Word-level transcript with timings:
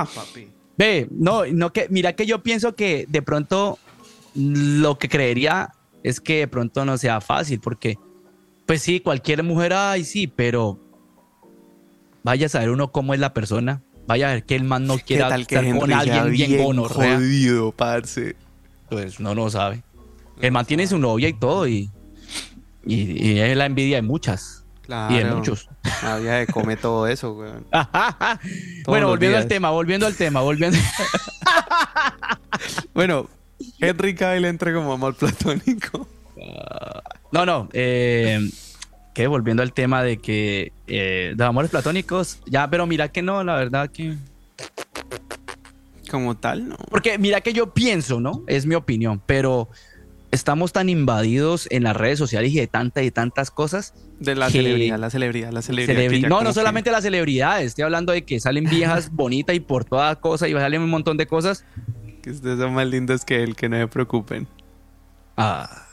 Ah, 0.00 0.08
papi. 0.14 0.48
Ve, 0.78 1.08
no, 1.10 1.46
no 1.46 1.72
que, 1.72 1.86
mira 1.88 2.14
que 2.14 2.26
yo 2.26 2.42
pienso 2.42 2.74
que 2.74 3.06
de 3.08 3.22
pronto 3.22 3.78
lo 4.34 4.98
que 4.98 5.08
creería 5.08 5.72
es 6.02 6.20
que 6.20 6.40
de 6.40 6.48
pronto 6.48 6.84
no 6.84 6.98
sea 6.98 7.20
fácil, 7.20 7.60
porque, 7.60 7.98
pues 8.66 8.82
sí, 8.82 9.00
cualquier 9.00 9.42
mujer, 9.42 9.72
ay, 9.72 10.04
sí, 10.04 10.26
pero 10.26 10.78
vaya 12.22 12.46
a 12.46 12.48
saber 12.48 12.70
uno 12.70 12.92
cómo 12.92 13.14
es 13.14 13.20
la 13.20 13.32
persona, 13.32 13.82
vaya 14.06 14.28
a 14.28 14.34
ver 14.34 14.44
que 14.44 14.54
el 14.54 14.64
man 14.64 14.86
no 14.86 14.98
quiera 14.98 15.28
tal 15.28 15.46
que 15.46 15.56
estar 15.56 15.78
con 15.78 15.92
alguien 15.92 16.30
bien 16.30 16.50
bien 16.50 16.64
gonorrea, 16.64 17.16
jodido, 17.16 17.72
parce? 17.72 18.36
pues 18.90 19.18
no 19.18 19.34
lo 19.34 19.50
sabe. 19.50 19.82
El 20.40 20.52
man 20.52 20.66
tiene 20.66 20.86
su 20.86 20.98
novia 20.98 21.28
y 21.28 21.32
todo, 21.32 21.66
y, 21.66 21.90
y, 22.84 23.30
y 23.30 23.38
es 23.40 23.56
la 23.56 23.66
envidia 23.66 23.96
de 23.96 24.02
muchas, 24.02 24.55
Claro. 24.86 25.14
y 25.14 25.18
de 25.18 25.24
muchos. 25.24 25.68
Había 26.02 26.34
de 26.34 26.46
come 26.46 26.76
todo 26.76 27.06
eso, 27.06 27.32
weón. 27.32 27.66
bueno, 28.86 29.08
volviendo 29.08 29.38
al 29.38 29.48
tema, 29.48 29.70
volviendo 29.70 30.06
al 30.06 30.14
tema, 30.14 30.40
volviendo. 30.40 30.78
Bueno, 32.94 33.28
Henry 33.78 34.14
Cavill 34.14 34.46
entra 34.46 34.72
como 34.72 34.92
amor 34.92 35.14
platónico. 35.14 36.08
No, 37.30 37.44
no. 37.44 37.68
Eh, 37.74 38.40
que 39.12 39.26
volviendo 39.26 39.62
al 39.62 39.72
tema 39.72 40.02
de 40.02 40.18
que 40.18 40.72
eh, 40.86 41.34
de 41.36 41.44
amores 41.44 41.70
platónicos, 41.70 42.38
ya, 42.46 42.68
pero 42.70 42.86
mira 42.86 43.08
que 43.08 43.22
no, 43.22 43.44
la 43.44 43.56
verdad 43.56 43.90
que. 43.90 44.16
Como 46.10 46.36
tal, 46.36 46.68
no. 46.70 46.76
Porque 46.88 47.18
mira 47.18 47.40
que 47.40 47.52
yo 47.52 47.74
pienso, 47.74 48.20
¿no? 48.20 48.42
Es 48.46 48.64
mi 48.64 48.74
opinión, 48.74 49.20
pero 49.26 49.68
estamos 50.30 50.72
tan 50.72 50.88
invadidos 50.88 51.66
en 51.70 51.82
las 51.84 51.96
redes 51.96 52.18
sociales 52.18 52.52
y 52.52 52.56
de 52.56 52.66
tantas 52.66 53.04
y 53.04 53.10
tantas 53.10 53.50
cosas. 53.50 53.94
De 54.20 54.34
la 54.34 54.46
Que- 54.46 54.52
celebridad, 54.52 54.98
la 54.98 55.10
celebridad, 55.10 55.52
la 55.52 55.62
celebridad. 55.62 56.00
celebri- 56.00 56.20
que 56.22 56.28
no, 56.28 56.40
no 56.42 56.48
que- 56.50 56.54
solamente 56.54 56.90
las 56.90 57.02
celebridades, 57.02 57.66
estoy 57.68 57.84
hablando 57.84 58.12
de 58.12 58.24
que 58.24 58.40
salen 58.40 58.64
viejas 58.64 59.10
bonitas 59.12 59.54
y 59.56 59.60
por 59.60 59.84
toda 59.84 60.14
cosa 60.16 60.48
y 60.48 60.52
salen 60.52 60.82
un 60.82 60.90
montón 60.90 61.16
de 61.16 61.26
cosas. 61.26 61.64
Que 62.22 62.30
ustedes 62.30 62.58
son 62.58 62.74
más 62.74 62.86
lindos 62.86 63.24
que 63.24 63.42
él, 63.42 63.54
que 63.54 63.68
no 63.68 63.76
se 63.76 63.86
preocupen. 63.88 64.48
Ah, 65.36 65.86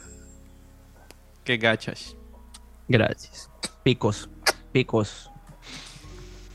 Que 1.44 1.58
gachas. 1.58 2.16
gracias. 2.88 3.50
Picos, 3.82 4.28
picos. 4.72 5.30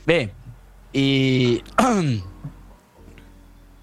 Ve, 0.06 0.32
y 0.92 1.62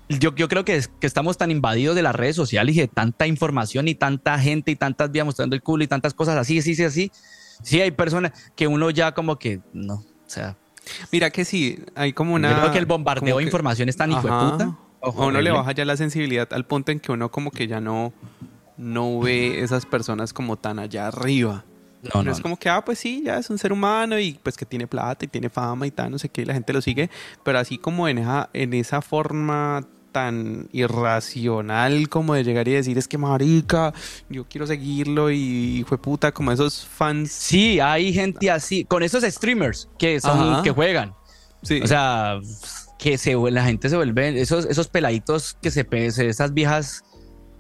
yo, 0.09 0.35
yo 0.35 0.49
creo 0.49 0.65
que, 0.65 0.77
es- 0.77 0.89
que 0.89 1.07
estamos 1.07 1.37
tan 1.39 1.51
invadidos 1.51 1.97
de 1.97 2.03
las 2.03 2.15
redes 2.15 2.37
sociales 2.37 2.77
y 2.77 2.81
de 2.81 2.89
tanta 2.89 3.27
información 3.27 3.89
y 3.89 3.95
tanta 3.95 4.39
gente 4.39 4.71
y 4.71 4.77
tantas 4.77 5.11
vías 5.11 5.25
mostrando 5.27 5.57
el 5.57 5.63
culo 5.63 5.85
y 5.85 5.87
tantas 5.87 6.15
cosas 6.15 6.37
así, 6.37 6.59
así, 6.59 6.73
así, 6.73 6.85
así. 6.85 7.13
Sí, 7.63 7.81
hay 7.81 7.91
personas 7.91 8.33
que 8.55 8.67
uno 8.67 8.91
ya 8.91 9.13
como 9.13 9.39
que 9.39 9.61
no, 9.73 9.95
o 9.95 10.05
sea, 10.27 10.57
Mira 11.11 11.31
que 11.31 11.45
sí, 11.45 11.81
hay 11.97 12.13
como 12.13 12.35
una... 12.35 12.51
yo 12.53 12.59
creo 12.61 12.73
que 12.73 12.79
el 12.79 12.87
bombardeo 12.87 13.37
de 13.39 13.43
que- 13.43 13.49
información 13.49 13.89
es 13.89 13.97
tan 13.97 14.13
hijo 14.13 14.23
de 14.23 14.29
puta. 14.51 14.79
A 15.03 15.09
uno 15.11 15.41
le 15.41 15.51
baja 15.51 15.73
ya 15.73 15.85
la 15.85 15.97
sensibilidad 15.97 16.49
al 16.53 16.65
punto 16.65 16.93
en 16.93 17.01
que 17.01 17.11
uno 17.13 17.29
como 17.31 17.51
que 17.51 17.67
ya 17.67 17.81
no, 17.81 18.13
no 18.77 19.19
ve 19.21 19.63
esas 19.63 19.85
personas 19.87 20.33
como 20.33 20.57
tan 20.57 20.79
allá 20.79 21.09
arriba. 21.09 21.65
No, 22.03 22.11
No, 22.15 22.23
no, 22.25 22.31
es 22.33 22.41
como 22.41 22.57
que, 22.57 22.69
ah, 22.69 22.85
pues 22.85 22.99
sí, 23.01 23.23
ya 23.25 23.39
es 23.39 23.51
un 23.51 23.59
ser 23.59 23.73
humano 23.73 24.19
y 24.21 24.39
pues 24.43 24.57
que 24.57 24.65
tiene 24.65 24.87
plata 24.87 25.25
y 25.25 25.29
tiene 25.29 25.49
fama 25.49 25.87
y 25.89 25.91
tal, 25.91 26.11
no 26.13 26.19
sé 26.21 26.29
qué, 26.29 26.43
y 26.43 26.45
la 26.45 26.55
gente 26.55 26.73
lo 26.73 26.81
sigue, 26.81 27.11
pero 27.43 27.59
así 27.59 27.79
como 27.79 28.07
en 28.07 28.19
esa, 28.19 28.49
en 28.53 28.73
esa 28.75 29.03
forma 29.03 29.85
tan 30.17 30.71
irracional 30.73 32.09
como 32.09 32.33
de 32.33 32.43
llegar 32.43 32.67
y 32.69 32.73
decir, 32.73 32.97
es 32.97 33.07
que 33.07 33.19
marica, 33.19 33.93
yo 34.31 34.47
quiero 34.49 34.67
seguirlo 34.67 35.31
y 35.31 35.85
fue 35.87 35.99
puta, 35.99 36.33
como 36.33 36.53
esos 36.53 36.87
fans. 36.87 37.31
Sí, 37.31 37.81
hay 37.81 38.15
gente 38.15 38.51
así, 38.51 38.87
con 38.87 39.03
esos 39.03 39.25
streamers 39.25 39.91
que 39.99 40.19
son, 40.19 40.55
Ajá. 40.55 40.63
que 40.63 40.71
juegan. 40.71 41.13
Sí. 41.63 41.83
O 41.83 41.87
sea, 41.87 42.41
que 42.99 43.19
se, 43.19 43.35
la 43.35 43.65
gente 43.65 43.91
se 43.91 43.97
vuelve, 43.97 44.41
esos, 44.41 44.65
esos 44.65 44.89
peladitos 44.89 45.59
que 45.61 45.71
se, 45.71 45.85
pe- 45.85 46.11
se- 46.11 46.29
esas 46.31 46.55
viejas, 46.55 47.05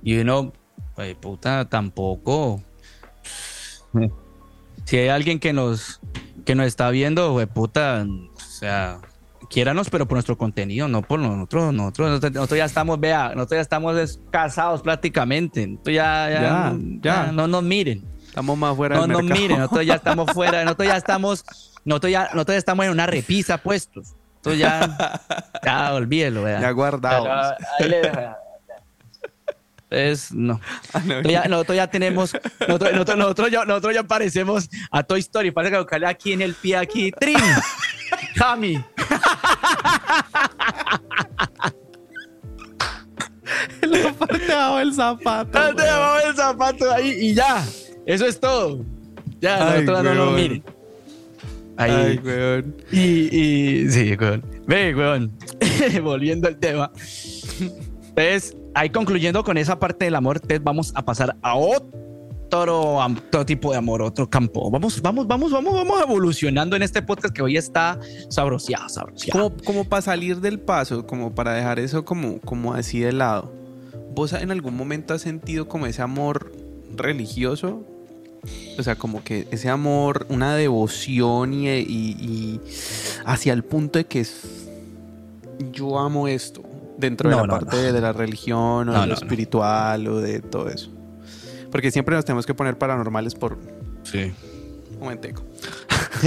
y 0.02 0.16
uno, 0.16 0.54
ay, 0.96 1.14
puta, 1.14 1.68
tampoco. 1.68 2.62
Si 4.86 4.96
hay 4.98 5.08
alguien 5.08 5.40
que 5.40 5.52
nos, 5.52 6.00
que 6.44 6.54
nos 6.54 6.66
está 6.66 6.88
viendo, 6.90 7.32
güey, 7.32 7.46
puta, 7.46 8.06
o 8.06 8.40
sea, 8.40 9.00
quiéranos, 9.48 9.88
pero 9.90 10.06
por 10.06 10.16
nuestro 10.16 10.36
contenido, 10.38 10.88
no 10.88 11.02
por 11.02 11.18
nosotros, 11.20 11.72
nosotros, 11.74 12.08
nosotros, 12.10 12.32
nosotros 12.32 12.58
ya 12.58 12.64
estamos, 12.64 13.00
vea, 13.00 13.28
nosotros 13.34 13.56
ya 13.58 13.62
estamos 13.62 13.96
es- 13.98 14.20
casados 14.30 14.82
prácticamente, 14.82 15.66
nosotros 15.66 15.94
ya, 15.94 16.30
ya, 16.30 16.40
Ya, 16.40 16.74
ya. 17.02 17.32
no 17.32 17.46
nos 17.46 17.62
miren. 17.62 18.04
Estamos 18.26 18.58
más 18.58 18.76
fuera 18.76 18.96
No 18.96 19.02
del 19.02 19.12
nos 19.12 19.22
mercado. 19.22 19.40
miren, 19.40 19.58
nosotros 19.58 19.86
ya 19.86 19.94
estamos 19.94 20.30
fuera, 20.34 20.62
nosotros 20.64 20.88
ya 20.88 20.96
estamos, 20.96 21.44
nosotros 21.84 22.12
ya, 22.12 22.22
nosotros 22.34 22.54
ya 22.54 22.58
estamos 22.58 22.84
en 22.86 22.92
una 22.92 23.06
repisa 23.06 23.58
puestos. 23.58 24.14
Nosotros 24.44 24.58
ya, 24.58 25.20
ya 25.64 25.94
olvídelo, 25.94 26.42
vea. 26.44 26.60
Ya 26.60 26.70
guardados. 26.70 27.28
Ahí 27.80 27.88
le. 27.88 28.02
Es, 29.88 30.32
no. 30.32 30.60
Ah, 30.92 30.98
no. 31.04 31.06
Nosotros 31.14 31.32
ya, 31.32 31.44
nosotros 31.48 31.76
ya 31.76 31.86
tenemos, 31.86 32.32
nosotros, 32.66 32.92
nosotros, 32.92 33.16
nosotros 33.18 33.50
ya, 33.50 33.64
nosotros 33.64 33.94
ya 33.94 34.02
parecemos 34.02 34.68
a 34.90 35.02
Toy 35.04 35.20
Story, 35.20 35.52
parece 35.52 35.72
que 35.72 35.78
buscarle 35.78 36.06
aquí 36.08 36.32
en 36.32 36.42
el 36.42 36.54
pie, 36.54 36.76
aquí, 36.76 37.12
¡trim! 37.12 37.36
¡Jami! 38.36 38.84
la 43.82 44.12
parte 44.12 44.38
de 44.38 44.52
abajo 44.52 44.78
del 44.78 44.94
zapato. 44.94 45.74
Te 45.74 45.82
llevamos 45.82 46.24
el 46.24 46.36
zapato 46.36 46.92
ahí 46.92 47.08
y 47.20 47.34
ya. 47.34 47.64
Eso 48.04 48.26
es 48.26 48.38
todo. 48.38 48.84
Ya, 49.40 49.72
Ay, 49.72 49.84
nosotros 49.84 50.04
no 50.14 50.22
weón. 50.22 50.34
miren. 50.34 50.64
Ahí. 51.76 51.90
Ay, 51.92 52.20
weón. 52.24 52.76
Y, 52.90 53.36
y 53.36 53.90
sí, 53.90 54.16
weón. 54.18 54.44
Ve, 54.66 54.94
weón. 54.94 55.32
Volviendo 56.02 56.48
al 56.48 56.56
tema. 56.58 56.90
Entonces, 57.60 58.56
ahí 58.74 58.90
concluyendo 58.90 59.44
con 59.44 59.58
esa 59.58 59.78
parte 59.78 60.06
del 60.06 60.14
amor, 60.14 60.36
entonces 60.36 60.62
vamos 60.62 60.92
a 60.94 61.04
pasar 61.04 61.36
a 61.42 61.54
otro, 61.54 61.88
am- 62.52 63.16
otro 63.28 63.44
tipo 63.46 63.72
de 63.72 63.78
amor, 63.78 64.02
otro 64.02 64.28
campo. 64.28 64.70
Vamos, 64.70 65.00
vamos, 65.02 65.26
vamos, 65.26 65.50
vamos, 65.50 65.74
vamos 65.74 66.00
evolucionando 66.02 66.76
en 66.76 66.82
este 66.82 67.02
podcast 67.02 67.34
que 67.34 67.42
hoy 67.42 67.56
está 67.56 67.98
sabroseado, 68.28 68.88
sabroseado. 68.88 69.50
Como, 69.50 69.62
como 69.64 69.84
para 69.84 70.02
salir 70.02 70.40
del 70.40 70.58
paso, 70.60 71.06
como 71.06 71.34
para 71.34 71.52
dejar 71.54 71.78
eso 71.78 72.04
como, 72.04 72.40
como 72.40 72.74
así 72.74 73.00
de 73.00 73.12
lado. 73.12 73.52
¿Vos 74.14 74.32
en 74.32 74.50
algún 74.50 74.76
momento 74.76 75.12
has 75.14 75.22
sentido 75.22 75.68
como 75.68 75.86
ese 75.86 76.02
amor 76.02 76.52
religioso? 76.96 77.82
O 78.78 78.82
sea, 78.82 78.94
como 78.96 79.24
que 79.24 79.48
ese 79.50 79.68
amor, 79.68 80.26
una 80.28 80.54
devoción 80.54 81.52
y, 81.52 81.68
y- 81.68 82.16
y 82.20 82.60
hacia 83.24 83.52
el 83.52 83.64
punto 83.64 83.98
de 83.98 84.06
que 84.06 84.20
es, 84.20 84.68
yo 85.72 85.98
amo 85.98 86.28
esto 86.28 86.62
dentro 86.96 87.28
de 87.28 87.36
la 87.36 87.42
no, 87.42 87.48
parte 87.48 87.92
de 87.92 88.00
la 88.00 88.12
religión 88.12 88.88
o 88.88 89.00
de 89.00 89.06
lo 89.08 89.14
espiritual 89.14 90.06
o 90.08 90.20
de 90.20 90.40
todo 90.40 90.68
eso. 90.68 90.90
Porque 91.76 91.90
siempre 91.90 92.16
nos 92.16 92.24
tenemos 92.24 92.46
que 92.46 92.54
poner 92.54 92.78
paranormales 92.78 93.34
por 93.34 93.58
Sí. 94.02 94.32
un 94.94 94.98
momentico. 94.98 95.44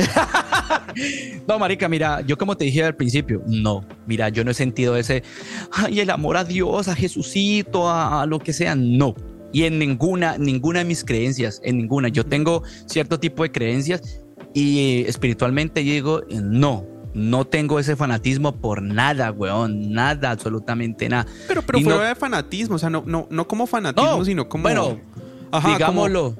No, 1.48 1.58
marica, 1.58 1.90
mira, 1.90 2.22
yo 2.22 2.38
como 2.38 2.56
te 2.56 2.66
dije 2.66 2.84
al 2.84 2.96
principio, 2.96 3.42
no, 3.48 3.84
mira, 4.06 4.30
yo 4.30 4.44
no 4.44 4.52
he 4.52 4.54
sentido 4.54 4.96
ese, 4.96 5.24
ay, 5.72 6.00
el 6.02 6.10
amor 6.12 6.38
a 6.38 6.44
Dios, 6.44 6.88
a 6.88 6.96
Jesucito, 6.96 7.90
a, 7.90 8.22
a 8.22 8.26
lo 8.28 8.38
que 8.40 8.54
sea, 8.54 8.76
no. 8.76 9.16
Y 9.52 9.64
en 9.64 9.80
ninguna, 9.80 10.38
ninguna 10.38 10.80
de 10.80 10.86
mis 10.86 11.04
creencias, 11.04 11.60
en 11.64 11.78
ninguna. 11.78 12.10
Yo 12.10 12.26
tengo 12.26 12.62
cierto 12.86 13.20
tipo 13.20 13.42
de 13.42 13.52
creencias 13.52 14.22
y 14.54 15.04
espiritualmente 15.08 15.80
digo, 15.82 16.22
no, 16.30 16.86
no 17.16 17.46
tengo 17.46 17.80
ese 17.80 17.96
fanatismo 17.96 18.56
por 18.62 18.84
nada, 18.84 19.32
weón, 19.32 19.92
nada, 19.92 20.30
absolutamente 20.32 21.10
nada. 21.10 21.26
Pero, 21.48 21.64
pero 21.64 21.80
fuera 21.82 21.98
no- 22.00 22.04
de 22.06 22.16
fanatismo, 22.16 22.76
o 22.76 22.80
sea, 22.80 22.92
no, 22.92 23.04
no, 23.08 23.28
no 23.32 23.48
como 23.48 23.66
fanatismo, 23.66 24.18
No, 24.18 24.26
sino 24.26 24.48
como... 24.50 24.64
bueno, 24.64 25.00
Ajá, 25.52 25.62
como- 25.86 26.08
Digámoslo, 26.08 26.36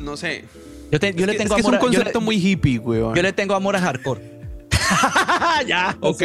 no 0.00 0.16
sé. 0.16 0.44
yo, 0.92 0.98
te- 1.00 1.14
yo 1.14 1.26
le 1.26 1.32
que- 1.32 1.38
tengo 1.38 1.54
es 1.56 1.62
que 1.62 1.66
amor 1.68 1.74
es 1.74 1.74
un 1.74 1.74
a- 1.74 1.80
yo 1.80 1.88
le- 1.90 1.96
concepto 1.96 2.20
muy 2.20 2.36
hippie, 2.36 2.78
weón. 2.78 3.14
yo 3.14 3.22
le 3.22 3.32
tengo 3.32 3.54
amor 3.54 3.76
a 3.76 3.80
hardcore. 3.80 4.38
ya. 5.66 5.96
Ok, 6.00 6.22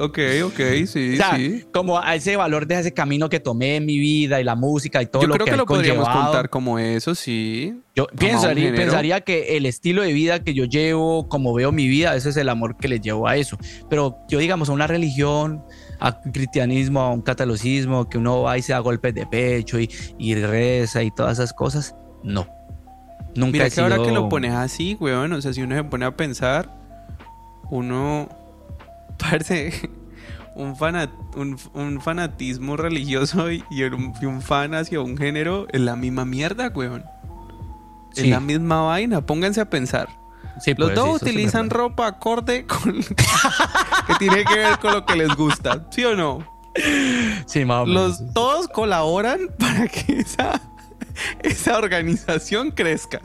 ok, 0.00 0.18
ok, 0.44 0.60
sí, 0.86 1.14
O 1.14 1.16
sea, 1.16 1.36
sí. 1.36 1.64
como 1.72 1.98
a 2.00 2.14
ese 2.16 2.36
valor 2.36 2.66
de 2.66 2.78
ese 2.80 2.92
camino 2.92 3.28
que 3.28 3.38
tomé 3.40 3.76
en 3.76 3.86
mi 3.86 3.98
vida 3.98 4.40
y 4.40 4.44
la 4.44 4.56
música 4.56 5.00
y 5.02 5.06
todo 5.06 5.22
Yo 5.22 5.28
lo 5.28 5.34
creo 5.34 5.44
que, 5.44 5.50
que 5.50 5.54
ha 5.54 5.58
lo 5.58 5.66
podríamos 5.66 6.08
contar 6.08 6.50
como 6.50 6.78
eso, 6.78 7.14
sí. 7.14 7.74
Yo 7.94 8.06
pensaría, 8.08 8.72
pensaría 8.74 9.20
que 9.20 9.56
el 9.56 9.66
estilo 9.66 10.02
de 10.02 10.12
vida 10.12 10.42
que 10.42 10.54
yo 10.54 10.64
llevo, 10.64 11.28
como 11.28 11.52
veo 11.54 11.70
mi 11.72 11.86
vida, 11.88 12.16
ese 12.16 12.30
es 12.30 12.36
el 12.36 12.48
amor 12.48 12.76
que 12.78 12.88
le 12.88 13.00
llevo 13.00 13.28
a 13.28 13.36
eso. 13.36 13.56
Pero 13.88 14.16
yo, 14.28 14.38
digamos, 14.38 14.68
a 14.70 14.72
una 14.72 14.86
religión, 14.86 15.62
a 16.00 16.20
un 16.24 16.32
cristianismo, 16.32 17.00
a 17.00 17.10
un 17.12 17.20
catolicismo, 17.22 18.08
que 18.08 18.18
uno 18.18 18.42
va 18.42 18.58
y 18.58 18.62
se 18.62 18.72
da 18.72 18.78
golpes 18.80 19.14
de 19.14 19.26
pecho 19.26 19.78
y, 19.78 19.90
y 20.18 20.34
reza 20.34 21.02
y 21.02 21.10
todas 21.10 21.38
esas 21.38 21.52
cosas, 21.52 21.94
no. 22.22 22.46
Nunca 23.34 23.52
Mira 23.52 23.66
he 23.66 23.70
que 23.70 23.80
ahora 23.80 24.02
que 24.02 24.10
lo 24.10 24.28
pones 24.28 24.52
así, 24.54 24.96
weón, 24.98 25.32
o 25.32 25.40
sea, 25.40 25.52
si 25.52 25.62
uno 25.62 25.76
se 25.76 25.84
pone 25.84 26.04
a 26.04 26.16
pensar, 26.16 26.68
uno 27.70 28.28
parece 29.18 29.72
un, 30.56 30.74
fanat, 30.76 31.10
un, 31.36 31.56
un 31.74 32.00
fanatismo 32.00 32.76
religioso 32.76 33.50
y, 33.52 33.62
y 33.70 33.82
un, 33.84 34.12
y 34.20 34.26
un 34.26 34.42
fan 34.42 34.74
hacia 34.74 35.00
un 35.00 35.16
género 35.16 35.66
es 35.72 35.80
la 35.80 35.94
misma 35.96 36.24
mierda, 36.24 36.68
weón. 36.74 37.04
Es 38.16 38.22
Sí. 38.22 38.28
la 38.30 38.40
misma 38.40 38.82
vaina, 38.82 39.24
pónganse 39.24 39.60
a 39.60 39.70
pensar. 39.70 40.08
Sí, 40.58 40.74
Los 40.76 40.90
pues, 40.90 40.94
dos 40.94 41.18
sí, 41.20 41.26
sí 41.26 41.30
utilizan 41.30 41.70
ropa 41.70 42.06
acorde 42.06 42.66
con 42.66 43.02
que 44.06 44.14
tiene 44.18 44.44
que 44.44 44.54
ver 44.54 44.78
con 44.78 44.92
lo 44.92 45.06
que 45.06 45.16
les 45.16 45.34
gusta, 45.34 45.86
¿sí 45.90 46.04
o 46.04 46.14
no? 46.14 46.60
Sí, 47.46 47.64
más 47.64 47.82
o 47.82 47.86
Los, 47.86 48.32
todos 48.32 48.68
colaboran 48.68 49.48
para 49.58 49.88
que 49.88 50.20
esa, 50.20 50.60
esa 51.42 51.78
organización 51.78 52.70
crezca. 52.70 53.20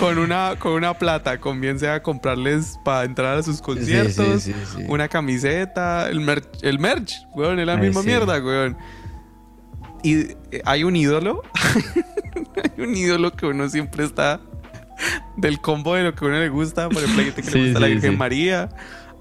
Con 0.00 0.18
una, 0.18 0.56
con 0.58 0.72
una 0.72 0.94
plata, 0.94 1.38
con 1.38 1.60
bien 1.60 1.78
sea 1.78 2.02
comprarles 2.02 2.76
para 2.84 3.04
entrar 3.04 3.38
a 3.38 3.42
sus 3.44 3.62
conciertos, 3.62 4.48
una 4.88 5.06
camiseta, 5.06 6.08
el 6.08 6.20
merch, 6.20 6.48
el 6.62 6.80
merch, 6.80 7.24
weón, 7.34 7.60
es 7.60 7.66
la 7.66 7.74
Ay, 7.74 7.80
misma 7.80 8.02
mierda, 8.02 8.42
weón. 8.42 8.76
Y 10.02 10.22
eh, 10.50 10.60
hay 10.64 10.82
un 10.82 10.96
ídolo, 10.96 11.42
hay 12.64 12.84
un 12.84 12.96
ídolo 12.96 13.30
que 13.30 13.46
uno 13.46 13.68
siempre 13.68 14.04
está 14.04 14.40
del 15.36 15.60
combo 15.60 15.94
de 15.94 16.04
lo 16.04 16.14
que 16.14 16.24
a 16.24 16.28
uno 16.28 16.38
le 16.38 16.48
gusta. 16.48 16.88
Por 16.88 16.98
ejemplo, 17.02 17.18
hay 17.20 17.24
gente 17.26 17.42
que 17.42 17.50
Sí, 17.50 17.58
le 17.58 17.64
gusta 17.66 17.80
la 17.80 17.86
Virgen 17.88 18.10
sí. 18.12 18.16
María. 18.16 18.68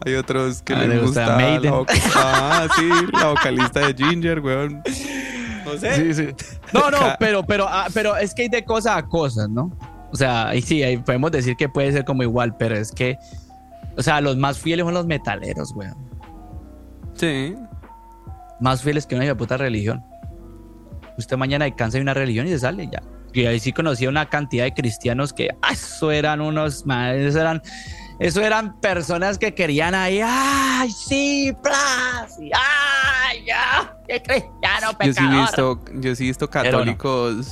Hay 0.06 0.16
otros 0.16 0.62
que 0.62 0.74
Ah, 0.74 0.80
les 0.80 0.90
le 0.90 1.00
gusta 1.00 1.22
gusta, 1.26 1.60
la, 1.60 1.72
voc- 1.72 2.12
ah, 2.16 2.68
sí, 2.76 2.90
la 3.14 3.28
vocalista 3.30 3.80
de 3.80 3.94
Ginger, 3.94 4.40
weón. 4.42 4.82
No 5.66 5.78
sé. 5.78 5.96
Sí, 5.96 6.14
sí. 6.14 6.46
No, 6.74 6.92
no, 6.92 6.98
pero, 7.20 7.44
pero, 7.44 7.68
ah, 7.70 7.88
pero 7.94 8.18
es 8.18 8.34
que 8.34 8.42
hay 8.44 8.50
de 8.50 8.66
cosas 8.66 8.98
a 8.98 9.04
cosas, 9.04 9.48
¿no? 9.50 9.72
O 10.12 10.16
sea, 10.16 10.50
ahí 10.50 10.62
sí, 10.62 10.84
ahí 10.84 10.98
podemos 10.98 11.32
decir 11.32 11.56
que 11.56 11.70
puede 11.70 11.92
ser 11.94 12.04
como 12.04 12.22
igual, 12.22 12.56
pero 12.58 12.76
es 12.76 12.92
que, 12.92 13.18
o 13.98 14.04
sea, 14.04 14.20
los 14.20 14.36
más 14.36 14.60
fieles 14.60 14.84
son 14.86 14.94
los 14.94 15.06
metaleros, 15.06 15.72
weón. 15.74 15.96
Sí. 17.14 17.56
Más 18.60 18.82
fieles 18.82 19.06
que 19.08 19.16
una 19.16 19.36
puta 19.36 19.56
religión. 19.58 20.04
Usted 21.18 21.38
mañana 21.38 21.66
descansa 21.66 21.98
de 21.98 22.02
una 22.02 22.14
religión 22.14 22.46
y 22.48 22.50
se 22.50 22.60
sale 22.60 22.90
ya. 22.92 23.02
Y 23.34 23.46
ahí 23.48 23.60
sí 23.60 23.74
conocí 23.74 24.06
a 24.06 24.10
una 24.10 24.30
cantidad 24.30 24.64
de 24.66 24.74
cristianos 24.74 25.34
que, 25.34 25.50
ah, 25.62 25.72
eso 25.74 26.12
eran 26.12 26.40
unos, 26.40 26.84
eso 26.88 27.40
eran, 27.42 27.62
eso 28.20 28.42
eran 28.42 28.80
personas 28.80 29.38
que 29.40 29.56
querían 29.56 29.96
ahí, 29.96 30.22
ay, 30.24 30.92
sí, 30.92 31.52
plas, 31.64 32.40
y, 32.40 32.52
ay, 32.54 33.44
ya, 33.48 33.98
qué 34.08 34.22
cristiano 34.22 34.92
Yo 34.92 34.98
sí 35.00 35.10
he 35.10 35.14
pecador. 35.14 35.42
visto, 35.42 35.82
yo 36.02 36.16
sí 36.16 36.24
he 36.24 36.28
visto 36.28 36.46
no. 36.46 36.52
católicos, 36.52 37.48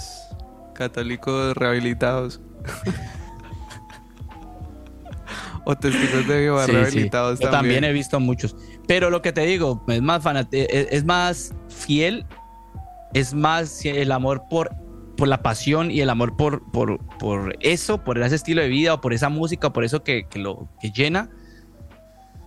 católicos 0.76 1.58
rehabilitados. 1.58 2.40
o 5.66 5.76
testigos 5.76 6.28
de 6.28 6.34
Jehová 6.44 6.66
Sí, 6.66 6.72
sí. 6.72 6.78
rehabilitados 6.78 7.40
Yo 7.40 7.50
también. 7.50 7.76
también 7.76 7.84
he 7.86 7.94
visto 7.94 8.20
muchos. 8.20 8.56
Pero 8.88 9.10
lo 9.10 9.22
que 9.22 9.32
te 9.32 9.42
digo, 9.42 9.84
es 9.88 10.02
más 10.02 10.24
fanate- 10.24 10.68
es, 10.70 10.88
es 10.92 11.06
más 11.06 11.54
fiel, 11.70 12.26
es 13.14 13.34
más 13.34 13.84
el 13.86 14.12
amor 14.12 14.44
por, 14.50 14.72
por 15.22 15.28
la 15.28 15.44
pasión 15.44 15.92
y 15.92 16.02
el 16.02 16.10
amor 16.10 16.36
por, 16.36 16.64
por, 16.72 16.98
por 17.20 17.56
eso, 17.60 18.04
por 18.04 18.18
ese 18.18 18.34
estilo 18.34 18.60
de 18.64 18.70
vida 18.70 18.96
o 18.96 19.02
por 19.02 19.14
esa 19.14 19.30
música, 19.30 19.72
por 19.72 19.84
eso 19.84 20.02
que, 20.04 20.26
que 20.28 20.40
lo 20.40 20.68
que 20.82 20.90
llena 20.90 21.30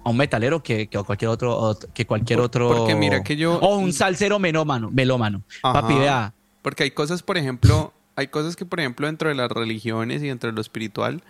a 0.05 0.11
un 0.11 0.17
metalero 0.17 0.61
que, 0.61 0.88
que 0.88 0.99
cualquier 1.05 1.29
otro 1.29 1.56
ot- 1.56 1.88
que 1.94 2.05
cualquier 2.05 2.41
otro 2.41 2.67
porque 2.67 2.97
mira 2.97 3.23
que 3.23 3.37
yo- 3.37 3.61
o 3.61 3.76
un 3.76 3.93
salsero 3.93 4.41
melómano, 4.41 4.91
melómano. 4.91 5.44
Ajá. 5.62 5.82
Papi, 5.82 5.94
vea, 6.00 6.35
Porque 6.62 6.82
hay 6.82 6.91
cosas, 6.91 7.23
por 7.23 7.38
ejemplo, 7.38 7.93
hay 8.17 8.26
cosas 8.26 8.56
que, 8.56 8.67
por 8.67 8.81
ejemplo, 8.81 9.06
dentro 9.06 9.29
de 9.29 9.37
las 9.37 9.49
religiones 9.53 10.20
y 10.20 10.27
dentro 10.27 10.50
de 10.50 10.56
lo 10.56 10.61
espiritual, 10.61 11.23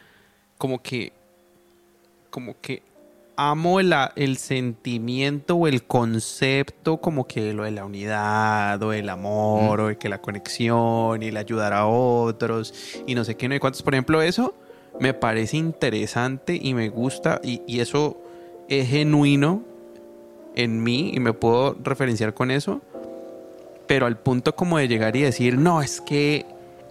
como 0.57 0.81
que, 0.81 1.13
como 2.31 2.59
que 2.63 2.83
amo 3.37 3.81
la- 3.83 4.13
el 4.17 4.37
sentimiento 4.37 5.57
o 5.57 5.67
el 5.67 5.85
concepto, 5.85 6.99
como 6.99 7.27
que 7.27 7.53
lo 7.53 7.65
de 7.65 7.71
la 7.73 7.85
unidad 7.85 8.83
o 8.83 8.93
el 8.93 9.09
amor 9.09 9.81
o 9.81 9.89
de 9.89 9.99
que 9.99 10.09
la 10.09 10.19
conexión 10.21 11.23
y 11.23 11.27
el 11.27 11.37
ayudar 11.37 11.73
a 11.73 11.87
otros 11.87 12.73
y 13.07 13.15
no 13.15 13.25
sé 13.25 13.37
qué, 13.37 13.49
no 13.49 13.55
hay 13.55 13.61
cuántos. 13.61 13.83
Por 13.83 13.95
ejemplo, 13.95 14.23
eso 14.23 14.55
me 15.01 15.15
parece 15.15 15.57
interesante 15.57 16.59
y 16.61 16.75
me 16.75 16.89
gusta 16.89 17.41
y, 17.43 17.63
y 17.67 17.81
eso 17.81 18.17
es 18.69 18.89
genuino 18.89 19.63
en 20.55 20.83
mí 20.83 21.11
y 21.15 21.19
me 21.21 21.33
puedo 21.33 21.77
referenciar 21.83 22.33
con 22.35 22.51
eso 22.51 22.81
pero 23.87 24.07
al 24.07 24.17
punto 24.17 24.55
como 24.57 24.79
de 24.79 24.89
llegar 24.89 25.15
y 25.15 25.21
decir, 25.21 25.59
no, 25.59 25.83
es 25.83 26.01
que 26.01 26.47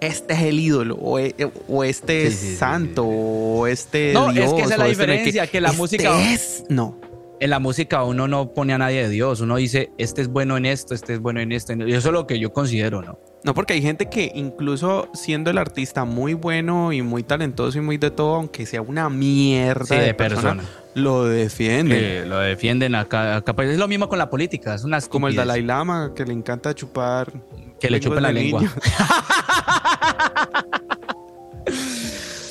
este 0.07 0.33
es 0.33 0.41
el 0.41 0.59
ídolo, 0.59 0.95
o, 0.95 1.19
o 1.67 1.83
este 1.83 2.21
Sí, 2.21 2.27
es 2.27 2.35
sí, 2.39 2.47
sí, 2.50 2.55
santo, 2.55 3.05
o 3.05 3.67
este 3.67 4.13
No, 4.13 4.29
es 4.29 4.35
Dios, 4.35 4.53
que 4.53 4.61
esa 4.61 4.73
es 4.73 4.77
la 4.79 4.88
este 4.88 4.89
diferencia, 4.89 5.47
que 5.47 5.61
la 5.61 5.69
Este 5.69 5.77
música- 5.81 6.33
es... 6.33 6.63
No. 6.69 7.00
en 7.39 7.50
la 7.50 7.59
música 7.59 8.03
uno 8.03 8.27
no 8.27 8.53
pone 8.53 8.73
a 8.73 8.77
nadie 8.77 9.03
de 9.03 9.09
Dios, 9.09 9.41
uno 9.41 9.57
dice, 9.57 9.91
este 9.97 10.21
es 10.21 10.27
bueno 10.29 10.55
en 10.57 10.65
esto, 10.65 10.94
este 10.94 11.13
es 11.13 11.19
bueno 11.19 11.41
en 11.41 11.51
esto. 11.51 11.73
Y 11.73 11.94
eso 11.94 12.09
es 12.09 12.13
lo 12.13 12.25
que 12.25 12.39
yo 12.39 12.53
considero, 12.53 13.01
¿no? 13.01 13.19
No, 13.44 13.53
porque 13.53 13.73
hay 13.73 13.81
gente 13.81 14.05
que 14.09 14.31
incluso 14.35 15.09
siendo 15.13 15.50
el 15.51 15.57
artista 15.57 16.06
muy 16.06 16.33
bueno 16.33 16.94
y 16.94 17.01
muy 17.01 17.23
talentoso 17.23 17.77
y 17.77 17.81
muy 17.81 17.97
de 17.97 18.09
todo, 18.11 18.35
aunque 18.35 18.65
sea 18.65 18.81
una 18.81 19.09
mierda 19.09 19.83
Sí, 19.85 19.95
de, 19.97 20.01
de 20.06 20.13
persona, 20.13 20.56
persona. 20.61 20.63
lo 20.95 21.25
defiende. 21.25 21.99
que 21.99 22.25
lo 22.25 22.39
defienden 22.39 22.95
acá, 22.95 23.35
acá. 23.35 23.53
pues 23.53 23.69
Es 23.71 23.77
lo 23.77 23.89
mismo 23.89 24.07
con 24.07 24.17
la 24.17 24.29
política, 24.29 24.73
es 24.75 24.85
una 24.85 25.01
Como 25.01 25.27
el. 25.27 25.35
Dalai 25.35 25.61
Lama, 25.61 26.13
que 26.15 26.23
le 26.23 26.31
encanta 26.31 26.73
chupar... 26.73 27.33
Que 27.81 27.89
le 27.89 27.99
chupen 27.99 28.23
la 28.23 28.31
lengua. 28.31 28.61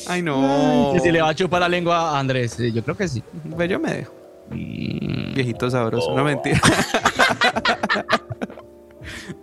Ay, 0.08 0.22
no. 0.22 0.90
Que 0.94 1.00
si 1.00 1.10
le 1.12 1.22
va 1.22 1.30
a 1.30 1.34
chupar 1.34 1.60
la 1.60 1.68
lengua 1.68 2.10
a 2.16 2.18
Andrés, 2.18 2.54
sí, 2.56 2.72
yo 2.72 2.82
creo 2.82 2.96
que 2.96 3.08
sí. 3.08 3.22
Pues 3.54 3.70
yo 3.70 3.78
me 3.78 3.92
dejo. 3.92 4.12
Mm, 4.50 5.34
Viejito 5.34 5.70
sabroso, 5.70 6.14
no 6.16 6.24
mentira. 6.24 6.60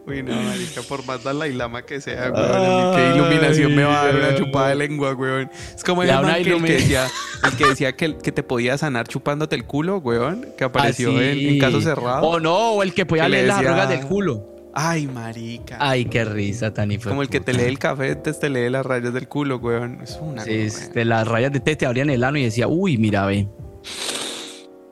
Uy, 0.05 0.23
no, 0.23 0.33
marica, 0.41 0.81
por 0.81 1.05
más 1.05 1.23
Dalai 1.23 1.53
Lama 1.53 1.83
que 1.83 2.01
sea, 2.01 2.31
weón. 2.31 2.95
Qué 2.95 3.15
iluminación 3.15 3.75
me 3.75 3.83
va 3.83 4.01
a 4.01 4.05
dar 4.07 4.15
una 4.15 4.35
chupada 4.35 4.69
de 4.69 4.75
lengua, 4.75 5.13
weón. 5.13 5.49
Es 5.75 5.83
como 5.83 6.01
el 6.03 6.09
man 6.11 6.25
que, 6.25 6.39
el 6.39 6.43
que 6.45 6.55
ilumi- 6.55 6.67
decía, 6.67 7.07
el 7.43 7.51
que 7.57 7.67
decía 7.67 7.95
que, 7.95 8.17
que 8.17 8.31
te 8.31 8.41
podía 8.43 8.77
sanar 8.77 9.07
chupándote 9.07 9.55
el 9.55 9.65
culo, 9.65 9.97
weón. 9.97 10.47
Que 10.57 10.63
apareció 10.63 11.09
en, 11.21 11.37
en 11.39 11.59
caso 11.59 11.79
cerrado. 11.81 12.23
O 12.27 12.39
no, 12.39 12.71
o 12.73 12.83
el 12.83 12.93
que 12.93 13.05
podía 13.05 13.29
leer 13.29 13.47
las 13.47 13.59
arrugas 13.59 13.89
del 13.89 14.01
culo. 14.01 14.43
Ay, 14.81 15.07
marica. 15.07 15.75
Ay, 15.79 16.05
qué 16.05 16.23
risa 16.23 16.73
tan 16.73 16.87
de 16.89 16.99
como 16.99 17.21
el 17.21 17.27
que 17.29 17.41
te 17.41 17.51
lee 17.53 17.63
el 17.63 17.77
café, 17.79 18.15
te, 18.15 18.31
te 18.31 18.49
lee 18.49 18.69
las 18.69 18.85
rayas 18.85 19.13
del 19.13 19.27
culo, 19.27 19.57
weón. 19.57 19.99
Es 20.01 20.17
una 20.21 20.43
Sí, 20.43 20.51
gonorrea. 20.51 20.65
este, 20.67 21.05
las 21.05 21.27
rayas 21.27 21.51
de 21.51 21.59
té 21.59 21.75
te 21.75 21.85
abrían 21.85 22.09
el 22.09 22.23
ano 22.23 22.37
y 22.37 22.43
decía, 22.45 22.67
uy, 22.69 22.97
mira, 22.97 23.25
ve. 23.25 23.47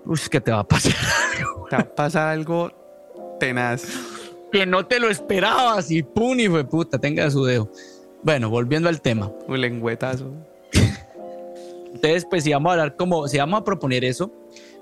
Uy, 0.06 0.20
¿qué 0.30 0.42
te 0.42 0.52
va 0.52 0.60
a 0.60 0.68
pasar? 0.68 0.94
Te 1.70 1.84
pasa 1.84 2.32
algo 2.32 2.72
tenaz. 3.40 3.84
que 4.52 4.66
no 4.66 4.86
te 4.86 5.00
lo 5.00 5.10
esperabas 5.10 5.90
y 5.92 6.04
pum, 6.04 6.38
y 6.40 6.48
fue 6.48 6.66
puta, 6.66 6.98
tenga 7.00 7.30
su 7.32 7.46
dedo. 7.46 7.72
Bueno, 8.24 8.50
volviendo 8.50 8.90
al 8.90 9.00
tema. 9.02 9.32
Un 9.48 9.62
lengüetazo. 9.62 10.34
Entonces, 11.94 12.26
pues 12.30 12.44
si 12.44 12.52
vamos 12.52 12.70
a 12.70 12.74
hablar 12.74 12.96
como, 12.96 13.28
si 13.28 13.38
vamos 13.38 13.62
a 13.62 13.64
proponer 13.64 14.04
eso, 14.06 14.32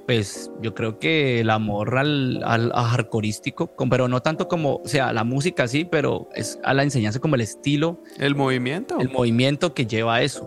pues 0.05 0.51
yo 0.61 0.73
creo 0.75 0.99
que 0.99 1.39
el 1.39 1.49
amor 1.49 1.97
al, 1.97 2.41
al 2.43 2.71
hardcoreístico, 2.71 3.73
pero 3.89 4.07
no 4.07 4.21
tanto 4.21 4.47
como, 4.47 4.75
o 4.77 4.87
sea, 4.87 5.11
la 5.13 5.23
música 5.23 5.67
sí, 5.67 5.85
pero 5.85 6.29
es 6.35 6.59
a 6.63 6.73
la 6.73 6.83
enseñanza 6.83 7.19
como 7.19 7.35
el 7.35 7.41
estilo, 7.41 7.99
El 8.19 8.35
movimiento. 8.35 8.99
el 8.99 9.09
movimiento 9.09 9.73
que 9.73 9.85
lleva 9.85 10.15
a 10.15 10.21
eso. 10.21 10.41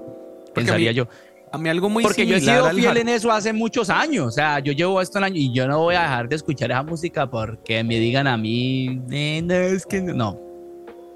Porque 0.47 0.53
pensaría 0.55 0.91
a 0.91 0.93
mí- 0.93 0.97
yo. 0.97 1.09
A 1.51 1.57
mí 1.57 1.69
algo 1.71 1.89
muy 1.89 2.03
Porque 2.05 2.27
yo 2.27 2.37
he 2.37 2.41
sido 2.41 2.69
fiel 2.71 2.99
en 2.99 3.09
eso 3.09 3.33
hace 3.33 3.55
muchos 3.55 3.89
años. 3.89 4.27
O 4.27 4.31
sea, 4.31 4.59
yo 4.59 4.73
llevo 4.73 5.01
esto 5.01 5.17
en 5.17 5.25
año 5.25 5.37
y 5.37 5.51
yo 5.53 5.67
no 5.67 5.79
voy 5.81 5.95
a 5.95 6.03
dejar 6.03 6.29
de 6.29 6.37
escuchar 6.37 6.71
esa 6.71 6.83
música 6.83 7.31
porque 7.31 7.83
me 7.83 7.99
digan 7.99 8.27
a 8.27 8.37
mí, 8.37 9.01
"Eh, 9.11 9.41
no, 9.43 9.55
es 9.55 9.87
que 9.87 10.03
no". 10.03 10.13
no. 10.13 10.41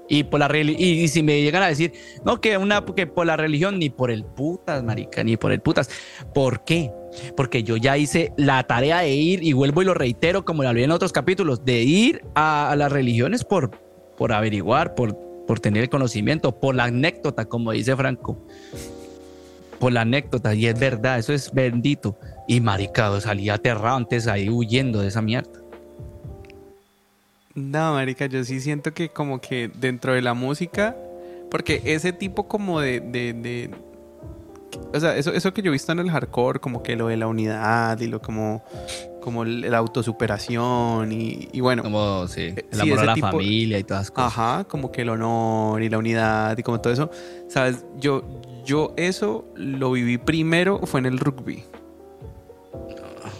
Y 0.09 0.23
por 0.23 0.39
la 0.39 0.49
y, 0.59 0.71
y 1.03 1.07
si 1.07 1.21
me 1.23 1.39
llegan 1.41 1.61
a 1.63 1.67
decir, 1.67 1.93
no, 2.25 2.41
que 2.41 2.57
una 2.57 2.83
que 2.83 3.05
por 3.07 3.25
la 3.27 3.37
religión, 3.37 3.77
ni 3.79 3.89
por 3.91 4.09
el 4.11 4.25
putas, 4.25 4.83
marica, 4.83 5.23
ni 5.23 5.37
por 5.37 5.51
el 5.51 5.61
putas. 5.61 5.89
¿Por 6.33 6.63
qué? 6.65 6.91
Porque 7.35 7.63
yo 7.63 7.77
ya 7.77 7.97
hice 7.97 8.33
la 8.37 8.63
tarea 8.63 8.99
de 8.99 9.13
ir, 9.13 9.43
y 9.43 9.53
vuelvo 9.53 9.81
y 9.81 9.85
lo 9.85 9.93
reitero, 9.93 10.45
como 10.45 10.63
lo 10.63 10.69
hablé 10.69 10.83
en 10.83 10.91
otros 10.91 11.11
capítulos, 11.11 11.65
de 11.65 11.81
ir 11.83 12.23
a, 12.35 12.73
las 12.77 12.91
religiones 12.91 13.43
por, 13.43 13.71
por 14.17 14.31
averiguar, 14.31 14.95
por, 14.95 15.17
por 15.47 15.59
tener 15.59 15.83
el 15.83 15.89
conocimiento, 15.89 16.59
por 16.59 16.75
la 16.75 16.85
anécdota, 16.85 17.45
como 17.45 17.71
dice 17.71 17.95
Franco 17.95 18.37
por 19.83 19.91
la 19.91 20.01
anécdota, 20.01 20.55
y 20.55 20.65
es 20.65 20.79
verdad, 20.79 21.19
eso 21.19 21.33
es 21.33 21.53
bendito. 21.53 22.17
Y 22.47 22.61
maricado, 22.61 23.19
salía 23.19 23.55
aterrado 23.55 23.97
antes 23.97 24.27
ahí 24.27 24.49
huyendo 24.49 25.01
de 25.01 25.09
esa 25.09 25.21
mierda. 25.21 25.59
No, 27.53 27.93
marica, 27.93 28.27
yo 28.27 28.45
sí 28.45 28.61
siento 28.61 28.93
que 28.93 29.09
como 29.09 29.41
que 29.41 29.67
dentro 29.67 30.13
de 30.13 30.21
la 30.21 30.33
música, 30.33 30.95
porque 31.51 31.81
ese 31.83 32.13
tipo 32.13 32.47
como 32.47 32.79
de- 32.79 33.69
o 34.93 34.99
sea, 34.99 35.15
eso, 35.15 35.31
eso 35.31 35.53
que 35.53 35.61
yo 35.61 35.69
he 35.69 35.71
visto 35.73 35.91
en 35.91 35.99
el 35.99 36.09
hardcore, 36.11 36.59
como 36.59 36.81
que 36.83 36.95
lo 36.95 37.07
de 37.07 37.17
la 37.17 37.27
unidad 37.27 37.99
y 37.99 38.07
lo 38.07 38.21
como, 38.21 38.63
como 39.21 39.45
la 39.45 39.77
autosuperación 39.77 41.11
y, 41.11 41.49
y 41.51 41.59
bueno, 41.61 41.83
Como, 41.83 42.27
sí, 42.27 42.41
el 42.47 42.57
Eh, 42.59 42.65
sí, 42.71 42.79
amor 42.81 42.91
a 42.91 42.95
ese 43.01 43.05
la 43.05 43.13
tipo- 43.15 43.27
familia 43.31 43.79
y 43.79 43.83
todas 43.83 44.11
cosas. 44.11 44.31
ajá, 44.37 44.63
como 44.65 44.91
que 44.91 45.01
el 45.03 45.09
honor 45.09 45.81
y 45.81 45.89
la 45.89 45.97
unidad 45.97 46.57
y 46.57 46.63
como 46.63 46.79
todo 46.81 46.93
eso, 46.93 47.09
sabes, 47.49 47.85
yo, 47.97 48.23
yo 48.65 48.93
eso 48.97 49.45
lo 49.55 49.91
viví 49.91 50.17
primero 50.17 50.79
fue 50.85 50.99
en 51.01 51.05
el 51.07 51.19
rugby. 51.19 51.63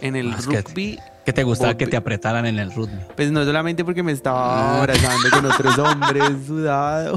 En 0.00 0.16
el 0.16 0.32
Ah, 0.32 0.38
que- 0.48 0.60
rugby 0.62 0.98
Que 1.24 1.32
te 1.32 1.42
gustaba 1.42 1.72
Volví- 1.72 1.76
que 1.78 1.86
te 1.86 1.96
apretaran 1.96 2.44
en 2.44 2.58
el 2.58 2.70
rugby. 2.70 2.98
Pues 3.16 3.32
no 3.32 3.42
solamente 3.46 3.82
porque 3.82 4.02
me 4.02 4.12
estaba 4.12 4.74
Ah. 4.76 4.80
abrazando 4.80 5.30
con 5.30 5.46
otros 5.46 5.78
hombres 5.78 6.22
sudado. 6.46 7.16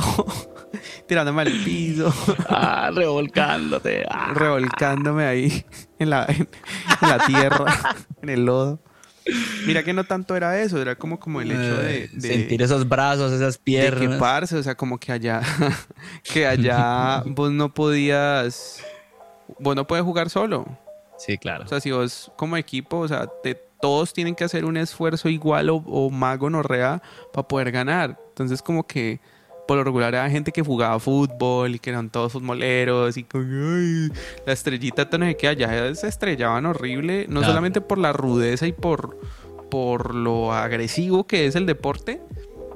Tirándome 1.08 1.42
al 1.42 1.52
piso. 1.64 2.14
Ah, 2.50 2.92
revolcándote. 2.94 4.06
Ah. 4.10 4.34
Revolcándome 4.34 5.26
ahí 5.26 5.66
en 6.00 6.10
la, 6.10 6.26
en, 6.28 6.48
la 7.02 7.26
tierra, 7.26 7.66
en 8.22 8.30
el 8.30 8.46
lodo. 8.46 8.80
Mira 9.66 9.84
que 9.84 9.94
no 9.94 10.06
tanto 10.06 10.36
era 10.36 10.60
eso, 10.60 10.82
era 10.82 10.96
como, 10.96 11.20
como 11.20 11.42
el 11.42 11.52
hecho 11.52 11.78
de, 11.82 12.10
sentir 12.20 12.62
esos 12.62 12.88
brazos, 12.88 13.34
esas 13.34 13.58
piernas. 13.58 14.50
De 14.50 14.58
o 14.58 14.64
sea, 14.64 14.76
como 14.76 14.98
que 14.98 15.12
allá, 15.12 15.42
que 16.24 16.48
allá 16.48 17.24
vos 17.26 17.52
no 17.52 17.74
podías, 17.74 18.82
vos 19.60 19.76
no 19.76 19.86
puedes 19.86 20.06
jugar 20.06 20.30
solo. 20.30 20.66
Sí, 21.18 21.38
claro. 21.38 21.66
O 21.66 21.68
sea, 21.68 21.82
si 21.82 21.92
vos 21.92 22.32
como 22.38 22.56
equipo, 22.56 23.00
o 23.00 23.08
sea, 23.08 23.30
todos 23.82 24.14
tienen 24.14 24.36
que 24.36 24.46
hacer 24.46 24.64
un 24.64 24.78
esfuerzo 24.78 25.28
igual 25.28 25.70
o, 25.70 25.78
o 25.78 26.10
más 26.10 26.38
gonorrea 26.40 27.02
para 27.34 27.48
poder 27.48 27.72
ganar. 27.72 28.18
Entonces, 28.30 28.62
como 28.62 28.88
que 28.88 29.20
por 29.68 29.78
lo 29.78 29.84
regular 29.84 30.14
era 30.14 30.30
gente 30.30 30.52
que 30.52 30.62
jugaba 30.62 31.00
fútbol 31.00 31.76
y 31.76 31.80
que 31.80 31.90
eran 31.90 32.10
todos 32.10 32.34
futboleros 32.34 33.18
y 33.18 33.26
ay, 33.34 34.10
la 34.46 34.54
estrellita 34.54 35.08
no 35.18 35.26
sé 35.26 35.36
qué, 35.36 35.48
allá 35.48 35.94
se 35.94 36.08
estrellaban 36.08 36.66
horrible, 36.66 37.26
no 37.30 37.44
solamente 37.44 37.82
por 37.82 37.98
la 37.98 38.14
rudeza 38.14 38.68
y 38.68 38.72
por, 38.72 39.20
por 39.70 40.16
lo 40.16 40.54
agresivo 40.54 41.26
que 41.26 41.46
es 41.46 41.56
el 41.56 41.66
deporte, 41.66 42.22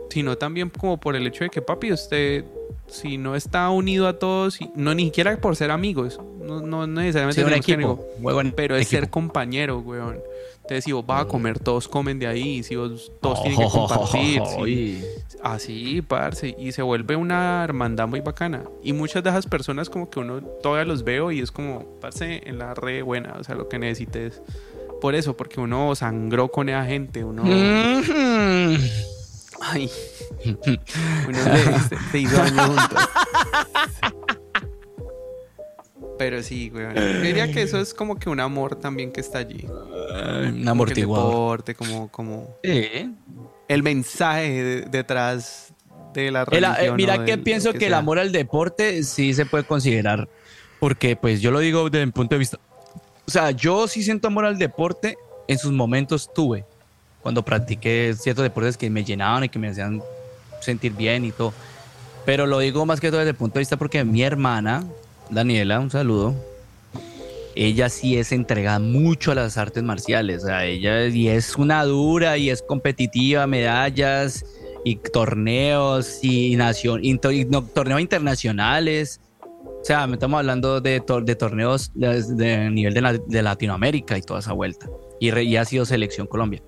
sino 0.09 0.37
también 0.37 0.69
como 0.69 0.99
por 0.99 1.15
el 1.15 1.25
hecho 1.25 1.43
de 1.43 1.49
que, 1.49 1.61
papi, 1.61 1.91
usted 1.93 2.45
si 2.87 3.17
no 3.17 3.35
está 3.35 3.69
unido 3.69 4.07
a 4.07 4.19
todos, 4.19 4.59
no 4.75 4.93
ni 4.93 5.05
siquiera 5.05 5.37
por 5.37 5.55
ser 5.55 5.71
amigos, 5.71 6.19
no, 6.41 6.61
no 6.61 6.85
necesariamente 6.87 7.43
un 7.43 7.53
equipo, 7.53 8.05
pero 8.55 8.75
es 8.75 8.89
ser 8.89 9.09
compañero, 9.09 9.79
weón. 9.79 10.19
Entonces, 10.71 10.85
si 10.85 10.93
vos 10.93 11.05
vas 11.05 11.23
a 11.23 11.27
comer, 11.27 11.59
todos 11.59 11.89
comen 11.89 12.17
de 12.17 12.27
ahí. 12.27 12.63
Si 12.63 12.77
vos, 12.77 13.11
todos 13.19 13.43
tienen 13.43 13.59
que 13.59 13.67
compartir. 13.73 14.41
Así, 15.43 16.01
parce. 16.01 16.55
Y 16.57 16.71
se 16.71 16.81
vuelve 16.81 17.17
una 17.17 17.61
hermandad 17.61 18.07
muy 18.07 18.21
bacana. 18.21 18.63
Y 18.81 18.93
muchas 18.93 19.21
de 19.21 19.31
esas 19.31 19.47
personas, 19.47 19.89
como 19.89 20.09
que 20.09 20.21
uno 20.21 20.39
todavía 20.63 20.85
los 20.85 21.03
veo 21.03 21.29
y 21.33 21.41
es 21.41 21.51
como, 21.51 21.99
parce, 21.99 22.43
en 22.45 22.57
la 22.57 22.73
re 22.73 23.01
buena. 23.01 23.35
O 23.37 23.43
sea, 23.43 23.55
lo 23.55 23.67
que 23.67 23.79
necesites. 23.79 24.41
Por 25.01 25.13
eso, 25.13 25.35
porque 25.35 25.59
uno 25.59 25.93
sangró 25.93 26.47
con 26.47 26.69
esa 26.69 26.85
gente. 26.85 27.25
Uno. 27.25 27.43
Ay. 27.43 28.79
Uno 31.27 31.37
se, 32.11 32.17
hizo 32.17 32.37
daño 32.37 32.67
juntos. 32.67 33.09
Pero 36.21 36.43
sí, 36.43 36.69
güey. 36.69 36.85
Yo 36.93 37.21
diría 37.23 37.51
que 37.51 37.63
eso 37.63 37.79
es 37.79 37.95
como 37.95 38.19
que 38.19 38.29
un 38.29 38.39
amor 38.39 38.75
también 38.75 39.11
que 39.11 39.19
está 39.21 39.39
allí. 39.39 39.65
un 39.65 40.67
amortiguador. 40.67 41.63
El 41.65 41.75
como, 41.75 42.11
como 42.11 42.57
el 42.61 43.81
mensaje 43.81 44.85
detrás 44.87 45.73
de 46.13 46.29
la 46.29 46.45
religión. 46.45 46.75
Eh, 46.79 46.91
mira 46.91 47.25
que 47.25 47.39
pienso 47.39 47.73
que, 47.73 47.87
el 47.87 47.95
amor 47.95 48.19
al 48.19 48.31
deporte 48.31 49.01
sí 49.01 49.33
se 49.33 49.47
puede 49.47 49.63
considerar. 49.63 50.29
Porque, 50.79 51.15
pues, 51.15 51.41
yo 51.41 51.49
lo 51.49 51.57
digo 51.57 51.89
desde 51.89 52.05
mi 52.05 52.11
punto 52.11 52.35
de 52.35 52.39
vista. 52.39 52.59
O 53.25 53.31
sea, 53.31 53.49
yo 53.49 53.87
sí 53.87 54.03
siento 54.03 54.27
amor 54.27 54.45
al 54.45 54.59
deporte. 54.59 55.17
En 55.47 55.57
sus 55.57 55.71
momentos 55.71 56.31
tuve. 56.31 56.65
Cuando 57.23 57.43
practiqué 57.43 58.13
ciertos 58.15 58.43
deportes 58.43 58.77
que 58.77 58.91
me 58.91 59.03
llenaban 59.03 59.45
y 59.45 59.49
que 59.49 59.57
me 59.57 59.69
hacían 59.69 60.03
sentir 60.59 60.93
bien 60.93 61.25
y 61.25 61.31
todo. 61.31 61.51
Pero 62.27 62.45
lo 62.45 62.59
digo 62.59 62.85
más 62.85 63.01
que 63.01 63.09
todo 63.09 63.21
desde 63.21 63.31
el 63.31 63.37
punto 63.37 63.55
de 63.55 63.61
vista 63.61 63.75
porque 63.75 64.03
mi 64.03 64.21
hermana, 64.21 64.83
Daniela, 65.31 65.79
un 65.79 65.89
saludo. 65.89 66.35
Ella 67.55 67.89
sí 67.89 68.17
es 68.17 68.31
entregada 68.33 68.79
mucho 68.79 69.31
a 69.31 69.35
las 69.35 69.57
artes 69.57 69.81
marciales. 69.81 70.43
O 70.43 70.59
ella 70.59 71.07
y 71.07 71.29
es 71.29 71.55
una 71.55 71.83
dura 71.85 72.37
y 72.37 72.49
es 72.49 72.61
competitiva, 72.61 73.47
medallas 73.47 74.45
y 74.83 74.97
torneos 74.97 76.19
y, 76.21 76.55
nación, 76.57 77.01
torneos 77.73 78.01
internacionales. 78.01 79.21
O 79.81 79.83
sea, 79.83 80.07
estamos 80.11 80.37
hablando 80.37 80.81
de, 80.81 81.01
de 81.23 81.35
torneos 81.35 81.91
de, 81.95 82.69
nivel 82.69 82.93
de, 82.93 83.41
Latinoamérica 83.41 84.17
y 84.17 84.21
toda 84.21 84.41
esa 84.41 84.53
vuelta. 84.53 84.87
Y, 85.19 85.37
y 85.39 85.55
ha 85.55 85.65
sido 85.65 85.85
selección 85.85 86.27
Colombia. 86.27 86.61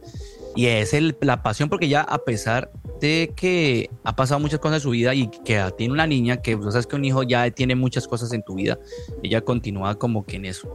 Y 0.55 0.67
es 0.67 0.95
la 1.21 1.43
pasión 1.43 1.69
porque 1.69 1.89
ya 1.89 2.01
a 2.01 2.19
pesar 2.19 2.71
que 3.03 3.89
ha 4.03 4.15
pasado 4.15 4.39
muchas 4.39 4.59
cosas 4.59 4.77
en 4.77 4.81
su 4.81 4.89
vida 4.91 5.13
y 5.13 5.27
que 5.27 5.61
tiene 5.77 5.93
una 5.93 6.07
niña, 6.07 6.37
que 6.37 6.55
vos 6.55 6.73
sabes 6.73 6.87
que 6.87 6.95
un 6.95 7.03
hijo 7.03 7.23
ya 7.23 7.49
tiene 7.51 7.75
muchas 7.75 8.07
cosas 8.07 8.31
en 8.31 8.43
tu 8.43 8.55
vida, 8.55 8.79
ella 9.21 9.41
continúa 9.41 9.95
como 9.95 10.25
que 10.25 10.37
en 10.37 10.45
eso. 10.45 10.73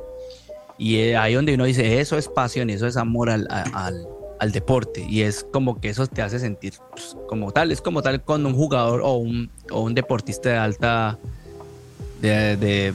Y 0.76 0.96
eh, 0.96 1.16
ahí 1.16 1.34
donde 1.34 1.54
uno 1.54 1.64
dice, 1.64 2.00
eso 2.00 2.18
es 2.18 2.28
pasión, 2.28 2.68
eso 2.68 2.86
es 2.86 2.96
amor 2.96 3.30
al, 3.30 3.48
al, 3.50 4.52
deporte. 4.52 5.04
Y 5.08 5.22
es 5.22 5.44
como 5.52 5.80
que 5.80 5.88
eso 5.88 6.06
te 6.06 6.22
hace 6.22 6.38
sentir 6.38 6.74
pues, 6.90 7.16
como 7.28 7.50
tal, 7.50 7.72
es 7.72 7.80
como 7.80 8.02
tal 8.02 8.22
con 8.22 8.44
un 8.44 8.54
jugador 8.54 9.00
o 9.02 9.14
un, 9.14 9.50
o 9.70 9.80
un 9.80 9.94
deportista 9.94 10.50
de 10.50 10.56
alta... 10.56 11.18
De, 12.20 12.56
de 12.56 12.94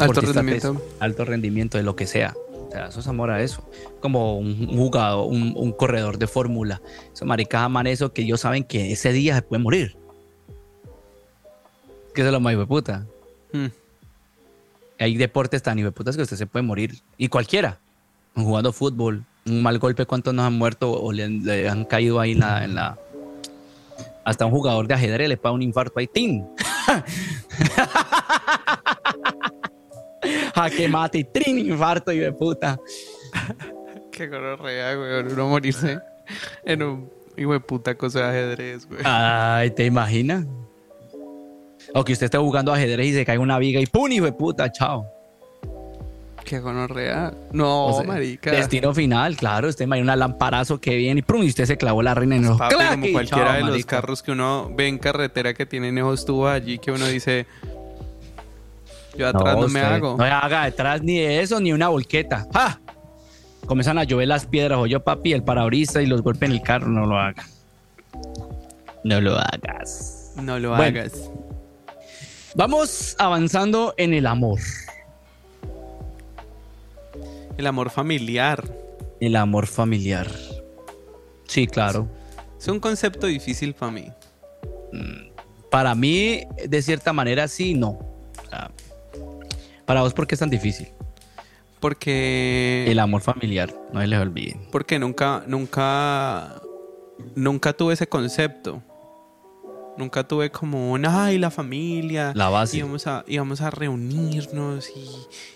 alto 0.00 0.20
rendimiento. 0.20 0.82
alto 1.00 1.24
rendimiento, 1.24 1.78
de 1.78 1.84
lo 1.84 1.96
que 1.96 2.06
sea. 2.06 2.34
O 2.70 2.72
sea, 2.72 2.86
eso 2.86 3.00
es 3.00 3.08
amor 3.08 3.32
a 3.32 3.42
eso. 3.42 3.68
Como 4.00 4.38
un 4.38 4.76
jugador, 4.76 5.26
un, 5.26 5.72
corredor 5.72 6.18
de 6.18 6.28
fórmula. 6.28 6.80
Esos 7.12 7.26
maricas 7.26 7.62
aman 7.62 7.88
eso 7.88 8.12
que 8.12 8.22
ellos 8.22 8.40
saben 8.40 8.62
que 8.62 8.92
ese 8.92 9.12
día 9.12 9.34
se 9.34 9.42
puede 9.42 9.60
morir. 9.60 9.96
Que 12.14 12.22
es 12.24 12.30
lo 12.30 12.38
más 12.38 12.54
puta. 12.66 13.04
Hmm. 13.52 13.66
Hay 15.00 15.16
deportes 15.16 15.64
tan 15.64 15.92
putas 15.92 16.14
que 16.16 16.22
usted 16.22 16.36
se 16.36 16.46
puede 16.46 16.64
morir. 16.64 16.94
Y 17.18 17.26
cualquiera. 17.26 17.80
Jugando 18.36 18.72
fútbol, 18.72 19.24
un 19.46 19.62
mal 19.64 19.80
golpe, 19.80 20.06
¿cuántos 20.06 20.32
nos 20.32 20.46
han 20.46 20.54
muerto 20.54 20.92
o 20.92 21.10
le, 21.10 21.68
han 21.68 21.84
caído 21.84 22.20
ahí 22.20 22.32
en 22.32 22.38
la, 22.38 22.64
en 22.64 22.76
la, 22.76 22.96
Hasta 24.24 24.46
un 24.46 24.52
jugador 24.52 24.86
de 24.86 24.94
ajedrez 24.94 25.28
le 25.28 25.36
paga 25.36 25.56
un 25.56 25.62
infarto 25.62 25.98
ahí. 25.98 26.06
¡Tin! 26.06 26.46
Jaque 30.60 30.88
mate 30.88 31.18
y 31.18 31.24
trin, 31.24 31.58
infarto 31.58 32.12
y 32.12 32.18
de 32.18 32.32
puta. 32.32 32.78
Qué 34.12 34.26
real, 34.26 34.98
güey. 34.98 35.32
Uno 35.32 35.48
morirse 35.48 35.98
en 36.64 36.82
un 36.82 37.10
hijo 37.36 37.52
de 37.52 37.60
puta 37.60 37.94
cosa 37.94 38.20
de 38.20 38.24
ajedrez, 38.26 38.86
güey. 38.86 39.00
Ay, 39.04 39.70
¿te 39.70 39.86
imaginas? 39.86 40.44
O 41.94 42.04
que 42.04 42.12
usted 42.12 42.26
esté 42.26 42.38
jugando 42.38 42.72
ajedrez 42.72 43.06
y 43.06 43.14
se 43.14 43.24
cae 43.24 43.38
una 43.38 43.58
viga 43.58 43.80
y 43.80 43.86
¡pum! 43.86 44.10
hijo 44.12 44.26
de 44.26 44.32
puta, 44.32 44.70
chao. 44.70 45.06
Qué 46.44 46.60
gonorrea. 46.60 47.32
No, 47.52 48.02
marica. 48.04 48.50
Destino 48.50 48.92
final, 48.92 49.36
claro. 49.36 49.68
Usted 49.68 49.84
imagina 49.84 50.12
un 50.12 50.18
lamparazo 50.18 50.80
que 50.80 50.96
viene 50.96 51.20
y 51.20 51.22
¡pum! 51.22 51.42
y 51.42 51.48
usted 51.48 51.64
se 51.64 51.78
clavó 51.78 52.02
la 52.02 52.14
reina 52.14 52.36
en 52.36 52.44
el 52.44 52.50
Como 52.50 53.12
cualquiera 53.12 53.54
de 53.54 53.62
los 53.62 53.86
carros 53.86 54.22
que 54.22 54.32
uno 54.32 54.70
ve 54.74 54.88
en 54.88 54.98
carretera 54.98 55.54
que 55.54 55.64
tienen 55.64 55.96
esos 55.96 56.26
tubos 56.26 56.50
allí 56.50 56.78
que 56.78 56.92
uno 56.92 57.06
dice 57.06 57.46
yo 59.16 59.28
atrás 59.28 59.56
no, 59.56 59.68
me 59.68 59.80
hago. 59.80 60.16
No 60.16 60.24
haga 60.24 60.64
detrás 60.64 61.02
ni 61.02 61.18
eso, 61.18 61.60
ni 61.60 61.72
una 61.72 61.88
volqueta. 61.88 62.46
¡Ja! 62.52 62.80
Comienzan 63.66 63.98
a 63.98 64.04
llover 64.04 64.28
las 64.28 64.46
piedras, 64.46 64.78
o 64.78 64.86
yo, 64.86 65.02
papi, 65.02 65.32
el 65.32 65.42
parabrisa 65.42 66.02
y 66.02 66.06
los 66.06 66.22
golpes 66.22 66.48
en 66.48 66.56
el 66.56 66.62
carro. 66.62 66.88
No 66.88 67.06
lo 67.06 67.18
haga. 67.18 67.44
No 69.04 69.20
lo 69.20 69.38
hagas. 69.38 70.32
No 70.36 70.58
lo 70.58 70.74
hagas. 70.74 71.30
Vamos 72.54 73.14
avanzando 73.18 73.94
en 73.96 74.14
el 74.14 74.26
amor. 74.26 74.60
El 77.56 77.66
amor 77.66 77.90
familiar. 77.90 78.64
El 79.20 79.36
amor 79.36 79.66
familiar. 79.66 80.26
Sí, 81.46 81.66
claro. 81.66 82.08
Es 82.58 82.68
un 82.68 82.80
concepto 82.80 83.26
difícil 83.26 83.74
para 83.74 83.92
mí. 83.92 84.08
Mm, 84.92 85.30
para 85.70 85.94
mí, 85.94 86.42
de 86.66 86.82
cierta 86.82 87.12
manera, 87.12 87.48
sí, 87.48 87.74
no. 87.74 87.90
O 87.90 88.48
sea, 88.48 88.70
para 89.90 90.02
vos, 90.02 90.14
¿por 90.14 90.28
qué 90.28 90.36
es 90.36 90.38
tan 90.38 90.50
difícil? 90.50 90.86
Porque... 91.80 92.84
El 92.86 93.00
amor 93.00 93.22
familiar, 93.22 93.74
no 93.92 94.00
se 94.00 94.06
les 94.06 94.20
olvide. 94.20 94.56
Porque 94.70 95.00
nunca, 95.00 95.42
nunca, 95.48 96.62
nunca 97.34 97.72
tuve 97.72 97.94
ese 97.94 98.08
concepto. 98.08 98.80
Nunca 99.98 100.22
tuve 100.22 100.52
como 100.52 100.96
ay, 101.08 101.38
la 101.38 101.50
familia. 101.50 102.30
La 102.36 102.48
base. 102.50 102.76
Íbamos 102.76 103.08
a, 103.08 103.24
íbamos 103.26 103.62
a 103.62 103.70
reunirnos 103.70 104.92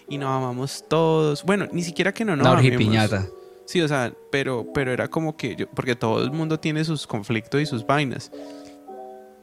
y, 0.08 0.18
nos 0.18 0.30
amamos 0.30 0.84
todos. 0.88 1.44
Bueno, 1.44 1.68
ni 1.70 1.84
siquiera 1.84 2.12
que 2.12 2.24
no 2.24 2.34
nos 2.34 2.44
amamos. 2.44 2.76
piñata. 2.76 3.28
Sí, 3.66 3.82
o 3.82 3.86
sea, 3.86 4.12
pero, 4.32 4.66
pero 4.74 4.90
era 4.92 5.06
como 5.06 5.36
que 5.36 5.54
yo, 5.54 5.70
porque 5.70 5.94
todo 5.94 6.24
el 6.24 6.32
mundo 6.32 6.58
tiene 6.58 6.84
sus 6.84 7.06
conflictos 7.06 7.60
y 7.60 7.66
sus 7.66 7.86
vainas. 7.86 8.32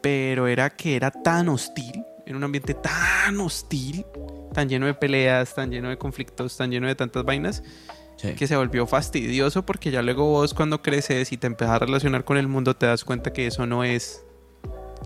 Pero 0.01 0.48
era 0.48 0.69
que 0.69 0.98
era 0.98 1.12
tan 1.12 1.48
hostil, 1.48 2.03
en 2.31 2.38
un 2.38 2.43
ambiente 2.43 2.73
tan 2.73 3.39
hostil, 3.39 4.05
tan 4.53 4.67
lleno 4.67 4.85
de 4.85 4.93
peleas, 4.93 5.53
tan 5.53 5.69
lleno 5.69 5.89
de 5.89 5.97
conflictos, 5.97 6.57
tan 6.57 6.71
lleno 6.71 6.88
de 6.88 6.95
tantas 6.95 7.23
vainas, 7.23 7.63
que 8.38 8.45
se 8.45 8.55
volvió 8.55 8.85
fastidioso 8.85 9.65
porque 9.65 9.89
ya 9.89 10.03
luego 10.03 10.25
vos 10.25 10.53
cuando 10.53 10.83
creces 10.83 11.31
y 11.31 11.38
te 11.38 11.47
empiezas 11.47 11.75
a 11.75 11.79
relacionar 11.79 12.23
con 12.23 12.38
el 12.38 12.47
mundo 12.47 12.75
te 12.75 12.85
das 12.85 13.03
cuenta 13.03 13.33
que 13.33 13.47
eso 13.47 13.65
no 13.65 13.83
es, 13.83 14.23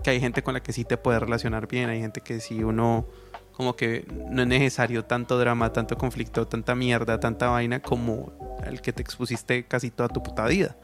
que 0.04 0.10
hay 0.10 0.20
gente 0.20 0.42
con 0.42 0.52
la 0.52 0.62
que 0.62 0.74
sí 0.74 0.84
te 0.84 0.98
puedes 0.98 1.22
relacionar 1.22 1.66
bien, 1.66 1.88
hay 1.88 2.00
gente 2.00 2.20
que 2.20 2.40
sí 2.40 2.62
uno 2.62 3.06
como 3.52 3.74
que 3.74 4.06
no 4.28 4.42
es 4.42 4.48
necesario 4.48 5.06
tanto 5.06 5.38
drama, 5.38 5.72
tanto 5.72 5.96
conflicto, 5.96 6.46
tanta 6.46 6.74
mierda, 6.74 7.18
tanta 7.18 7.48
vaina 7.48 7.80
como 7.80 8.58
el 8.66 8.82
que 8.82 8.92
te 8.92 9.00
expusiste 9.00 9.64
casi 9.64 9.90
toda 9.90 10.10
tu 10.10 10.22
puta 10.22 10.44
vida. 10.46 10.76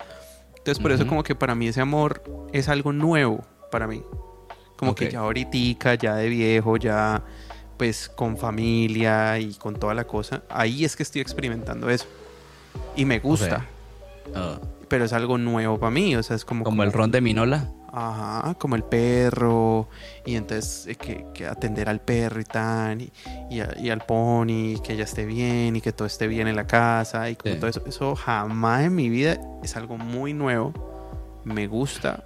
Entonces 0.56 0.78
por 0.82 0.90
eso 0.90 1.06
como 1.06 1.22
que 1.22 1.34
para 1.34 1.54
mí 1.54 1.68
ese 1.68 1.82
amor 1.82 2.22
es 2.54 2.70
algo 2.70 2.94
nuevo 2.94 3.44
para 3.70 3.86
mí 3.86 4.02
Como 4.82 4.96
que 4.96 5.04
Ok. 5.06 5.10
ya 5.12 5.20
ahorita, 5.20 5.94
ya 5.94 6.16
de 6.16 6.28
viejo, 6.28 6.76
ya 6.76 7.22
pues 7.76 8.08
con 8.08 8.36
familia 8.36 9.38
y 9.38 9.54
con 9.54 9.76
toda 9.76 9.94
la 9.94 10.02
cosa, 10.08 10.42
ahí 10.50 10.84
es 10.84 10.96
que 10.96 11.04
estoy 11.04 11.20
experimentando 11.20 11.88
eso. 11.88 12.06
Y 12.96 13.04
me 13.04 13.20
gusta, 13.20 13.64
Ah, 14.34 14.58
pero 14.88 15.04
es 15.04 15.12
algo 15.12 15.38
nuevo 15.38 15.78
para 15.78 15.92
mí, 15.92 16.16
o 16.16 16.22
sea, 16.24 16.34
es 16.34 16.44
como... 16.44 16.64
como 16.64 16.82
el 16.82 16.92
ron 16.92 17.12
de 17.12 17.20
Minola. 17.20 17.70
Ajá, 17.92 18.54
como 18.54 18.74
el 18.74 18.82
perro, 18.82 19.88
y 20.26 20.34
entonces 20.34 20.88
eh, 20.88 20.96
que, 20.96 21.26
que 21.32 21.46
atender 21.46 21.88
al 21.88 22.00
perro 22.00 22.40
y 22.40 22.44
tan, 22.44 23.02
y, 23.02 23.12
y, 23.50 23.60
a- 23.60 23.76
y 23.78 23.88
al 23.90 24.00
pony, 24.04 24.80
que 24.82 24.94
ella 24.94 25.04
esté 25.04 25.26
bien 25.26 25.76
y 25.76 25.80
que 25.80 25.92
todo 25.92 26.06
esté 26.06 26.26
bien 26.26 26.48
en 26.48 26.56
la 26.56 26.66
casa, 26.66 27.30
y 27.30 27.36
como 27.36 27.54
Sí. 27.54 27.60
todo 27.60 27.70
eso. 27.70 27.82
Eso 27.86 28.16
jamás 28.16 28.82
en 28.82 28.96
mi 28.96 29.08
vida 29.08 29.38
es 29.62 29.76
algo 29.76 29.96
muy 29.96 30.32
nuevo, 30.34 30.72
me 31.44 31.68
gusta, 31.68 32.24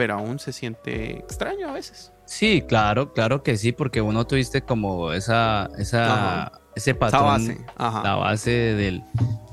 pero 0.00 0.14
aún 0.14 0.38
se 0.38 0.54
siente 0.54 1.18
extraño 1.18 1.68
a 1.68 1.72
veces. 1.72 2.10
Sí, 2.24 2.64
claro, 2.66 3.12
claro 3.12 3.42
que 3.42 3.58
sí, 3.58 3.72
porque 3.72 4.00
uno 4.00 4.26
tuviste 4.26 4.62
como 4.62 5.12
esa, 5.12 5.68
esa, 5.76 6.06
Ajá. 6.46 6.60
ese 6.74 6.94
patrón, 6.94 7.22
base, 7.24 7.66
ajá. 7.76 8.02
la 8.02 8.14
base 8.14 8.50
del, 8.50 9.04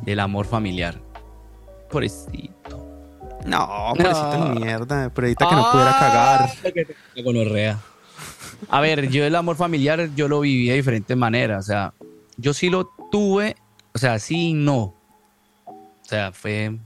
del 0.04 0.20
amor 0.22 0.46
familiar. 0.46 1.02
Pobrecito. 1.92 2.78
No, 3.46 3.92
pobrecito 3.94 4.38
No. 4.38 4.56
mierda, 4.56 5.12
pero 5.14 5.28
ahorita 5.28 5.50
que 5.50 5.56
no 5.56 5.70
pudiera 5.70 6.00
cagar. 6.00 6.50
La 7.16 7.24
gonorrea. 7.24 7.80
A 8.70 8.80
ver, 8.80 9.10
yo 9.10 9.26
el 9.26 9.36
amor 9.36 9.58
familiar 9.58 10.12
yo 10.16 10.30
lo 10.30 10.40
viví 10.40 10.70
de 10.70 10.76
diferentes 10.76 11.18
maneras. 11.18 11.66
O 11.66 11.68
sea, 11.68 11.94
yo 12.38 12.54
sí 12.54 12.70
lo 12.70 12.90
tuve, 13.12 13.58
o 13.94 13.98
sea, 13.98 14.18
sí 14.18 14.52
y 14.52 14.54
no. 14.54 14.96
O 15.66 16.04
sea, 16.04 16.32
fue. 16.32 16.80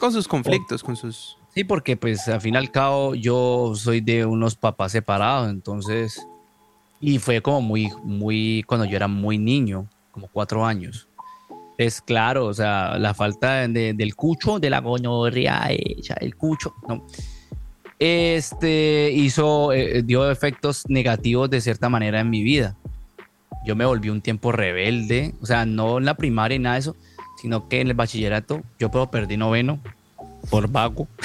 Con 0.00 0.12
sus 0.12 0.26
conflictos, 0.26 0.82
con 0.82 0.96
sus... 0.96 1.37
Sí, 1.58 1.64
porque 1.64 1.96
pues 1.96 2.28
al 2.28 2.40
fin 2.40 2.54
y 2.54 2.56
al 2.56 2.70
cabo 2.70 3.16
yo 3.16 3.72
soy 3.74 4.00
de 4.00 4.24
unos 4.24 4.54
papás 4.54 4.92
separados, 4.92 5.50
entonces. 5.50 6.24
Y 7.00 7.18
fue 7.18 7.42
como 7.42 7.60
muy, 7.60 7.90
muy. 8.04 8.62
Cuando 8.64 8.84
yo 8.86 8.94
era 8.94 9.08
muy 9.08 9.38
niño, 9.38 9.88
como 10.12 10.28
cuatro 10.28 10.64
años. 10.64 11.08
Es 11.76 12.00
claro, 12.00 12.46
o 12.46 12.54
sea, 12.54 12.96
la 12.96 13.12
falta 13.12 13.66
de- 13.66 13.92
del 13.92 14.14
cucho, 14.14 14.60
de 14.60 14.70
la 14.70 14.80
gonorrea 14.80 15.66
hecha, 15.70 16.14
el 16.20 16.36
cucho, 16.36 16.74
no. 16.88 17.04
Este 17.98 19.10
hizo, 19.12 19.72
eh, 19.72 20.04
dio 20.04 20.30
efectos 20.30 20.84
negativos 20.88 21.50
de 21.50 21.60
cierta 21.60 21.88
manera 21.88 22.20
en 22.20 22.30
mi 22.30 22.44
vida. 22.44 22.76
Yo 23.66 23.74
me 23.74 23.84
volví 23.84 24.10
un 24.10 24.20
tiempo 24.20 24.52
rebelde, 24.52 25.34
o 25.42 25.46
sea, 25.46 25.66
no 25.66 25.98
en 25.98 26.04
la 26.04 26.14
primaria 26.14 26.54
y 26.54 26.60
nada 26.60 26.74
de 26.74 26.80
eso, 26.82 26.96
sino 27.42 27.68
que 27.68 27.80
en 27.80 27.88
el 27.88 27.94
bachillerato 27.94 28.62
yo 28.78 28.92
pero 28.92 29.10
perdí 29.10 29.36
noveno 29.36 29.80
por 30.50 30.68
vago. 30.70 31.06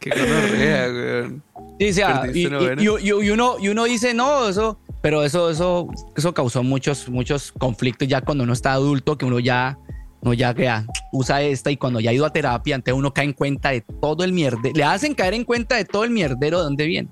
Qué 0.00 0.10
gonorrea, 0.10 0.86
weón. 0.88 1.42
Sí, 1.78 1.92
sea, 1.94 2.26
y, 2.32 2.42
y- 2.42 3.30
uno, 3.30 3.56
y 3.58 3.68
uno 3.68 3.84
dice, 3.84 4.14
no, 4.14 4.48
eso, 4.48 4.78
pero 5.00 5.24
eso, 5.24 5.50
eso, 5.50 5.88
eso 6.16 6.34
causó 6.34 6.62
muchos, 6.62 7.08
muchos 7.08 7.52
conflictos 7.52 8.06
ya 8.08 8.20
cuando 8.20 8.44
uno 8.44 8.52
está 8.52 8.72
adulto, 8.72 9.16
que 9.18 9.24
uno 9.24 9.38
ya, 9.40 9.78
no 10.20 10.32
ya, 10.34 10.54
ya 10.54 10.86
usa 11.12 11.42
esta 11.42 11.70
y 11.70 11.76
cuando 11.76 11.98
ya 12.00 12.10
ha 12.10 12.12
ido 12.12 12.26
a 12.26 12.32
terapia, 12.32 12.74
antes 12.76 12.94
uno 12.94 13.12
cae 13.12 13.24
en 13.24 13.32
cuenta 13.32 13.70
de 13.70 13.80
todo 13.80 14.22
el 14.24 14.32
mierdero, 14.32 14.74
le 14.76 14.84
hacen 14.84 15.14
caer 15.14 15.34
en 15.34 15.44
cuenta 15.44 15.76
de 15.76 15.84
todo 15.84 16.04
el 16.04 16.10
mierdero 16.10 16.58
de 16.58 16.64
dónde 16.64 16.86
viene. 16.86 17.08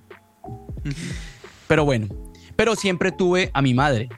Pero 1.66 1.84
bueno, 1.84 2.06
pero 2.56 2.76
siempre 2.76 3.10
tuve 3.12 3.50
a 3.54 3.62
mi 3.62 3.74
madre. 3.74 4.08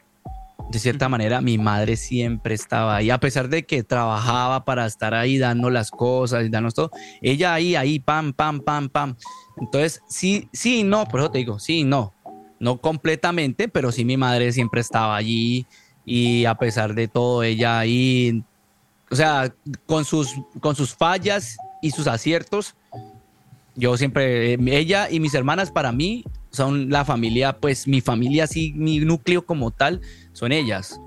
De 0.72 0.78
cierta 0.78 1.06
manera, 1.10 1.42
mi 1.42 1.58
madre 1.58 1.96
siempre 1.96 2.54
estaba 2.54 2.96
ahí, 2.96 3.10
a 3.10 3.20
pesar 3.20 3.50
de 3.50 3.66
que 3.66 3.82
trabajaba 3.82 4.64
para 4.64 4.86
estar 4.86 5.12
ahí 5.12 5.36
dando 5.36 5.68
las 5.68 5.90
cosas 5.90 6.46
y 6.46 6.48
darnos 6.48 6.72
todo. 6.72 6.90
Ella 7.20 7.52
ahí, 7.52 7.76
ahí, 7.76 7.98
pam, 7.98 8.32
pam, 8.32 8.60
pam, 8.60 8.88
pam. 8.88 9.14
Entonces, 9.58 10.00
sí, 10.08 10.48
sí, 10.50 10.82
no, 10.82 11.04
por 11.04 11.20
eso 11.20 11.30
te 11.30 11.38
digo, 11.40 11.58
sí, 11.58 11.84
no. 11.84 12.14
No 12.58 12.80
completamente, 12.80 13.68
pero 13.68 13.92
sí 13.92 14.06
mi 14.06 14.16
madre 14.16 14.50
siempre 14.50 14.80
estaba 14.80 15.14
allí 15.14 15.66
y 16.06 16.46
a 16.46 16.54
pesar 16.54 16.94
de 16.94 17.06
todo, 17.06 17.42
ella 17.42 17.78
ahí, 17.78 18.42
o 19.10 19.14
sea, 19.14 19.54
con 19.84 20.06
sus, 20.06 20.34
con 20.60 20.74
sus 20.74 20.94
fallas 20.94 21.58
y 21.82 21.90
sus 21.90 22.06
aciertos, 22.06 22.76
yo 23.74 23.98
siempre, 23.98 24.54
ella 24.54 25.10
y 25.10 25.20
mis 25.20 25.34
hermanas 25.34 25.70
para 25.70 25.92
mí 25.92 26.24
son 26.50 26.88
la 26.88 27.04
familia, 27.04 27.58
pues 27.58 27.86
mi 27.86 28.00
familia, 28.00 28.46
sí, 28.46 28.72
mi 28.74 29.00
núcleo 29.00 29.44
como 29.44 29.70
tal, 29.70 30.00
son 30.32 30.52
ellas. 30.52 31.00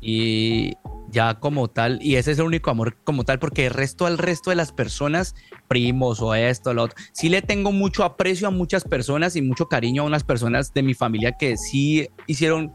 Y 0.00 0.74
ya 1.10 1.34
como 1.34 1.68
tal, 1.68 1.98
y 2.02 2.16
ese 2.16 2.32
es 2.32 2.38
el 2.38 2.44
único 2.44 2.70
amor 2.70 2.96
como 3.02 3.24
tal, 3.24 3.38
porque 3.38 3.66
el 3.66 3.72
resto 3.72 4.06
al 4.06 4.18
resto 4.18 4.50
de 4.50 4.56
las 4.56 4.72
personas, 4.72 5.34
primos 5.66 6.20
o 6.20 6.34
esto, 6.34 6.74
lo 6.74 6.84
otro, 6.84 6.96
sí 7.12 7.28
le 7.28 7.42
tengo 7.42 7.72
mucho 7.72 8.04
aprecio 8.04 8.48
a 8.48 8.50
muchas 8.50 8.84
personas 8.84 9.34
y 9.36 9.42
mucho 9.42 9.66
cariño 9.68 10.02
a 10.02 10.06
unas 10.06 10.24
personas 10.24 10.72
de 10.74 10.82
mi 10.82 10.94
familia 10.94 11.32
que 11.32 11.56
sí 11.56 12.08
hicieron, 12.26 12.72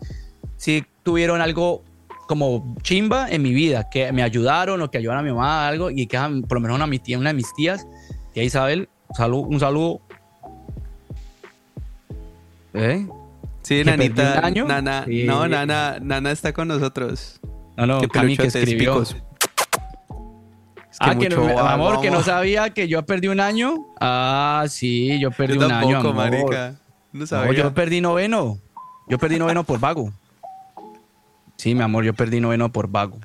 sí 0.58 0.84
tuvieron 1.04 1.42
algo 1.42 1.84
como 2.28 2.76
chimba 2.82 3.30
en 3.30 3.42
mi 3.42 3.54
vida, 3.54 3.90
que 3.90 4.12
me 4.12 4.24
ayudaron 4.24 4.82
o 4.82 4.90
que 4.90 4.98
ayudaron 4.98 5.20
a 5.20 5.24
mi 5.24 5.32
mamá 5.32 5.68
algo 5.68 5.92
y 5.92 6.08
que 6.08 6.18
por 6.48 6.54
lo 6.54 6.62
menos 6.62 6.82
a 6.82 6.88
mi 6.88 7.00
tía, 7.00 7.20
una 7.20 7.30
de 7.30 7.36
mis 7.36 7.54
tías, 7.54 7.86
tía 8.34 8.44
Isabel, 8.44 8.90
salud, 9.16 9.46
un 9.48 9.60
saludo. 9.60 10.02
¿Eh? 12.74 13.06
Sí, 13.64 13.78
¿Que 13.78 13.86
Nanita, 13.86 14.46
año? 14.46 14.66
Nana, 14.66 15.06
Sí. 15.06 15.24
no, 15.26 15.48
Nana, 15.48 15.98
Nana 16.02 16.32
está 16.32 16.52
con 16.54 16.68
nosotros. 16.68 17.40
No, 17.78 17.86
no, 17.88 18.02
Cami 18.10 18.38
que 18.38 18.48
escribió. 18.48 19.02
Es 19.02 19.16
ah, 21.00 21.16
que 21.18 21.28
no, 21.30 21.58
amor, 21.60 22.02
que 22.02 22.12
no 22.12 22.22
sabía 22.22 22.70
que 22.70 22.88
yo 22.88 23.04
perdí 23.06 23.28
un 23.28 23.40
año. 23.40 23.74
Ah, 24.00 24.66
sí, 24.70 25.20
yo 25.20 25.32
perdí 25.32 25.58
Yo 25.58 25.66
un 25.66 25.72
año. 25.72 25.92
tampoco, 25.94 26.14
marica. 26.14 26.76
No 27.12 27.22
No, 27.22 27.26
sabía. 27.26 27.54
yo 27.64 27.74
perdí 27.74 28.00
noveno. 28.02 28.60
Yo 29.10 29.18
perdí 29.18 29.40
noveno 29.40 29.64
por 29.64 29.80
vago. 29.80 30.12
Sí, 31.58 31.74
mi 31.74 31.82
amor, 31.82 32.04
yo 32.04 32.14
perdí 32.14 32.40
noveno 32.40 32.72
por 32.72 32.88
vago. 32.90 33.18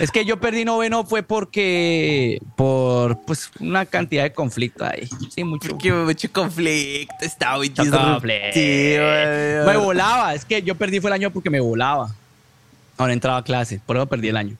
Es 0.00 0.10
que 0.10 0.24
yo 0.24 0.38
perdí 0.38 0.64
noveno 0.64 1.04
fue 1.04 1.22
porque 1.22 2.40
por 2.56 3.18
pues 3.22 3.50
una 3.60 3.84
cantidad 3.84 4.22
de 4.22 4.32
conflicto 4.32 4.84
ahí. 4.84 5.08
Sí, 5.30 5.44
mucho. 5.44 5.70
Porque 5.70 5.92
mucho 5.92 6.32
conflicto, 6.32 7.14
está 7.20 7.56
muy 7.56 7.70
conflicto. 7.70 8.58
Me 8.58 9.76
volaba, 9.76 10.34
es 10.34 10.44
que 10.44 10.62
yo 10.62 10.74
perdí 10.74 11.00
fue 11.00 11.10
el 11.10 11.14
año 11.14 11.30
porque 11.30 11.50
me 11.50 11.60
volaba. 11.60 12.14
Ahora 12.96 13.12
entraba 13.12 13.38
a 13.38 13.44
clase, 13.44 13.80
por 13.84 13.96
eso 13.96 14.06
perdí 14.06 14.28
el 14.28 14.36
año. 14.36 14.56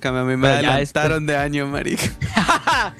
Que 0.00 0.08
a 0.08 0.12
mí 0.12 0.36
me 0.36 0.48
Pero 0.48 0.68
adelantaron 0.68 1.26
de 1.26 1.36
año, 1.36 1.66
marica. 1.66 2.02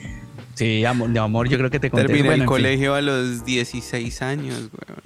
Sí, 0.55 0.85
amor, 0.85 1.09
de 1.09 1.18
amor, 1.18 1.48
yo 1.48 1.57
creo 1.57 1.70
que 1.70 1.81
te 1.81 1.90
conté. 1.90 2.07
Terminé 2.07 2.28
Bueno, 2.28 2.35
el 2.35 2.40
en 2.42 2.46
fin. 2.46 2.46
colegio 2.46 2.94
a 2.94 3.00
los 3.00 3.44
16 3.44 4.20
años, 4.22 4.59
weón. 4.59 5.00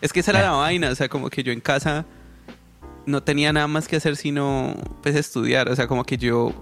Es 0.00 0.12
que 0.12 0.20
esa 0.20 0.30
era 0.30 0.42
la 0.42 0.50
vaina, 0.52 0.90
o 0.90 0.94
sea, 0.94 1.08
como 1.08 1.30
que 1.30 1.42
yo 1.42 1.52
en 1.52 1.60
casa 1.60 2.06
no 3.06 3.22
tenía 3.22 3.52
nada 3.52 3.66
más 3.66 3.88
que 3.88 3.96
hacer 3.96 4.16
sino, 4.16 4.74
pues, 5.02 5.14
estudiar. 5.16 5.68
O 5.68 5.76
sea, 5.76 5.86
como 5.86 6.04
que 6.04 6.16
yo, 6.18 6.52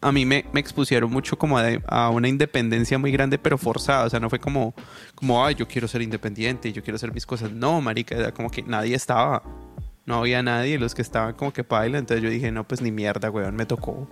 a 0.00 0.12
mí 0.12 0.24
me, 0.24 0.44
me 0.52 0.60
expusieron 0.60 1.10
mucho 1.10 1.38
como 1.38 1.58
a, 1.58 1.66
a 1.86 2.10
una 2.10 2.28
independencia 2.28 2.98
muy 2.98 3.10
grande, 3.12 3.38
pero 3.38 3.58
forzada. 3.58 4.04
O 4.04 4.10
sea, 4.10 4.20
no 4.20 4.30
fue 4.30 4.38
como, 4.38 4.74
como, 5.14 5.44
ay, 5.44 5.54
yo 5.54 5.66
quiero 5.66 5.88
ser 5.88 6.02
independiente, 6.02 6.72
yo 6.72 6.82
quiero 6.82 6.96
hacer 6.96 7.12
mis 7.12 7.26
cosas. 7.26 7.50
No, 7.52 7.80
marica, 7.80 8.16
era 8.16 8.32
como 8.32 8.50
que 8.50 8.62
nadie 8.62 8.94
estaba. 8.94 9.42
No 10.06 10.20
había 10.20 10.42
nadie, 10.42 10.78
los 10.78 10.94
que 10.94 11.02
estaban 11.02 11.34
como 11.34 11.52
que 11.52 11.64
paila. 11.64 11.98
Entonces 11.98 12.22
yo 12.22 12.30
dije, 12.30 12.50
no, 12.50 12.66
pues 12.66 12.80
ni 12.80 12.90
mierda, 12.90 13.30
weón, 13.30 13.56
me 13.56 13.66
tocó. 13.66 14.08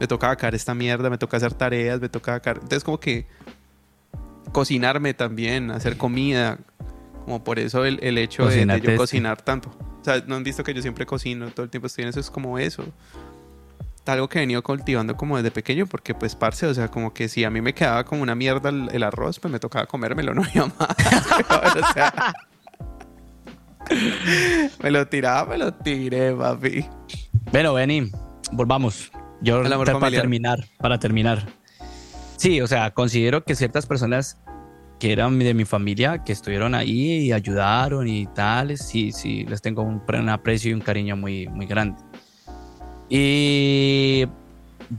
Me 0.00 0.06
toca 0.06 0.28
sacar 0.28 0.54
esta 0.54 0.74
mierda, 0.74 1.10
me 1.10 1.18
toca 1.18 1.36
hacer 1.36 1.52
tareas, 1.52 2.00
me 2.00 2.08
toca 2.08 2.32
sacar... 2.32 2.56
Entonces 2.56 2.82
como 2.82 2.98
que 2.98 3.26
cocinarme 4.52 5.12
también, 5.12 5.70
hacer 5.70 5.98
comida. 5.98 6.58
Como 7.26 7.44
por 7.44 7.58
eso 7.58 7.84
el, 7.84 7.98
el 8.02 8.16
hecho 8.16 8.46
de, 8.46 8.64
de 8.64 8.80
yo 8.80 8.96
cocinar 8.96 9.42
tanto. 9.42 9.70
O 10.04 10.06
sea, 10.06 10.22
no 10.26 10.36
han 10.36 10.44
visto 10.44 10.62
que 10.62 10.74
yo 10.74 10.82
siempre 10.82 11.06
cocino, 11.06 11.48
todo 11.48 11.64
el 11.64 11.70
tiempo 11.70 11.86
estoy 11.86 12.02
en 12.02 12.10
eso, 12.10 12.20
es 12.20 12.30
como 12.30 12.58
eso. 12.58 12.84
Algo 14.04 14.28
que 14.28 14.36
he 14.36 14.42
venido 14.42 14.62
cultivando 14.62 15.16
como 15.16 15.38
desde 15.38 15.50
pequeño, 15.50 15.86
porque 15.86 16.14
pues, 16.14 16.36
parce, 16.36 16.66
o 16.66 16.74
sea, 16.74 16.88
como 16.88 17.14
que 17.14 17.26
si 17.26 17.42
a 17.42 17.48
mí 17.48 17.62
me 17.62 17.72
quedaba 17.72 18.04
como 18.04 18.20
una 18.20 18.34
mierda 18.34 18.68
el, 18.68 18.90
el 18.92 19.02
arroz, 19.02 19.40
pues 19.40 19.50
me 19.50 19.58
tocaba 19.58 19.86
comérmelo, 19.86 20.34
no 20.34 20.42
había 20.42 20.66
más. 20.66 20.76
o 21.88 21.92
sea, 21.94 22.34
me 24.82 24.90
lo 24.90 25.08
tiraba, 25.08 25.48
me 25.48 25.56
lo 25.56 25.72
tiré, 25.72 26.34
papi. 26.34 26.86
Bueno, 27.50 27.72
Benny, 27.72 28.10
volvamos. 28.52 29.10
Yo 29.40 29.62
para 29.62 29.92
familiar. 29.92 30.20
terminar, 30.20 30.58
para 30.78 30.98
terminar. 30.98 31.46
Sí, 32.36 32.60
o 32.60 32.66
sea, 32.66 32.90
considero 32.90 33.42
que 33.42 33.54
ciertas 33.54 33.86
personas 33.86 34.36
que 35.04 35.12
eran 35.12 35.38
de 35.38 35.52
mi 35.52 35.66
familia, 35.66 36.24
que 36.24 36.32
estuvieron 36.32 36.74
ahí 36.74 37.26
y 37.26 37.32
ayudaron 37.32 38.08
y 38.08 38.24
tales, 38.24 38.80
sí, 38.80 39.12
sí, 39.12 39.44
les 39.44 39.60
tengo 39.60 39.82
un, 39.82 40.02
un 40.08 40.28
aprecio 40.30 40.70
y 40.70 40.72
un 40.72 40.80
cariño 40.80 41.14
muy, 41.14 41.46
muy 41.46 41.66
grande. 41.66 42.00
Y 43.10 44.26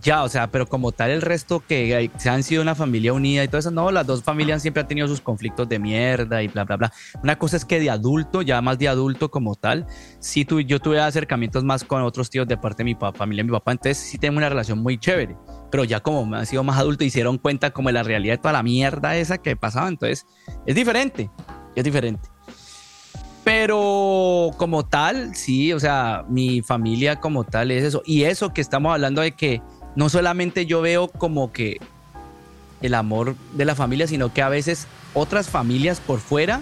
ya, 0.02 0.24
o 0.24 0.30
sea, 0.30 0.52
pero 0.52 0.67
como 0.67 0.91
tal 0.91 1.12
el 1.12 1.21
resto 1.21 1.63
que 1.65 2.10
se 2.17 2.30
han 2.30 2.43
sido 2.43 2.62
una 2.62 2.76
familia 2.76 3.13
unida 3.13 3.43
y 3.43 3.48
todo 3.48 3.60
eso, 3.60 3.71
no, 3.71 3.91
las 3.91 4.06
dos 4.06 4.24
familias 4.24 4.62
siempre 4.62 4.82
han 4.82 4.88
tenido 4.88 5.08
sus 5.08 5.21
conflictos 5.21 5.67
de 5.69 5.80
mierda 5.80 6.41
y 6.41 6.48
bla, 6.48 6.63
bla, 6.63 6.78
bla. 6.78 6.93
Una 7.24 7.38
cosa 7.38 7.58
es 7.58 7.65
que 7.65 7.80
de 7.80 7.89
adulto, 7.89 8.41
ya 8.41 8.62
más 8.62 8.78
de 8.78 8.88
adulto 8.88 9.30
como 9.30 9.56
tal, 9.56 9.86
sí 10.19 10.45
tu, 10.45 10.60
yo 10.62 10.80
tuve 10.80 11.00
acercamientos 11.00 11.63
más 11.63 11.84
con 11.84 12.02
otros 12.02 12.30
tíos 12.30 12.48
de 12.48 12.58
parte 12.58 12.84
de 12.84 12.86
mi 12.86 12.95
familia 12.95 13.43
de 13.43 13.50
mi 13.50 13.52
papá, 13.52 13.71
entonces 13.71 13.98
sí 13.98 14.17
tengo 14.17 14.38
una 14.38 14.50
relación 14.50 14.80
muy 14.80 14.98
chévere, 14.98 15.36
pero 15.71 15.84
ya 15.84 16.00
como 16.00 16.36
han 16.36 16.45
sido 16.45 16.63
más 16.63 16.80
adulto 16.80 17.04
y 17.04 17.10
se 17.10 17.19
dieron 17.19 17.38
cuenta 17.38 17.71
como 17.71 17.89
de 17.89 17.93
la 17.93 18.04
realidad 18.04 18.34
de 18.34 18.38
toda 18.39 18.54
la 18.54 18.63
mierda 18.63 19.15
esa 19.15 19.38
que 19.38 19.56
pasaba, 19.56 19.88
entonces 19.88 20.26
es 20.65 20.76
diferente, 20.76 21.30
es 21.76 21.84
diferente. 21.84 22.30
Pero 23.45 24.50
como 24.58 24.88
tal, 24.88 25.36
sí, 25.36 25.71
o 25.71 25.80
sea, 25.80 26.26
mi 26.28 26.63
familia 26.63 27.19
como 27.19 27.43
tal 27.43 27.69
es 27.69 27.84
eso. 27.84 28.02
Y 28.04 28.24
eso 28.24 28.52
que 28.52 28.60
estamos 28.60 28.91
hablando 28.91 29.21
de 29.21 29.34
que 29.34 29.62
no 29.95 30.10
solamente 30.10 30.65
yo 30.65 30.81
veo 30.81 31.08
como 31.08 31.51
que 31.51 31.79
el 32.81 32.93
amor 32.93 33.36
de 33.53 33.65
la 33.65 33.75
familia, 33.75 34.08
sino 34.08 34.34
que 34.34 34.41
a 34.41 34.49
veces 34.49 34.88
otras 35.13 35.49
familias 35.49 35.99
por 35.99 36.19
fuera, 36.19 36.62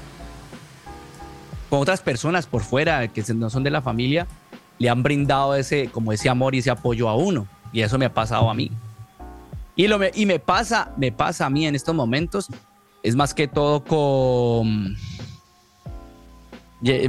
con 1.69 1.81
otras 1.81 2.01
personas 2.01 2.45
por 2.45 2.61
fuera 2.61 3.07
que 3.07 3.23
no 3.33 3.49
son 3.49 3.63
de 3.63 3.71
la 3.71 3.81
familia, 3.81 4.27
le 4.77 4.89
han 4.89 5.03
brindado 5.03 5.55
ese, 5.55 5.89
como 5.89 6.11
ese 6.11 6.29
amor 6.29 6.55
y 6.55 6.59
ese 6.59 6.69
apoyo 6.69 7.09
a 7.09 7.15
uno. 7.15 7.47
Y 7.71 7.81
eso 7.81 7.97
me 7.97 8.05
ha 8.05 8.13
pasado 8.13 8.49
a 8.49 8.53
mí. 8.53 8.71
Y, 9.75 9.87
lo 9.87 9.97
me, 9.97 10.11
y 10.13 10.27
me 10.27 10.39
pasa, 10.39 10.93
me 10.97 11.11
pasa 11.11 11.47
a 11.47 11.49
mí 11.49 11.65
en 11.65 11.73
estos 11.73 11.95
momentos, 11.95 12.47
es 13.01 13.15
más 13.15 13.33
que 13.33 13.47
todo 13.47 13.83
con, 13.83 14.95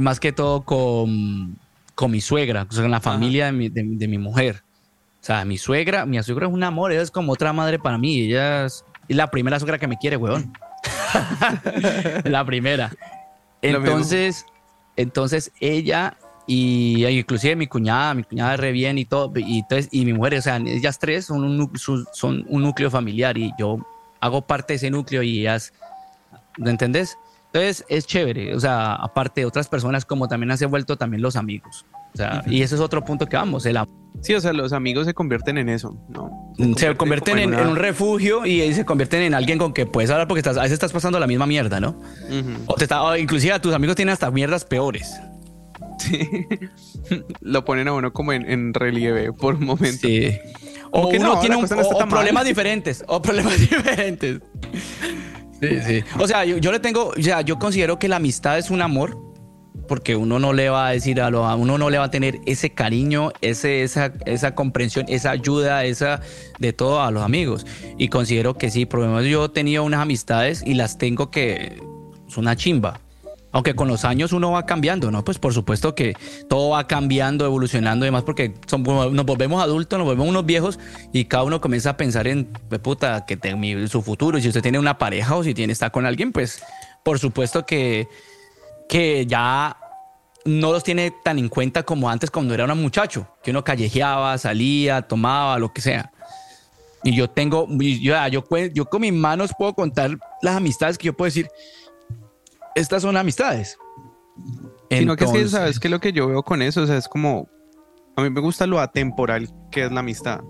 más 0.01 0.19
que 0.19 0.31
todo 0.31 0.61
con, 0.61 1.59
con 1.93 2.09
mi 2.09 2.21
suegra, 2.21 2.65
con 2.65 2.89
la 2.89 2.99
familia 2.99 3.45
de 3.45 3.51
mi, 3.51 3.69
de 3.69 4.07
mi 4.07 4.17
mujer. 4.17 4.64
O 5.25 5.27
sea, 5.27 5.43
mi 5.43 5.57
suegra, 5.57 6.05
mi 6.05 6.21
suegra 6.21 6.45
es 6.45 6.53
un 6.53 6.63
amor, 6.63 6.91
ella 6.91 7.01
es 7.01 7.09
como 7.09 7.33
otra 7.33 7.51
madre 7.51 7.79
para 7.79 7.97
mí. 7.97 8.21
Ella 8.21 8.65
es, 8.65 8.85
la 9.07 9.31
primera 9.31 9.57
suegra 9.59 9.79
que 9.79 9.87
me 9.87 9.97
quiere, 9.97 10.17
weón. 10.17 10.53
la 12.25 12.45
primera. 12.45 12.91
Entonces, 13.63 14.45
entonces 14.95 15.51
ella 15.59 16.15
y 16.45 17.07
inclusive 17.07 17.55
mi 17.55 17.65
cuñada, 17.65 18.13
mi 18.13 18.21
cuñada 18.21 18.55
re 18.55 18.71
bien 18.71 18.99
y 18.99 19.05
todo, 19.05 19.31
y, 19.35 19.61
entonces, 19.61 19.89
y 19.91 20.05
mi 20.05 20.13
mujer, 20.13 20.35
o 20.35 20.41
sea, 20.43 20.57
ellas 20.57 20.99
tres 20.99 21.25
son 21.25 21.43
un, 21.43 21.71
son 22.13 22.45
un 22.47 22.61
núcleo 22.61 22.91
familiar 22.91 23.35
y 23.35 23.51
yo 23.57 23.79
hago 24.19 24.45
parte 24.45 24.73
de 24.73 24.77
ese 24.77 24.91
núcleo 24.91 25.23
y 25.23 25.39
ellas, 25.39 25.73
¿me 26.59 26.69
entendés? 26.69 27.17
Entonces 27.47 27.83
es 27.89 28.05
chévere, 28.05 28.53
o 28.53 28.59
sea, 28.59 28.93
aparte 28.93 29.41
de 29.41 29.47
otras 29.47 29.67
personas 29.69 30.05
como 30.05 30.27
también 30.27 30.51
han 30.51 30.59
se 30.59 30.67
vuelto 30.67 30.99
también 30.99 31.23
los 31.23 31.35
amigos. 31.35 31.83
O 32.15 32.17
sea, 32.17 32.43
y 32.47 32.61
ese 32.61 32.75
es 32.75 32.81
otro 32.81 33.03
punto 33.03 33.27
que 33.27 33.35
vamos, 33.35 33.65
el 33.65 33.77
amor 33.77 34.05
Sí, 34.21 34.33
o 34.33 34.41
sea, 34.41 34.53
los 34.53 34.73
amigos 34.73 35.05
se 35.05 35.13
convierten 35.13 35.57
en 35.57 35.69
eso, 35.69 35.97
¿no? 36.09 36.53
Se, 36.77 36.95
convierten, 36.95 37.37
en, 37.37 37.53
un 37.53 37.75
refugio 37.75 38.45
y 38.45 38.73
se 38.73 38.85
convierten 38.85 39.21
en 39.21 39.33
alguien 39.33 39.59
con 39.59 39.73
que 39.73 39.85
puedes 39.85 40.09
hablar 40.09 40.27
porque 40.27 40.39
estás, 40.39 40.57
a 40.57 40.61
veces 40.61 40.73
estás 40.73 40.91
pasando 40.91 41.19
la 41.19 41.27
misma 41.27 41.45
mierda, 41.45 41.79
¿no? 41.79 41.99
O 42.65 42.73
te 42.75 42.85
está, 42.85 43.19
inclusive 43.19 43.53
a 43.53 43.61
tus 43.61 43.73
amigos 43.73 43.95
tienen 43.95 44.13
hasta 44.13 44.31
mierdas 44.31 44.65
peores. 44.65 45.19
Sí. 45.99 46.27
Lo 47.41 47.65
ponen 47.65 47.87
a 47.87 47.93
uno 47.93 48.13
como 48.13 48.33
en, 48.33 48.73
relieve 48.73 49.31
por 49.31 49.55
un 49.55 49.65
momento. 49.65 50.07
Sí. 50.07 50.31
O, 50.91 51.09
que 51.09 51.19
no, 51.19 51.39
tiene 51.39 51.57
problemas 52.09 52.45
diferentes. 52.45 53.03
O 53.07 53.21
problemas 53.21 53.59
diferentes. 53.59 54.41
Sí, 55.61 55.79
sí. 55.85 56.03
O 56.19 56.27
sea, 56.27 56.45
yo, 56.45 56.57
yo 56.57 56.71
le 56.71 56.79
tengo, 56.79 57.09
o 57.15 57.21
sea, 57.21 57.41
yo 57.41 57.59
considero 57.59 57.99
que 57.99 58.07
la 58.07 58.15
amistad 58.15 58.57
es 58.57 58.71
un 58.71 58.81
amor 58.81 59.24
porque 59.87 60.15
uno 60.15 60.39
no 60.39 60.53
le 60.53 60.69
va 60.69 60.87
a 60.87 60.91
decir 60.91 61.21
a 61.21 61.29
lo, 61.29 61.43
uno 61.55 61.77
no 61.77 61.89
le 61.89 61.97
va 61.97 62.05
a 62.05 62.11
tener 62.11 62.39
ese 62.45 62.71
cariño, 62.71 63.31
ese, 63.41 63.83
esa, 63.83 64.13
esa 64.25 64.55
comprensión, 64.55 65.05
esa 65.09 65.31
ayuda, 65.31 65.85
esa 65.85 66.21
de 66.59 66.73
todo 66.73 67.01
a 67.01 67.11
los 67.11 67.23
amigos. 67.23 67.65
Y 67.97 68.09
considero 68.09 68.55
que 68.55 68.71
sí, 68.71 68.85
por 68.85 69.01
lo 69.01 69.07
menos 69.07 69.25
yo 69.25 69.45
he 69.45 69.49
tenido 69.49 69.83
unas 69.83 70.01
amistades 70.01 70.63
y 70.65 70.73
las 70.73 70.97
tengo 70.97 71.31
que 71.31 71.81
es 72.27 72.37
una 72.37 72.55
chimba. 72.55 72.99
Aunque 73.51 73.73
con 73.73 73.87
los 73.87 74.03
años 74.03 74.33
uno 74.33 74.51
va 74.51 74.65
cambiando, 74.65 75.11
¿no? 75.11 75.23
Pues 75.23 75.39
por 75.39 75.53
supuesto 75.53 75.95
que 75.95 76.13
todo 76.49 76.71
va 76.71 76.87
cambiando, 76.87 77.45
evolucionando 77.45 78.05
y 78.05 78.07
demás, 78.07 78.23
porque 78.23 78.53
nos 78.69 79.25
volvemos 79.25 79.63
adultos, 79.63 79.97
nos 79.97 80.05
volvemos 80.05 80.27
unos 80.27 80.45
viejos 80.45 80.77
y 81.13 81.23
cada 81.23 81.43
uno 81.43 81.61
comienza 81.61 81.91
a 81.91 81.97
pensar 81.97 82.27
en, 82.27 82.47
puta, 82.83 83.25
que 83.25 83.39
su 83.87 84.01
futuro. 84.01 84.37
Y 84.37 84.41
si 84.41 84.49
usted 84.49 84.61
tiene 84.61 84.77
una 84.77 84.97
pareja 84.97 85.37
o 85.37 85.43
si 85.45 85.53
tiene 85.53 85.71
está 85.71 85.89
con 85.89 86.05
alguien, 86.05 86.33
pues 86.33 86.61
por 87.05 87.17
supuesto 87.17 87.65
que 87.65 88.09
que 88.87 89.25
ya 89.25 89.77
no 90.45 90.71
los 90.71 90.83
tiene 90.83 91.11
tan 91.23 91.39
en 91.39 91.49
cuenta 91.49 91.83
como 91.83 92.09
antes 92.09 92.29
cuando 92.29 92.53
era 92.53 92.71
un 92.71 92.81
muchacho, 92.81 93.27
que 93.43 93.51
uno 93.51 93.63
callejeaba, 93.63 94.37
salía, 94.37 95.01
tomaba, 95.01 95.57
lo 95.57 95.73
que 95.73 95.81
sea. 95.81 96.11
Y 97.03 97.15
yo 97.15 97.29
tengo, 97.29 97.67
yo, 97.69 98.15
yo, 98.29 98.43
yo 98.73 98.85
con 98.85 99.01
mis 99.01 99.13
manos 99.13 99.51
puedo 99.57 99.73
contar 99.73 100.17
las 100.41 100.55
amistades 100.55 100.97
que 100.97 101.07
yo 101.07 101.13
puedo 101.13 101.27
decir, 101.27 101.47
estas 102.75 103.01
son 103.01 103.17
amistades. 103.17 103.77
Sino 104.89 105.15
que 105.15 105.25
es 105.25 105.31
que, 105.31 105.47
¿sabes 105.47 105.79
qué 105.79 105.87
es 105.87 105.91
lo 105.91 105.99
que 105.99 106.13
yo 106.13 106.27
veo 106.27 106.43
con 106.43 106.61
eso? 106.61 106.81
O 106.81 106.87
sea, 106.87 106.97
es 106.97 107.07
como, 107.07 107.49
a 108.15 108.21
mí 108.21 108.29
me 108.29 108.41
gusta 108.41 108.67
lo 108.67 108.79
atemporal 108.79 109.49
que 109.71 109.85
es 109.85 109.91
la 109.91 110.01
amistad. 110.01 110.41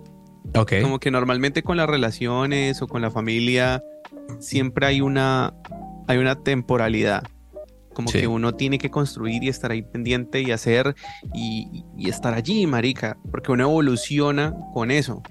Ok. 0.56 0.74
Como 0.82 1.00
que 1.00 1.12
normalmente 1.12 1.64
con 1.64 1.78
las 1.78 1.88
relaciones 1.90 2.82
o 2.82 2.88
con 2.88 3.02
la 3.02 3.12
familia 3.12 3.82
siempre 4.40 4.86
hay 4.86 5.02
una, 5.02 5.54
hay 6.08 6.18
una 6.18 6.36
temporalidad. 6.36 7.24
Como 7.96 8.12
que 8.12 8.28
uno 8.28 8.54
tiene 8.54 8.78
que 8.78 8.92
construir 8.92 9.42
y 9.42 9.48
estar 9.48 9.72
ahí 9.72 9.82
pendiente 9.82 10.42
y 10.42 10.52
hacer 10.52 10.94
y, 11.34 11.86
estar 11.98 12.34
allí, 12.34 12.68
marica, 12.68 13.18
porque 13.32 13.54
uno 13.54 13.64
evoluciona 13.64 14.54
con 14.74 14.92
eso. 14.92 15.24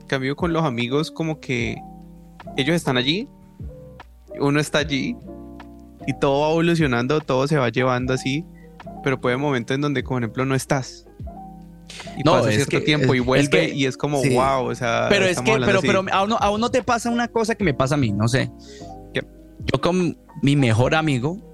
En 0.00 0.06
cambio 0.06 0.36
con 0.36 0.52
los 0.52 0.64
amigos, 0.64 1.10
como 1.10 1.40
que 1.40 1.76
ellos 2.56 2.76
están 2.76 2.96
allí, 2.96 3.28
uno 4.38 4.60
está 4.60 4.78
allí 4.78 5.16
y 6.06 6.14
todo 6.14 6.42
va 6.42 6.50
evolucionando, 6.50 7.20
todo 7.20 7.48
se 7.48 7.56
va 7.56 7.68
llevando 7.70 8.14
así, 8.14 8.44
pero 9.02 9.20
puede 9.20 9.34
haber 9.34 9.44
momentos 9.44 9.74
en 9.74 9.80
donde, 9.80 10.04
por 10.04 10.22
ejemplo, 10.22 10.44
no 10.44 10.54
estás. 10.54 11.06
Y 12.16 12.22
no, 12.22 12.32
pasa 12.32 12.52
cierto 12.52 12.82
tiempo 12.82 13.16
y 13.16 13.18
vuelve 13.18 13.74
y 13.74 13.86
es 13.86 13.96
como 13.96 14.22
wow, 14.22 14.66
o 14.66 14.74
sea. 14.76 15.06
Pero 15.08 15.24
es 15.24 15.40
que, 15.40 15.58
pero, 15.58 15.80
pero 15.80 16.04
a 16.12 16.50
uno, 16.52 16.70
te 16.70 16.84
pasa 16.84 17.10
una 17.10 17.26
cosa 17.26 17.56
que 17.56 17.64
me 17.64 17.74
pasa 17.74 17.96
a 17.96 17.98
mí, 17.98 18.12
no 18.12 18.28
sé. 18.28 18.48
Yo 19.12 19.80
con 19.80 20.16
mi 20.42 20.56
mejor 20.56 20.94
amigo, 20.94 21.49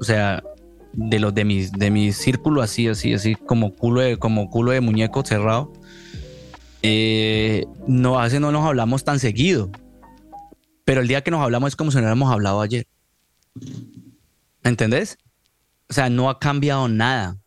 o 0.00 0.04
sea, 0.04 0.42
de 0.92 1.18
los 1.18 1.34
de 1.34 1.44
mis, 1.44 1.72
de 1.72 1.90
mi 1.90 2.12
círculo 2.12 2.62
así, 2.62 2.88
así, 2.88 3.14
así, 3.14 3.34
como 3.34 3.74
culo 3.74 4.00
de, 4.00 4.16
como 4.16 4.48
culo 4.50 4.72
de 4.72 4.80
muñeco 4.80 5.24
cerrado. 5.24 5.72
Eh, 6.82 7.64
no, 7.86 8.20
hace 8.20 8.40
no 8.40 8.52
nos 8.52 8.64
hablamos 8.64 9.04
tan 9.04 9.18
seguido. 9.18 9.70
Pero 10.84 11.00
el 11.00 11.08
día 11.08 11.22
que 11.22 11.30
nos 11.30 11.40
hablamos 11.40 11.68
es 11.68 11.76
como 11.76 11.90
si 11.90 11.96
no 11.96 12.02
hubiéramos 12.02 12.30
hablado 12.30 12.60
ayer. 12.60 12.86
¿Me 14.62 14.70
entendés? 14.70 15.16
O 15.88 15.94
sea, 15.94 16.10
no 16.10 16.28
ha 16.28 16.38
cambiado 16.38 16.88
nada. 16.88 17.38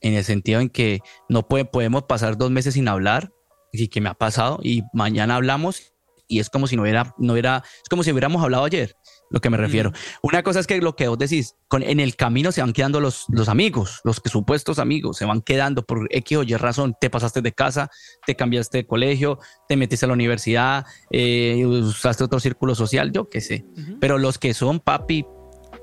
En 0.00 0.14
el 0.14 0.24
sentido 0.24 0.60
en 0.60 0.68
que 0.68 1.00
no 1.28 1.48
puede, 1.48 1.64
podemos 1.64 2.04
pasar 2.04 2.36
dos 2.36 2.50
meses 2.50 2.74
sin 2.74 2.88
hablar. 2.88 3.32
Y 3.72 3.88
que 3.88 4.00
me 4.00 4.08
ha 4.08 4.14
pasado. 4.14 4.60
Y 4.62 4.82
mañana 4.92 5.36
hablamos. 5.36 5.92
Y 6.28 6.38
es 6.38 6.48
como 6.48 6.68
si 6.68 6.76
no 6.76 6.82
hubiera, 6.82 7.14
no 7.18 7.32
hubiera, 7.32 7.64
es 7.82 7.88
como 7.88 8.02
si 8.02 8.12
hubiéramos 8.12 8.42
hablado 8.42 8.64
ayer 8.64 8.96
lo 9.30 9.40
que 9.40 9.50
me 9.50 9.56
refiero. 9.56 9.92
Una 10.22 10.42
cosa 10.42 10.60
es 10.60 10.66
que 10.66 10.80
lo 10.80 10.96
que 10.96 11.08
vos 11.08 11.18
decís, 11.18 11.56
con, 11.68 11.82
en 11.82 12.00
el 12.00 12.16
camino 12.16 12.52
se 12.52 12.60
van 12.60 12.72
quedando 12.72 13.00
los, 13.00 13.24
los 13.28 13.48
amigos, 13.48 14.00
los 14.04 14.20
que 14.20 14.28
supuestos 14.28 14.78
amigos, 14.78 15.16
se 15.16 15.24
van 15.24 15.42
quedando 15.42 15.84
por 15.84 16.06
X 16.10 16.38
o 16.38 16.42
Y 16.42 16.54
razón. 16.54 16.94
Te 17.00 17.10
pasaste 17.10 17.42
de 17.42 17.52
casa, 17.52 17.90
te 18.26 18.36
cambiaste 18.36 18.78
de 18.78 18.86
colegio, 18.86 19.38
te 19.68 19.76
metiste 19.76 20.06
a 20.06 20.08
la 20.08 20.14
universidad, 20.14 20.84
eh, 21.10 21.64
usaste 21.66 22.24
otro 22.24 22.40
círculo 22.40 22.74
social, 22.74 23.12
yo 23.12 23.28
qué 23.28 23.40
sé. 23.40 23.64
Pero 24.00 24.18
los 24.18 24.38
que 24.38 24.54
son 24.54 24.80
papi, 24.80 25.26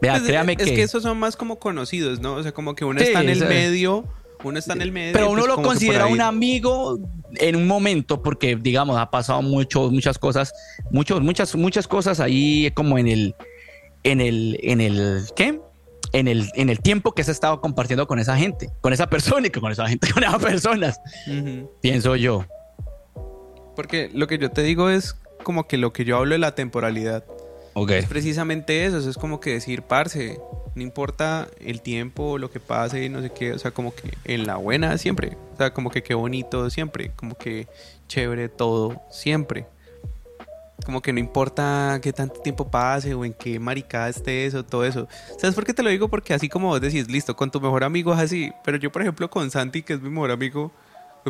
vea, 0.01 0.13
pues, 0.13 0.23
créame 0.23 0.55
que... 0.55 0.63
Es 0.63 0.71
que 0.71 0.83
esos 0.83 1.03
son 1.03 1.19
más 1.19 1.35
como 1.35 1.59
conocidos, 1.59 2.19
¿no? 2.19 2.35
O 2.35 2.43
sea, 2.43 2.53
como 2.53 2.75
que 2.75 2.85
uno 2.85 2.99
está 2.99 3.21
en 3.21 3.29
el 3.29 3.39
medio 3.47 4.07
uno 4.43 4.59
está 4.59 4.73
en 4.73 4.81
el 4.81 4.91
medio. 4.91 5.13
Pero 5.13 5.29
uno 5.29 5.43
pues 5.43 5.55
lo 5.55 5.61
considera 5.61 6.07
un 6.07 6.21
amigo 6.21 6.99
en 7.35 7.55
un 7.55 7.67
momento 7.67 8.21
porque, 8.21 8.55
digamos, 8.55 8.97
ha 8.97 9.09
pasado 9.09 9.41
mucho, 9.41 9.89
muchas 9.91 10.17
cosas, 10.17 10.53
muchos, 10.91 11.21
muchas, 11.21 11.55
muchas 11.55 11.87
cosas 11.87 12.19
ahí 12.19 12.71
como 12.71 12.97
en 12.97 13.07
el, 13.07 13.35
en 14.03 14.21
el, 14.21 14.59
en 14.61 14.81
el, 14.81 15.23
¿qué? 15.35 15.59
En 16.13 16.27
el, 16.27 16.49
en 16.55 16.69
el 16.69 16.79
tiempo 16.79 17.13
que 17.13 17.23
se 17.23 17.31
ha 17.31 17.33
estado 17.33 17.61
compartiendo 17.61 18.07
con 18.07 18.19
esa 18.19 18.35
gente, 18.35 18.69
con 18.81 18.91
esa 18.91 19.07
persona 19.07 19.47
y 19.47 19.49
con 19.49 19.71
esa 19.71 19.87
gente, 19.87 20.09
con 20.13 20.23
esas 20.23 20.41
personas. 20.41 20.99
Pienso 21.81 22.15
yo. 22.15 22.45
Porque 23.75 24.09
lo 24.13 24.27
que 24.27 24.37
yo 24.37 24.51
te 24.51 24.63
digo 24.63 24.89
es 24.89 25.15
como 25.43 25.67
que 25.67 25.77
lo 25.77 25.93
que 25.93 26.05
yo 26.05 26.17
hablo 26.17 26.33
de 26.33 26.39
la 26.39 26.55
temporalidad. 26.55 27.25
Es 27.97 28.05
precisamente 28.05 28.85
eso, 28.85 28.97
es 28.97 29.17
como 29.17 29.39
que 29.39 29.51
decir, 29.51 29.81
parce, 29.83 30.39
no 30.75 30.81
importa 30.81 31.47
el 31.59 31.81
tiempo, 31.81 32.37
lo 32.37 32.51
que 32.51 32.59
pase, 32.59 33.07
no 33.09 33.21
sé 33.21 33.31
qué, 33.31 33.53
o 33.53 33.59
sea, 33.59 33.71
como 33.71 33.93
que 33.95 34.13
en 34.25 34.45
la 34.45 34.57
buena 34.57 34.97
siempre, 34.97 35.37
o 35.53 35.57
sea, 35.57 35.73
como 35.73 35.89
que 35.89 36.03
qué 36.03 36.13
bonito 36.13 36.69
siempre, 36.69 37.11
como 37.15 37.35
que 37.35 37.67
chévere 38.07 38.49
todo 38.49 39.01
siempre. 39.09 39.65
Como 40.85 41.01
que 41.01 41.13
no 41.13 41.19
importa 41.19 41.99
qué 42.01 42.11
tanto 42.11 42.41
tiempo 42.41 42.69
pase 42.71 43.13
o 43.13 43.23
en 43.23 43.33
qué 43.33 43.59
maricada 43.59 44.09
estés 44.09 44.55
o 44.55 44.65
todo 44.65 44.83
eso. 44.83 45.07
¿Sabes 45.37 45.53
por 45.53 45.63
qué 45.63 45.75
te 45.75 45.83
lo 45.83 45.91
digo? 45.91 46.09
Porque 46.09 46.33
así 46.33 46.49
como 46.49 46.69
vos 46.69 46.81
decís, 46.81 47.07
listo, 47.07 47.35
con 47.35 47.51
tu 47.51 47.61
mejor 47.61 47.83
amigo 47.83 48.11
es 48.13 48.19
así. 48.19 48.51
Pero 48.63 48.77
yo, 48.77 48.91
por 48.91 49.03
ejemplo, 49.03 49.29
con 49.29 49.51
Santi, 49.51 49.83
que 49.83 49.93
es 49.93 50.01
mi 50.01 50.09
mejor 50.09 50.31
amigo, 50.31 50.71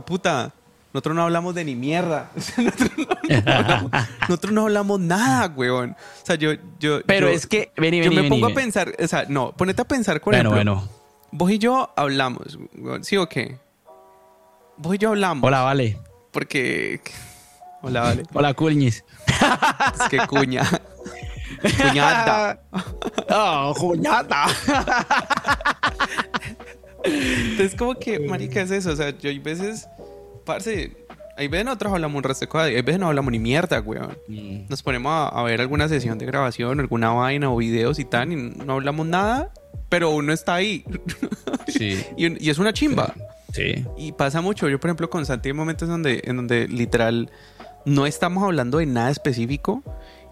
puta. 0.05 0.53
Nosotros 0.93 1.15
no 1.15 1.23
hablamos 1.23 1.55
de 1.55 1.63
ni 1.65 1.75
mierda. 1.75 2.29
nosotros, 2.35 2.91
no 2.97 3.51
hablamos, 3.53 3.91
nosotros 4.21 4.53
no 4.53 4.61
hablamos 4.63 4.99
nada, 4.99 5.53
weón. 5.55 5.91
O 5.91 6.25
sea, 6.25 6.35
yo... 6.35 6.51
yo 6.79 7.01
Pero 7.05 7.27
yo- 7.29 7.33
es 7.33 7.47
que, 7.47 7.71
vení, 7.77 7.97
yo 7.99 8.03
vení, 8.05 8.15
me 8.15 8.21
vení, 8.23 8.29
pongo 8.29 8.47
a 8.51 8.53
pensar, 8.55 8.93
o 9.01 9.07
sea, 9.07 9.25
no, 9.29 9.53
ponete 9.53 9.81
a 9.81 9.85
pensar 9.85 10.19
con 10.19 10.31
Bueno, 10.31 10.51
ejemplo, 10.53 10.75
bueno. 10.75 10.89
Vos 11.31 11.49
y 11.51 11.57
yo 11.59 11.93
hablamos, 11.95 12.57
weón, 12.77 13.03
¿sí 13.05 13.15
o 13.17 13.29
qué? 13.29 13.57
Vos 14.77 14.95
y 14.95 14.97
yo 14.97 15.09
hablamos. 15.09 15.47
Hola, 15.47 15.61
vale. 15.61 15.97
Porque... 16.31 16.99
Hola, 17.83 18.01
vale. 18.01 18.23
Hola, 18.33 18.53
Culñis. 18.53 19.03
Es 19.95 20.09
que 20.09 20.17
cuña. 20.27 20.63
Cuñada. 21.77 22.61
Oh, 23.33 23.73
cuñata. 23.77 24.45
Entonces, 27.03 27.75
como 27.77 27.95
que, 27.95 28.19
marica, 28.19 28.61
es 28.61 28.71
eso. 28.71 28.91
O 28.91 28.95
sea, 28.95 29.17
yo 29.17 29.29
hay 29.29 29.39
veces, 29.39 29.87
parce, 30.45 30.91
hay 31.37 31.47
veces 31.47 31.65
nosotros 31.65 31.93
hablamos 31.93 32.17
un 32.17 32.23
resto 32.23 32.45
de 32.45 32.75
hay 32.75 32.81
veces 32.81 32.99
no 32.99 33.07
hablamos 33.07 33.31
ni 33.31 33.39
mierda, 33.39 33.79
weón. 33.81 34.17
Nos 34.69 34.83
ponemos 34.83 35.11
a, 35.11 35.27
a 35.29 35.43
ver 35.43 35.61
alguna 35.61 35.87
sesión 35.87 36.17
de 36.17 36.25
grabación, 36.25 36.79
alguna 36.79 37.11
vaina 37.11 37.51
o 37.51 37.57
videos 37.57 37.99
y 37.99 38.05
tal, 38.05 38.31
y 38.31 38.35
no 38.35 38.73
hablamos 38.73 39.07
nada, 39.07 39.51
pero 39.89 40.11
uno 40.11 40.33
está 40.33 40.55
ahí. 40.55 40.85
Sí. 41.67 42.03
y, 42.17 42.45
y 42.45 42.49
es 42.49 42.57
una 42.57 42.73
chimba. 42.73 43.13
Sí. 43.53 43.85
Y 43.97 44.11
pasa 44.11 44.41
mucho. 44.41 44.67
Yo, 44.67 44.77
por 44.79 44.89
ejemplo, 44.89 45.09
con 45.09 45.25
Santi 45.25 45.49
hay 45.49 45.53
momentos 45.53 45.87
donde, 45.87 46.21
en 46.25 46.35
donde 46.35 46.67
literal 46.67 47.31
no 47.85 48.05
estamos 48.05 48.43
hablando 48.43 48.79
de 48.79 48.87
nada 48.87 49.09
específico 49.09 49.81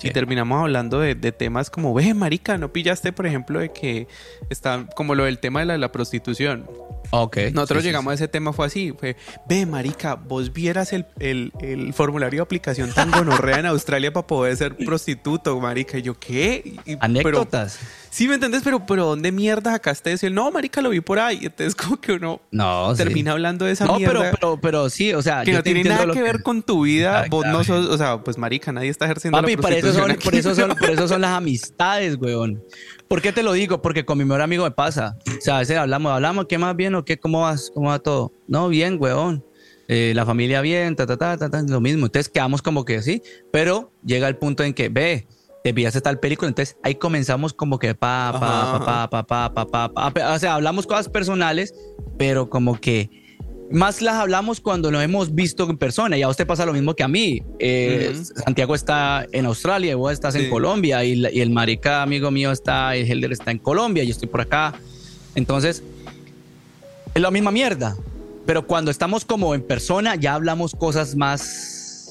y 0.02 0.08
Sí. 0.08 0.14
terminamos 0.14 0.62
hablando 0.62 1.00
de, 1.00 1.16
de 1.16 1.32
temas 1.32 1.70
como, 1.70 1.94
ve, 1.94 2.14
marica, 2.14 2.58
¿no 2.58 2.72
pillaste, 2.72 3.12
por 3.12 3.26
ejemplo, 3.28 3.60
de 3.60 3.72
que 3.72 4.08
está 4.50 4.86
como 4.96 5.16
lo 5.16 5.26
del 5.26 5.40
tema 5.40 5.60
de 5.62 5.66
la, 5.66 5.78
la 5.78 5.92
prostitución? 5.92 6.66
Ok. 7.12 7.38
Nosotros 7.54 7.80
Sí, 7.80 7.84
sí, 7.84 7.88
llegamos 7.90 8.12
a 8.12 8.14
ese 8.16 8.28
tema, 8.28 8.54
fue 8.54 8.68
así, 8.68 8.94
fue, 8.98 9.16
ve, 9.48 9.66
marica, 9.66 10.16
vos 10.16 10.54
vieras 10.54 10.94
el, 10.94 11.06
el- 11.20 11.52
el 11.62 11.94
formulario 11.94 12.40
de 12.40 12.44
aplicación 12.44 12.94
tan 12.94 13.12
gonorrea 13.12 13.60
en 13.60 13.66
Australia 13.66 14.14
para 14.14 14.28
poder 14.28 14.56
ser 14.58 14.76
prostituto, 14.76 15.60
marica. 15.60 15.98
Y 15.98 16.02
yo, 16.04 16.20
¿qué? 16.20 16.62
Y- 16.86 16.96
pero- 16.96 16.98
Anécdotas. 17.02 17.80
Sí, 18.10 18.28
¿me 18.28 18.36
entendés? 18.36 18.62
Pero, 18.64 18.86
pero 18.86 19.06
¿dónde 19.06 19.32
mierda 19.32 19.72
sacaste 19.72 20.12
eso? 20.12 20.26
Y 20.26 20.28
él, 20.28 20.36
no, 20.36 20.52
marica, 20.52 20.82
lo 20.82 20.90
vi 20.90 21.02
por 21.02 21.20
ahí. 21.20 21.40
Entonces, 21.44 21.76
como 21.76 22.00
que 22.00 22.14
uno 22.14 22.42
no, 22.52 22.92
sí. 22.92 23.04
termina 23.04 23.32
hablando 23.32 23.66
de 23.66 23.72
esa 23.72 23.86
No, 23.86 23.98
pero, 23.98 24.20
mierda 24.22 24.38
pero, 24.40 24.60
pero 24.62 24.90
sí, 24.90 25.14
o 25.14 25.22
sea, 25.22 25.44
que 25.44 25.54
no 25.54 25.64
tiene 25.64 25.84
nada 25.84 26.12
que 26.12 26.22
ver 26.22 26.44
con 26.44 26.64
tu 26.64 26.84
vida. 26.84 27.26
Vos 27.30 27.46
no 27.46 27.64
sos, 27.64 27.88
o 27.88 27.98
sea, 27.98 28.24
pues 28.24 28.38
marica, 28.38 28.72
nadie 28.72 28.90
está 28.90 29.06
ejerciendo 29.06 29.40
Papi, 29.40 29.56
la 29.56 29.62
por 29.62 29.74
eso, 29.74 29.94
son, 29.94 30.12
aquí. 30.12 30.24
por, 30.24 30.36
eso 30.36 30.56
son, 30.56 30.76
por 30.76 30.90
eso 30.90 31.08
son 31.08 31.22
las 31.22 31.32
amistades, 31.38 32.18
weón. 32.18 32.64
¿Por 33.08 33.22
qué 33.22 33.32
te 33.32 33.44
lo 33.44 33.54
digo? 33.54 33.82
Porque 33.82 34.06
con 34.06 34.18
mi 34.18 34.26
mejor 34.26 34.42
amigo 34.42 34.64
me 34.64 34.72
pasa. 34.72 35.18
O 35.28 35.42
sea, 35.42 35.58
a 35.58 35.60
veces 35.60 35.78
hablamos, 35.78 36.12
hablamos, 36.12 36.46
¿qué 36.48 36.58
más 36.58 36.76
bien 36.76 36.96
o 36.96 37.06
qué? 37.06 37.20
¿Cómo 37.20 37.42
vas? 37.42 37.72
¿Cómo 37.74 37.90
va 37.90 38.00
todo? 38.00 38.34
No, 38.48 38.70
bien, 38.70 38.98
weón. 39.00 39.44
Eh, 39.92 40.14
la 40.14 40.24
familia 40.24 40.62
bien, 40.62 40.96
ta, 40.96 41.08
ta, 41.08 41.18
ta, 41.18 41.36
ta, 41.36 41.50
ta, 41.50 41.64
lo 41.64 41.82
mismo. 41.82 42.06
Entonces 42.06 42.30
quedamos 42.30 42.62
como 42.62 42.86
que 42.86 43.02
sí, 43.02 43.24
pero 43.52 43.92
llega 44.06 44.28
el 44.28 44.38
punto 44.38 44.64
en 44.64 44.76
que, 44.76 44.90
ve, 44.90 45.26
te 45.64 45.74
pillaste 45.74 46.02
tal 46.02 46.20
película, 46.20 46.48
entonces 46.50 46.78
ahí 46.84 46.96
comenzamos 46.96 47.54
como 47.54 47.80
que 47.80 47.94
pa, 47.96 48.32
pa, 48.34 48.80
pa, 48.80 49.10
pa, 49.10 49.26
pa, 49.28 49.54
pa, 49.54 49.68
pa, 49.68 49.90
pa, 49.92 50.14
pa. 50.14 50.34
O 50.34 50.40
sea, 50.40 50.56
hablamos 50.56 50.88
cosas 50.88 51.10
personales, 51.10 51.74
pero 52.18 52.50
como 52.50 52.80
que 52.80 53.10
más 53.72 54.02
las 54.02 54.16
hablamos 54.16 54.62
cuando 54.62 54.90
nos 54.90 55.04
hemos 55.04 55.36
visto 55.36 55.70
en 55.70 55.78
persona. 55.78 56.18
Y 56.18 56.24
a 56.24 56.30
usted 56.30 56.48
pasa 56.48 56.66
lo 56.66 56.74
mismo 56.74 56.96
que 56.96 57.04
a 57.04 57.08
mí. 57.08 57.44
Eh. 57.60 58.16
Santiago 58.44 58.74
está 58.74 59.28
en 59.32 59.46
Australia 59.46 59.92
y 59.92 59.96
vos 59.96 60.12
estás 60.12 60.34
Sí. 60.34 60.46
en 60.46 60.50
Colombia. 60.50 61.04
Y, 61.04 61.24
y 61.32 61.42
el 61.42 61.52
marica 61.52 62.02
amigo 62.02 62.32
mío 62.32 62.52
está, 62.52 62.96
el 62.96 63.06
Helder 63.06 63.32
está 63.32 63.52
en 63.52 63.60
Colombia. 63.60 64.04
Yo 64.04 64.12
estoy 64.12 64.28
por 64.28 64.42
acá. 64.42 64.74
Entonces, 65.36 65.84
es 67.14 67.22
la 67.22 67.30
misma 67.30 67.52
mierda. 67.52 67.96
Pero 68.48 68.66
cuando 68.66 68.90
estamos 68.90 69.24
como 69.24 69.54
en 69.54 69.62
persona, 69.62 70.16
ya 70.16 70.34
hablamos 70.34 70.74
cosas 70.74 71.16
más. 71.16 72.10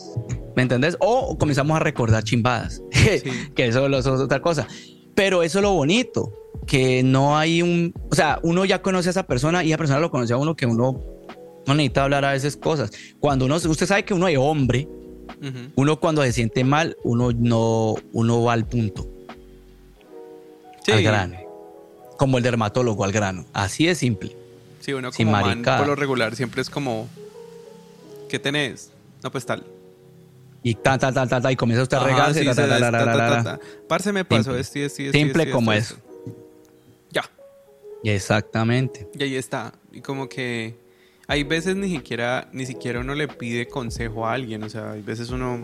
¿Me 0.59 0.63
entendés? 0.63 0.97
O 0.99 1.39
comenzamos 1.39 1.77
a 1.77 1.79
recordar 1.79 2.25
chimbadas. 2.25 2.83
que 3.55 3.67
eso, 3.69 3.87
eso 3.87 4.15
es 4.17 4.21
otra 4.21 4.43
cosa. 4.43 4.67
Pero 5.15 5.45
eso 5.45 5.61
es 5.61 5.63
lo 5.63 5.71
bonito. 5.71 6.33
Que 6.67 7.05
no 7.05 7.39
hay 7.39 7.63
un. 7.63 7.95
O 8.11 8.15
sea, 8.17 8.41
uno 8.43 8.65
ya 8.65 8.83
conoce 8.83 9.09
a 9.09 9.11
esa 9.11 9.23
persona 9.23 9.63
y 9.63 9.69
esa 9.69 9.79
persona 9.79 10.01
lo 10.01 10.11
conoce 10.11 10.33
a 10.33 10.37
uno 10.37 10.57
que 10.57 10.67
uno 10.67 11.01
no 11.65 11.75
necesita 11.77 12.03
hablar 12.03 12.25
a 12.25 12.33
veces 12.33 12.57
cosas. 12.57 12.91
Cuando 13.21 13.45
uno. 13.45 13.55
Usted 13.55 13.87
sabe 13.87 14.05
que 14.05 14.15
uno 14.15 14.27
es 14.27 14.37
hombre. 14.37 14.89
Uno 15.77 16.01
cuando 16.01 16.23
se 16.25 16.33
siente 16.33 16.65
mal, 16.65 16.97
uno 17.05 17.31
no. 17.31 17.95
Uno 18.13 18.43
va 18.43 18.55
al 18.55 18.67
punto. 18.67 19.09
Sí. 20.85 20.91
Al 20.91 21.05
grano. 21.05 21.37
Como 22.17 22.37
el 22.37 22.43
dermatólogo 22.43 23.05
al 23.05 23.13
grano. 23.13 23.47
Así 23.53 23.87
de 23.87 23.95
simple. 23.95 24.35
Sí, 24.81 24.93
uno 24.93 25.13
Sin 25.13 25.27
como 25.27 25.37
man, 25.37 25.47
maricada. 25.51 25.79
por 25.79 25.87
lo 25.87 25.95
regular 25.95 26.35
siempre 26.35 26.63
es 26.63 26.69
como, 26.69 27.09
¿qué 28.29 28.41
tenés? 28.41 28.91
No, 29.23 29.31
pues 29.31 29.47
tal. 29.47 29.65
Y 30.63 30.75
ta, 30.75 30.99
ta, 30.99 31.13
ta, 31.13 31.27
ta, 31.27 31.41
ta, 31.41 31.53
y 31.53 31.57
comienza 31.57 31.83
usted 31.85 31.97
a 31.99 32.05
regarse. 32.05 32.45
Parce, 33.89 34.13
me 34.13 34.25
pasó 34.25 34.57
esto 34.57 34.79
y 34.79 34.83
esto 34.83 35.03
y 35.03 35.07
esto 35.07 35.19
y 35.19 35.21
Simple 35.23 35.51
como 35.51 35.73
esto. 35.73 35.95
es. 35.95 36.01
Ya. 37.11 37.31
Exactamente. 38.05 39.09
Y 39.19 39.23
ahí 39.23 39.37
está. 39.37 39.73
Y 39.93 40.01
como 40.01 40.29
que 40.29 40.75
hay 41.27 41.45
veces 41.45 41.77
ni 41.77 41.89
siquiera, 41.91 42.49
ni 42.53 42.67
siquiera 42.67 43.01
uno 43.01 43.15
le 43.15 43.29
pide 43.29 43.67
consejo 43.69 44.27
a 44.27 44.33
alguien. 44.35 44.63
O 44.65 44.69
sea, 44.69 44.93
hay 44.93 45.03
veces 45.03 45.31
uno. 45.31 45.61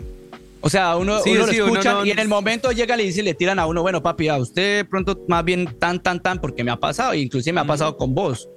O 0.61 0.69
sea, 0.69 0.95
uno, 0.95 1.19
Sí, 1.19 1.31
uno 1.31 1.45
sí, 1.47 1.57
lo 1.57 1.65
escucha 1.65 1.93
no- 1.93 2.05
y 2.05 2.11
en 2.11 2.17
el 2.19 2.27
momento 2.27 2.71
llega 2.71 2.99
y 2.99 3.05
dice, 3.05 3.21
le 3.21 3.35
tiran 3.35 3.59
a 3.59 3.67
uno, 3.67 3.81
bueno, 3.83 4.01
papi, 4.01 4.29
a 4.29 4.37
usted 4.37 4.87
pronto 4.87 5.23
más 5.27 5.43
bien 5.45 5.77
tan, 5.77 6.01
tan, 6.01 6.19
tan, 6.23 6.39
porque 6.39 6.63
me 6.63 6.71
ha 6.71 6.77
pasado, 6.77 7.11
e 7.13 7.19
inclusive 7.19 7.53
me 7.53 7.61
ha 7.61 7.65
pasado 7.65 7.95
con 7.97 8.15
vos. 8.15 8.49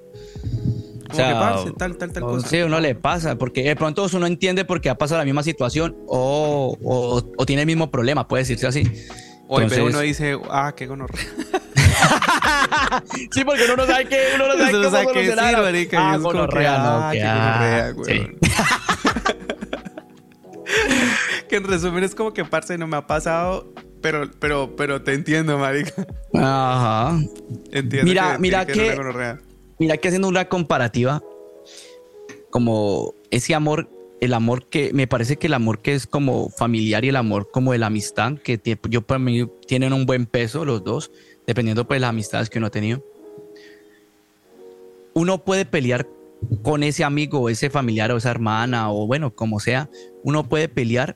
Como 1.09 1.27
que 1.27 1.33
parce, 1.33 1.71
tal, 1.77 1.97
tal, 1.97 2.11
tal 2.11 2.23
o- 2.23 2.27
cosa. 2.27 2.47
Sí, 2.47 2.61
uno 2.61 2.79
le 2.79 2.95
pasa, 2.95 3.35
porque 3.37 3.63
de 3.63 3.75
pronto 3.75 4.05
uno 4.13 4.25
entiende 4.27 4.65
porque 4.65 4.89
ha 4.89 4.95
pasado 4.97 5.19
la 5.19 5.25
misma 5.25 5.43
situación 5.43 5.95
o, 6.07 6.77
o- 6.83 7.23
o 7.37 7.45
tiene 7.45 7.63
el 7.63 7.67
mismo 7.67 7.89
problema, 7.91 8.27
puede 8.27 8.43
decirse 8.43 8.67
así. 8.67 8.83
O 9.47 9.59
Entonces- 9.59 9.85
uno 9.87 9.99
dice, 10.01 10.37
ah, 10.49 10.73
qué 10.75 10.85
gonorrea. 10.87 11.25
Sí, 13.31 13.43
porque 13.43 13.63
uno 13.65 13.75
no 13.75 13.85
sabe 13.85 14.05
qué, 14.07 14.17
uno 14.35 14.47
no 14.47 14.53
sabe 14.53 14.69
Uno 14.69 14.77
no 14.79 14.83
cómo 14.85 14.91
sabe 14.91 15.05
qué 15.07 15.13
solucionar. 15.13 15.45
decir, 15.45 15.63
marica, 15.63 15.97
y 15.97 15.99
Ah, 16.01 16.11
que, 16.13 16.17
gonorrea, 16.23 16.77
no, 16.77 16.83
ah, 16.89 17.09
que 17.11 17.17
qué 17.17 17.23
ah, 17.25 17.91
gonorrea, 17.93 18.15
sí. 18.15 18.27
que 21.49 21.55
en 21.57 21.63
resumen 21.65 22.03
es 22.03 22.15
como 22.15 22.33
que, 22.33 22.45
parce, 22.45 22.77
no 22.77 22.87
me 22.87 22.97
ha 22.97 23.07
pasado, 23.07 23.73
pero, 24.01 24.29
pero, 24.39 24.75
pero 24.75 25.01
te 25.01 25.13
entiendo, 25.13 25.57
marica. 25.57 25.93
Ajá. 26.33 27.19
Entiendo 27.71 28.05
Mira, 28.07 28.33
que, 28.33 28.39
mira 28.39 28.65
que, 28.65 28.73
que-. 28.73 28.95
Mira 29.79 29.95
que 29.95 30.09
haciendo 30.09 30.27
una 30.27 30.49
comparativa, 30.49 31.23
como 32.49 33.13
ese 33.31 33.55
amor, 33.55 33.89
el 34.19 34.33
amor 34.33 34.65
que 34.65 34.91
me 34.91 35.07
parece 35.07 35.37
que 35.37 35.47
el 35.47 35.53
amor 35.53 35.79
que 35.79 35.93
es 35.93 36.05
como 36.05 36.49
familiar 36.49 37.05
y 37.05 37.09
el 37.09 37.15
amor 37.15 37.49
como 37.49 37.71
de 37.71 37.77
la 37.77 37.87
amistad, 37.87 38.33
que 38.43 38.59
yo 38.89 39.01
para 39.01 39.19
mí 39.19 39.47
tienen 39.65 39.93
un 39.93 40.05
buen 40.05 40.25
peso 40.25 40.65
los 40.65 40.83
dos, 40.83 41.11
dependiendo 41.47 41.87
pues 41.87 41.95
de 41.95 42.01
las 42.01 42.09
amistades 42.09 42.49
que 42.49 42.57
uno 42.57 42.67
ha 42.67 42.71
tenido. 42.71 43.01
Uno 45.13 45.45
puede 45.45 45.65
pelear 45.65 46.05
con 46.61 46.83
ese 46.83 47.05
amigo 47.05 47.39
o 47.39 47.49
ese 47.49 47.69
familiar 47.69 48.11
o 48.11 48.17
esa 48.17 48.31
hermana 48.31 48.91
o 48.91 49.07
bueno, 49.07 49.33
como 49.33 49.61
sea, 49.61 49.89
uno 50.23 50.49
puede 50.49 50.67
pelear, 50.67 51.15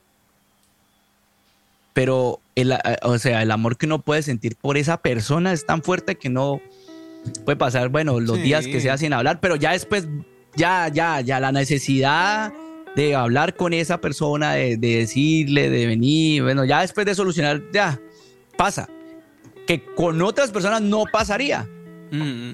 pero 1.92 2.40
el, 2.56 2.72
eh, 2.72 2.78
o 3.02 3.18
sea, 3.18 3.42
el 3.42 3.52
amor 3.52 3.76
que 3.76 3.88
uno 3.88 4.02
puede 4.02 4.24
sentir 4.24 4.56
por 4.56 4.78
esa 4.78 5.02
persona 5.02 5.52
es 5.52 5.66
tan 5.66 5.84
fuerte 5.84 6.16
que 6.16 6.30
no 6.30 6.62
puede 7.46 7.56
pasar, 7.58 7.90
bueno, 7.90 8.20
los 8.20 8.38
Sí. 8.38 8.44
días 8.44 8.66
que 8.68 8.80
sea 8.82 8.98
sin 8.98 9.14
hablar, 9.14 9.40
pero 9.40 9.56
ya 9.56 9.72
después, 9.72 10.08
ya, 10.56 10.88
ya, 10.90 11.22
ya 11.22 11.40
la 11.40 11.52
necesidad 11.52 12.54
de 12.96 13.16
hablar 13.16 13.56
con 13.56 13.74
esa 13.74 14.00
persona, 14.00 14.54
de, 14.54 14.78
de 14.78 14.98
decirle, 14.98 15.70
de 15.70 15.88
venir, 15.88 16.44
bueno, 16.44 16.64
ya 16.66 16.82
después 16.82 17.06
de 17.06 17.16
solucionar, 17.16 17.62
ya 17.74 18.00
pasa. 18.58 18.88
Que 19.66 19.84
con 19.96 20.22
otras 20.22 20.52
personas 20.52 20.82
no 20.82 21.06
pasaría. 21.12 21.68
Mm, 22.12 22.22
mm. 22.22 22.54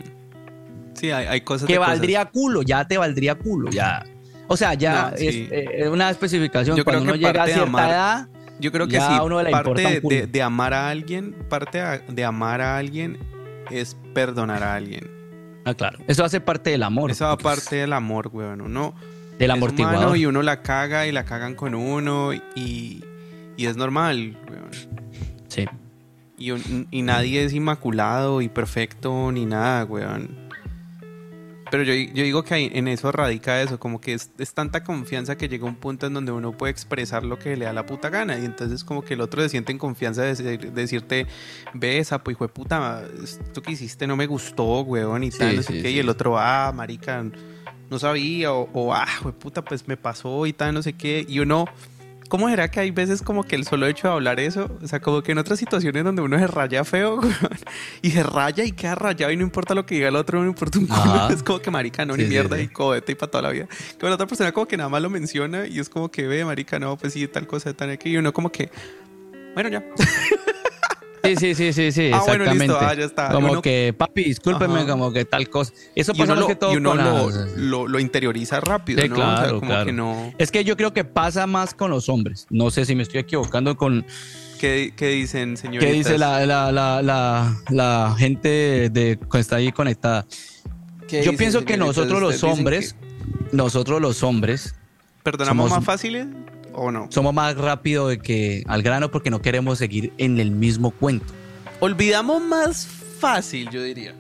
Sí, 0.94 1.12
hay, 1.12 1.26
hay 1.28 1.42
cosas 1.42 1.68
Que 1.68 1.74
de 1.74 1.80
cosas. 1.80 1.94
valdría 1.94 2.26
culo, 2.26 2.62
ya 2.62 2.88
te 2.88 2.98
valdría 2.98 3.36
culo, 3.36 3.70
ya. 3.72 4.06
O 4.48 4.58
sea, 4.58 4.74
ya 4.74 5.10
No, 5.12 5.16
es 5.18 5.20
sí. 5.36 5.48
eh, 5.52 5.90
una 5.90 6.10
especificación. 6.10 6.76
Yo 6.78 6.84
creo 6.84 6.96
Cuando 7.00 7.14
uno 7.14 7.14
que 7.14 7.28
llega 7.28 7.44
a 7.44 7.46
cierta 7.46 7.64
amar- 7.64 7.90
edad, 7.90 8.28
Yo 8.62 8.72
creo 8.74 8.88
que 8.88 8.94
Ya 8.96 9.08
sí, 9.08 9.14
uno 9.24 9.42
le 9.42 9.52
parte 9.52 10.02
de, 10.32 10.42
amar 10.42 10.74
a 10.74 10.90
alguien, 10.90 11.34
parte 11.48 11.80
de 12.10 12.26
amar 12.26 12.60
a 12.60 12.78
alguien 12.78 13.18
es 13.72 13.96
perdonar 14.14 14.64
a 14.64 14.76
alguien. 14.76 15.10
ah, 15.66 15.74
claro, 15.74 16.00
eso 16.08 16.24
hace 16.24 16.40
parte 16.42 16.70
del 16.72 16.84
amor. 16.84 17.12
Eso 17.12 17.28
aparte 17.28 17.78
del 17.78 17.94
amor, 17.94 18.30
weón. 18.34 18.62
Uno 18.62 18.94
del 19.38 19.52
es 19.52 19.56
amortiguador. 19.56 19.98
humano 20.00 20.16
y 20.16 20.26
uno 20.26 20.42
la 20.42 20.62
caga 20.62 21.08
y 21.08 21.12
la 21.12 21.26
cagan 21.26 21.56
con 21.56 21.76
uno 21.76 22.34
y, 22.34 23.04
y 23.58 23.66
es 23.66 23.78
normal, 23.78 24.38
weón. 24.50 24.70
Sí. 25.48 25.66
Y, 26.38 26.52
un- 26.52 26.88
y 26.92 27.02
nadie 27.02 27.44
es 27.44 27.54
inmaculado 27.54 28.42
y 28.42 28.50
perfecto 28.50 29.32
ni 29.32 29.46
nada, 29.46 29.86
weón. 29.86 30.49
Pero 31.72 31.84
yo, 31.84 31.94
yo 31.94 32.24
digo 32.24 32.44
que 32.44 32.56
en 32.74 32.88
eso 32.88 33.12
radica 33.12 33.62
eso, 33.62 33.80
como 33.80 34.02
que 34.02 34.14
es, 34.14 34.32
es 34.40 34.54
tanta 34.54 34.84
confianza 34.84 35.38
que 35.38 35.48
llega 35.48 35.66
un 35.66 35.76
punto 35.76 36.08
en 36.08 36.14
donde 36.16 36.32
uno 36.32 36.52
puede 36.58 36.72
expresar 36.72 37.24
lo 37.24 37.38
que 37.38 37.56
le 37.56 37.66
da 37.66 37.74
la 37.74 37.86
puta 37.86 38.10
gana. 38.10 38.40
Y 38.40 38.46
entonces 38.46 38.84
como 38.84 39.04
que 39.04 39.14
el 39.14 39.22
otro 39.22 39.42
se 39.44 39.50
siente 39.50 39.72
en 39.72 39.78
confianza 39.78 40.24
de, 40.24 40.32
decir- 40.36 40.60
de 40.60 40.82
decirte, 40.82 41.28
ve 41.74 42.00
esa, 42.00 42.24
pues 42.24 42.36
hijo 42.36 42.46
de 42.46 42.54
puta, 42.54 43.04
esto 43.24 43.62
que 43.62 43.72
hiciste 43.72 44.08
no 44.08 44.16
me 44.16 44.26
gustó, 44.26 44.82
weón, 44.82 45.24
y 45.24 45.32
Sí, 45.32 45.38
tal, 45.40 45.56
no 45.58 45.62
sé 45.62 45.74
sí, 45.74 45.82
qué. 45.84 45.90
sí. 45.90 45.96
Y 45.96 46.00
el 46.00 46.10
otro, 46.10 46.40
ah, 46.40 46.72
marica, 46.76 47.24
no 47.90 48.00
sabía, 48.00 48.52
o, 48.54 48.70
o 48.74 48.94
ah, 48.94 49.06
güey, 49.22 49.34
puta, 49.36 49.64
pues 49.64 49.88
me 49.88 49.96
pasó 49.98 50.46
y 50.48 50.54
tal, 50.54 50.74
no 50.74 50.82
sé 50.82 50.94
qué. 50.94 51.26
Y 51.28 51.40
uno, 51.40 51.66
¿cómo 52.30 52.48
será 52.48 52.72
que 52.72 52.80
hay 52.80 52.92
veces 52.92 53.22
como 53.22 53.44
que 53.44 53.58
el 53.58 53.66
solo 53.66 53.86
hecho 53.88 54.08
de 54.08 54.14
hablar 54.14 54.40
eso, 54.40 54.70
o 54.82 54.88
sea, 54.88 55.02
como 55.02 55.22
que 55.22 55.34
en 55.34 55.40
otras 55.40 55.60
situaciones 55.60 56.04
donde 56.06 56.22
uno 56.22 56.40
se 56.40 56.48
raya 56.48 56.86
feo 56.86 57.20
y 58.02 58.12
se 58.12 58.24
raya 58.24 58.64
y 58.64 58.72
queda 58.72 58.96
rayado 58.96 59.34
y 59.34 59.36
no 59.38 59.44
importa 59.44 59.76
lo 59.76 59.86
que 59.86 59.96
diga 59.96 60.08
el 60.08 60.16
otro, 60.16 60.40
no 60.42 60.48
importa 60.48 60.80
un 60.80 60.88
culo, 60.88 61.30
es 61.30 61.44
como 61.44 61.60
que 61.60 61.70
marica, 61.72 62.06
no, 62.06 62.16
Sí, 62.16 62.22
ni 62.24 62.30
mierda 62.30 62.56
sí. 62.56 62.64
y 62.64 62.68
codete 62.70 63.12
y 63.12 63.16
para 63.16 63.32
toda 63.32 63.42
la 63.42 63.50
vida. 63.50 63.68
Que 64.00 64.06
la 64.08 64.14
otra 64.14 64.28
persona 64.28 64.52
como 64.54 64.68
que 64.68 64.78
nada 64.78 64.90
más 64.90 65.02
lo 65.02 65.10
menciona 65.10 65.68
y 65.68 65.80
es 65.80 65.90
como 65.90 66.10
que 66.10 66.28
ve, 66.28 66.46
marica, 66.46 66.80
no, 66.80 66.96
pues 66.96 67.14
sí, 67.14 67.28
tal 67.28 67.46
cosa, 67.48 67.74
tal 67.74 67.90
aquí, 67.90 68.12
y 68.12 68.18
uno 68.18 68.32
como 68.32 68.52
que, 68.52 68.70
bueno, 69.56 69.70
ya. 69.70 69.84
Sí, 71.24 71.36
sí, 71.36 71.56
sí, 71.56 71.74
sí, 71.74 71.92
sí, 71.92 72.12
Ah, 72.14 72.20
bueno, 72.26 72.44
exactamente. 72.46 72.68
listo, 72.74 72.80
ah, 72.80 72.94
ya 72.94 73.06
está. 73.06 73.30
Como 73.32 73.52
Uno- 73.52 73.62
que, 73.62 73.94
papi, 73.98 74.24
discúlpeme, 74.24 74.80
Ajá. 74.80 74.88
como 74.88 75.12
que 75.12 75.26
tal 75.26 75.50
cosa. 75.50 75.74
Eso 75.96 76.14
pasa 76.14 76.34
más 76.34 76.40
lo, 76.40 76.48
que 76.48 76.56
todo 76.56 76.74
y 76.74 76.78
uno 76.78 76.92
con 76.92 76.98
lo, 77.04 77.30
las- 77.30 77.52
lo- 77.58 77.88
lo 77.88 78.00
interioriza 78.00 78.60
rápido, 78.62 79.02
Sí, 79.02 79.10
¿no? 79.10 79.16
o 79.16 79.18
sea, 79.18 79.36
claro, 79.36 79.60
como 79.60 79.72
claro. 79.72 79.86
que 79.86 79.92
no... 79.94 80.34
Es 80.38 80.52
que 80.52 80.64
yo 80.64 80.78
creo 80.78 80.94
que 80.94 81.04
pasa 81.04 81.46
más 81.48 81.74
con 81.74 81.92
los 81.92 82.08
hombres. 82.10 82.48
No 82.50 82.72
sé 82.72 82.86
si 82.86 82.96
me 82.96 83.04
estoy 83.04 83.20
equivocando 83.20 83.76
con 83.78 84.06
¿Qué, 84.60 84.94
qué 84.96 85.08
dicen, 85.10 85.56
señoritas? 85.58 85.88
qué 85.90 85.94
dice 85.94 86.18
la, 86.18 86.46
la, 86.46 86.72
la, 87.72 88.16
gente 88.18 88.90
de, 88.90 89.18
que 89.32 89.40
está 89.40 89.58
ahí 89.58 89.72
conectada. 89.72 90.26
¿Qué 91.08 91.18
Yo 91.18 91.32
dicen, 91.32 91.38
pienso 91.38 91.66
que 91.66 91.78
nosotros 91.78 92.22
los 92.22 92.36
¿Ustedes 92.36 92.42
dicen 92.42 92.60
hombres, 92.60 92.96
nosotros 93.52 94.02
los 94.02 94.22
hombres, 94.24 94.76
¿Perdonamos 95.24 95.70
somos- 95.70 95.78
más 95.80 95.86
fáciles 95.86 96.28
o 96.74 96.92
no? 96.92 97.08
somos 97.12 97.34
más 97.34 97.56
rápido 97.56 98.08
de 98.08 98.20
que 98.20 98.64
al 98.68 98.82
grano 98.82 99.12
porque 99.12 99.30
no 99.30 99.42
queremos 99.42 99.78
seguir 99.78 100.14
en 100.18 100.40
el 100.40 100.52
mismo 100.52 100.92
cuento. 100.92 101.34
Olvidamos 101.80 102.42
más 102.42 102.88
fácil, 103.20 103.70
yo 103.70 103.82
diría. 103.84 104.14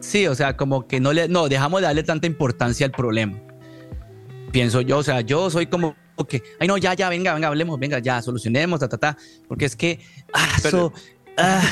Sí, 0.00 0.26
o 0.26 0.34
sea, 0.34 0.56
como 0.56 0.86
que 0.86 1.00
no 1.00 1.12
le, 1.12 1.28
no, 1.28 1.48
dejamos 1.48 1.80
de 1.80 1.86
darle 1.86 2.02
tanta 2.02 2.26
importancia 2.26 2.84
al 2.86 2.92
problema. 2.92 3.38
Pienso 4.52 4.80
yo, 4.80 4.98
o 4.98 5.02
sea, 5.02 5.20
yo 5.20 5.50
soy 5.50 5.66
como 5.66 5.96
que, 6.28 6.42
ay 6.60 6.68
no, 6.68 6.76
ya, 6.78 6.94
ya, 6.94 7.08
venga, 7.08 7.34
venga, 7.34 7.48
hablemos, 7.48 7.78
venga, 7.78 7.98
ya, 7.98 8.22
solucionemos, 8.22 8.80
ta, 8.80 8.88
ta, 8.88 8.96
ta, 8.98 9.16
porque 9.48 9.64
es 9.66 9.76
que, 9.76 10.00
ah, 10.32 10.48
Pero- 10.62 10.68
eso, 10.78 10.92
ah, 11.36 11.62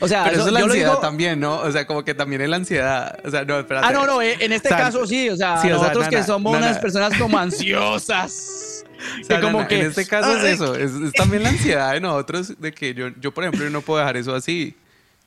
o 0.00 0.08
sea, 0.08 0.24
Pero 0.28 0.36
eso 0.38 0.46
es 0.48 0.52
la 0.52 0.60
ansiedad 0.60 0.88
digo- 0.90 1.00
también, 1.00 1.40
¿no? 1.40 1.60
O 1.60 1.72
sea, 1.72 1.86
como 1.86 2.04
que 2.04 2.14
también 2.14 2.42
es 2.42 2.48
la 2.48 2.56
ansiedad. 2.56 3.18
O 3.24 3.30
sea, 3.30 3.44
no, 3.44 3.58
espérate. 3.58 3.86
Ah, 3.86 3.92
no, 3.92 4.06
no, 4.06 4.20
eh, 4.20 4.36
en 4.40 4.52
este 4.52 4.68
O 4.68 4.70
sea, 4.70 4.78
caso 4.78 5.06
sí, 5.06 5.28
o 5.30 5.36
sea, 5.36 5.56
sí, 5.62 5.68
o 5.70 5.78
sea, 5.78 5.88
nosotros 5.88 6.08
que 6.08 6.22
somos 6.22 6.52
nana. 6.52 6.66
unas 6.66 6.78
personas 6.78 7.16
como 7.18 7.38
ansiosas. 7.38 8.73
O 9.20 9.24
sea, 9.24 9.36
que 9.36 9.42
como 9.42 9.66
que- 9.68 9.80
En 9.80 9.86
este 9.86 10.06
caso 10.06 10.30
Ay, 10.30 10.36
es 10.46 10.54
eso. 10.54 10.74
Es, 10.74 10.92
es 10.92 11.12
también 11.12 11.42
la 11.42 11.50
ansiedad 11.50 11.92
de 11.92 12.00
nosotros 12.00 12.60
de 12.60 12.72
que 12.72 12.94
yo, 12.94 13.08
yo, 13.20 13.32
por 13.34 13.44
ejemplo, 13.44 13.68
no 13.70 13.80
puedo 13.82 14.00
dejar 14.00 14.16
eso 14.16 14.34
así. 14.34 14.74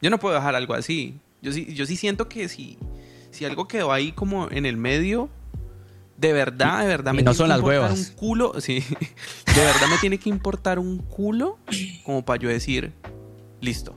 Yo 0.02 0.10
no 0.10 0.20
puedo 0.20 0.36
dejar 0.36 0.56
algo 0.56 0.74
así. 0.74 1.16
Yo 1.42 1.52
sí, 1.52 1.74
yo 1.74 1.86
sí 1.86 1.96
siento 1.96 2.28
que 2.30 2.48
si, 2.50 2.78
si 3.32 3.46
algo 3.46 3.68
quedó 3.68 3.92
ahí 3.94 4.12
como 4.12 4.50
en 4.52 4.66
el 4.66 4.78
medio, 4.78 5.30
de 6.18 6.34
verdad, 6.34 6.82
de 6.82 6.88
verdad 6.88 7.14
Y 7.14 7.18
me 7.18 7.24
no 7.24 7.32
tiene 7.32 7.38
son 7.38 7.46
que 7.46 7.50
las 7.50 7.58
importar 7.60 7.82
huevas. 7.82 8.10
un 8.10 8.16
culo. 8.16 8.54
Sí. 8.60 8.80
De 8.80 9.62
verdad 9.64 9.88
me 9.90 9.98
tiene 10.00 10.18
que 10.18 10.30
importar 10.30 10.80
un 10.80 10.98
culo 11.00 11.58
como 12.04 12.24
para 12.26 12.40
yo 12.40 12.50
decir, 12.50 12.92
listo. 13.62 13.96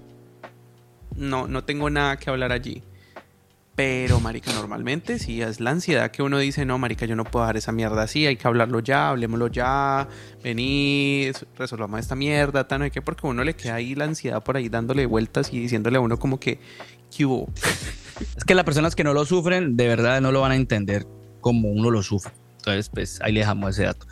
No, 1.16 1.46
no 1.48 1.64
tengo 1.64 1.90
nada 1.90 2.16
que 2.18 2.30
hablar 2.30 2.52
allí. 2.52 2.82
Pero, 3.82 4.20
marica, 4.20 4.52
normalmente 4.52 5.18
sí 5.18 5.40
es 5.40 5.58
la 5.58 5.70
ansiedad 5.70 6.10
que 6.10 6.22
uno 6.22 6.36
dice, 6.38 6.66
no, 6.66 6.76
marica, 6.76 7.06
yo 7.06 7.16
no 7.16 7.24
puedo 7.24 7.46
dejar 7.46 7.56
esa 7.56 7.72
mierda 7.72 8.02
así, 8.02 8.26
hay 8.26 8.36
que 8.36 8.46
hablarlo 8.46 8.80
ya, 8.80 9.08
hablemoslo 9.08 9.46
ya, 9.46 10.06
vení, 10.44 11.30
resolvamos 11.56 11.98
esta 11.98 12.14
mierda, 12.14 12.68
tan, 12.68 12.82
no 12.82 12.90
qué, 12.90 13.00
porque 13.00 13.26
uno 13.26 13.42
le 13.42 13.54
queda 13.56 13.76
ahí 13.76 13.94
la 13.94 14.04
ansiedad 14.04 14.42
por 14.42 14.58
ahí 14.58 14.68
dándole 14.68 15.06
vueltas 15.06 15.50
y 15.50 15.60
diciéndole 15.60 15.96
a 15.96 16.00
uno 16.00 16.18
como 16.18 16.38
que, 16.38 16.60
¿qué 17.16 17.24
hubo? 17.24 17.48
Es 18.36 18.44
que 18.44 18.54
las 18.54 18.66
personas 18.66 18.94
que 18.94 19.02
no 19.02 19.14
lo 19.14 19.24
sufren, 19.24 19.78
de 19.78 19.88
verdad 19.88 20.20
no 20.20 20.30
lo 20.30 20.42
van 20.42 20.52
a 20.52 20.56
entender 20.56 21.06
como 21.40 21.70
uno 21.70 21.90
lo 21.90 22.02
sufre. 22.02 22.32
Entonces, 22.58 22.90
pues 22.90 23.18
ahí 23.22 23.32
le 23.32 23.40
dejamos 23.40 23.70
ese 23.70 23.84
dato. 23.84 24.06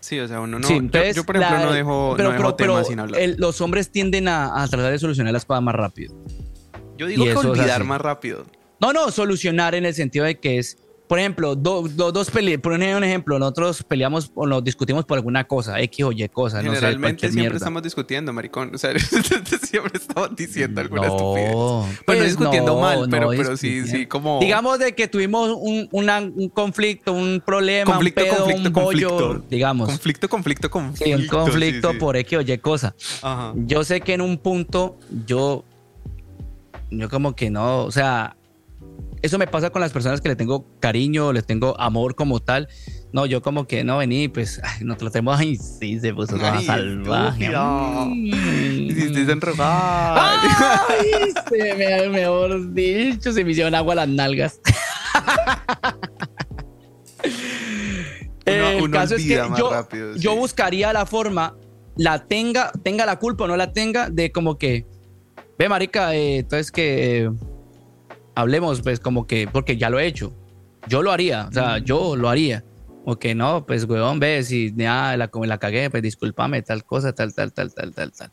Sí, 0.00 0.18
o 0.18 0.26
sea, 0.26 0.40
uno 0.40 0.58
no, 0.58 0.66
Sí, 0.66 0.74
entonces, 0.74 1.14
yo, 1.14 1.22
por 1.22 1.36
ejemplo 1.36 1.58
la- 1.60 1.64
no 1.66 1.72
dejo, 1.72 2.14
pero, 2.16 2.28
no 2.30 2.32
dejo 2.34 2.42
pero- 2.42 2.56
pero 2.56 2.72
temas 2.74 2.88
sin 2.88 2.98
hablar. 2.98 3.20
el- 3.20 3.36
los 3.38 3.60
hombres 3.60 3.90
tienden 3.92 4.26
a, 4.26 4.60
a 4.60 4.66
tratar 4.66 4.90
de 4.90 4.98
solucionar 4.98 5.32
las 5.32 5.44
cosas 5.44 5.62
más 5.62 5.76
rápido. 5.76 6.12
yo 6.98 7.06
digo 7.06 7.24
y 7.24 7.28
que 7.28 7.36
olvidar 7.36 7.84
más 7.84 8.00
rápido. 8.00 8.44
No, 8.80 8.92
no, 8.92 9.10
solucionar 9.10 9.74
en 9.74 9.84
el 9.86 9.94
sentido 9.94 10.24
de 10.24 10.38
que 10.38 10.58
es, 10.58 10.78
por 11.06 11.18
ejemplo, 11.18 11.54
do- 11.54 11.86
do- 11.86 12.12
dos 12.12 12.30
peleas, 12.30 12.60
por 12.60 12.72
un 12.72 12.82
ejemplo, 12.82 13.38
nosotros 13.38 13.82
peleamos 13.84 14.32
o 14.34 14.46
nos 14.46 14.64
discutimos 14.64 15.04
por 15.04 15.18
alguna 15.18 15.44
cosa, 15.44 15.78
X 15.80 16.04
o 16.06 16.12
Y 16.12 16.26
cosa, 16.30 16.62
no 16.62 16.70
sé, 16.70 16.76
Generalmente 16.76 17.20
siempre 17.20 17.40
mierda. 17.42 17.56
estamos 17.58 17.82
discutiendo, 17.82 18.32
maricón. 18.32 18.74
O 18.74 18.78
sea, 18.78 18.90
siempre 19.62 19.92
estamos 19.98 20.34
diciendo 20.34 20.80
alguna 20.80 21.06
estupidez. 21.06 21.52
No, 21.52 21.86
Pues 22.06 22.18
no 22.18 22.24
discutiendo 22.24 22.80
mal, 22.80 23.06
pero- 23.10 23.30
no 23.32 23.36
pero 23.36 23.56
sí- 23.56 23.86
sí, 23.86 24.06
como- 24.06 24.40
Digamos 24.40 24.78
de 24.78 24.94
que 24.94 25.06
tuvimos 25.06 25.50
un, 25.60 25.88
una- 25.92 26.20
un 26.20 26.48
conflicto, 26.48 27.12
un 27.12 27.42
problema, 27.44 27.92
Conflicto, 27.92 28.22
un 28.22 28.26
pedo, 28.30 28.36
conflicto, 28.44 28.68
un 28.68 28.72
bollo, 28.84 29.08
conflicto. 29.10 29.46
digamos. 29.50 29.88
Conflicto, 29.90 30.28
conflicto, 30.28 30.70
conflicto. 30.70 31.04
Sí, 31.04 31.14
un 31.14 31.26
conflicto 31.28 31.88
sí, 31.88 31.94
sí. 31.94 32.00
por 32.00 32.16
X 32.16 32.38
o 32.38 32.40
Y 32.40 32.58
cosa. 32.58 32.94
Ajá. 33.22 33.52
Yo 33.56 33.84
sé 33.84 34.00
que 34.00 34.14
en 34.14 34.22
un 34.22 34.38
punto 34.38 34.96
yo, 35.26 35.64
yo 36.90 37.08
como 37.10 37.36
que 37.36 37.50
no, 37.50 37.84
o 37.84 37.90
sea, 37.92 38.36
eso 39.24 39.38
me 39.38 39.46
pasa 39.46 39.70
con 39.70 39.80
las 39.80 39.90
personas 39.92 40.20
que 40.20 40.28
le 40.28 40.36
tengo 40.36 40.66
cariño, 40.80 41.32
les 41.32 41.46
tengo 41.46 41.80
amor 41.80 42.14
como 42.14 42.40
tal. 42.40 42.68
No, 43.12 43.24
yo 43.24 43.40
como 43.40 43.66
que 43.66 43.82
no 43.84 43.96
vení, 43.98 44.28
pues 44.28 44.60
ay, 44.62 44.84
nos 44.84 44.98
tratemos, 44.98 45.38
ay, 45.40 45.56
sí, 45.56 45.98
se 45.98 46.12
puso 46.12 46.36
toda 46.36 46.60
salvaje. 46.66 47.48
Hiciste. 48.90 49.20
Ay, 50.20 51.32
se 51.48 51.74
me, 51.74 52.08
mejor 52.10 52.72
dicho, 52.74 53.32
se 53.32 53.44
me 53.44 53.52
hicieron 53.52 53.74
agua 53.74 53.94
las 53.94 54.08
nalgas. 54.08 54.60
Uno- 58.46 58.68
El 58.70 58.82
uno 58.82 58.92
caso 58.92 59.14
es 59.14 59.26
que 59.26 59.42
más 59.42 59.58
yo, 59.58 59.70
rápido, 59.70 60.14
sí. 60.14 60.20
yo 60.20 60.36
buscaría 60.36 60.92
la 60.92 61.06
forma, 61.06 61.56
la 61.96 62.26
tenga, 62.26 62.72
tenga 62.82 63.06
la 63.06 63.18
culpa 63.18 63.44
o 63.44 63.48
no 63.48 63.56
la 63.56 63.72
tenga, 63.72 64.10
de 64.10 64.32
como 64.32 64.58
que, 64.58 64.84
ve 65.58 65.68
marica, 65.70 66.14
eh, 66.14 66.38
entonces 66.40 66.70
que 66.70 67.22
eh, 67.24 67.30
hablemos, 68.34 68.80
pues 68.82 69.00
como 69.00 69.26
que, 69.26 69.48
porque 69.50 69.76
ya 69.76 69.90
lo 69.90 69.98
he 69.98 70.06
hecho. 70.06 70.32
Yo 70.88 71.02
lo 71.02 71.10
haría, 71.12 71.46
o 71.48 71.52
sea, 71.52 71.78
yo 71.78 72.16
lo 72.16 72.28
haría. 72.28 72.64
O 73.06 73.16
que 73.16 73.34
no, 73.34 73.66
pues, 73.66 73.84
weón, 73.84 74.18
ve, 74.18 74.42
si 74.42 74.72
ya 74.74 75.16
la, 75.16 75.28
como 75.28 75.44
la 75.46 75.58
cagué, 75.58 75.90
pues 75.90 76.02
discúlpame, 76.02 76.62
tal 76.62 76.84
cosa, 76.84 77.12
tal, 77.14 77.34
tal, 77.34 77.52
tal, 77.52 77.72
tal, 77.74 77.92
tal, 77.94 78.12
tal. 78.12 78.30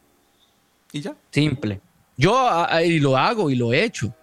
Y 0.94 1.02
ya. 1.02 1.16
Simple. 1.30 1.82
Yo 2.18 2.38
a- 2.38 2.74
a- 2.76 2.84
y 2.84 3.00
lo 3.00 3.18
hago 3.18 3.50
y 3.50 3.56
lo 3.56 3.74
he 3.74 3.84
hecho. 3.84 4.14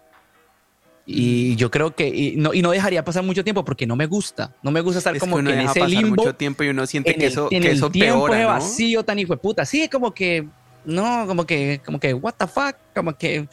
Y 1.10 1.56
yo 1.56 1.70
creo 1.70 1.94
que 1.94 2.06
y 2.08 2.36
no, 2.36 2.52
y 2.52 2.60
no 2.60 2.70
dejaría 2.70 3.02
pasar 3.02 3.22
mucho 3.24 3.42
tiempo 3.42 3.64
porque 3.64 3.86
no 3.86 3.96
me 3.96 4.04
gusta. 4.06 4.54
No 4.62 4.70
me 4.70 4.82
gusta 4.82 4.98
estar 4.98 5.16
Es 5.16 5.20
como 5.20 5.36
que 5.36 5.40
uno 5.40 5.48
que 5.50 5.54
en 5.54 5.60
deja 5.60 5.70
ese 5.70 5.80
pasar 5.80 5.90
limbo. 6.02 6.16
mucho 6.22 6.34
tiempo 6.34 6.64
y 6.64 6.68
uno 6.68 6.86
siente 6.86 7.12
en 7.12 7.18
que 7.18 7.26
el- 7.26 7.32
eso, 7.32 7.48
en 7.50 7.62
que 7.62 7.70
el 7.70 7.76
eso 7.78 7.90
tiempo 7.90 8.26
peora, 8.26 8.36
ese 8.36 8.42
¿no? 8.44 8.48
vacío 8.50 9.04
tan 9.04 9.18
hijo 9.18 9.32
de 9.32 9.38
puta. 9.38 9.64
Sí, 9.64 9.88
como 9.88 10.12
que. 10.12 10.46
No, 10.84 11.26
como 11.26 11.44
que, 11.46 11.80
como 11.84 11.98
que, 11.98 12.12
what 12.12 12.34
the 12.38 12.46
fuck. 12.46 12.74
Como 12.94 13.14
que. 13.16 13.48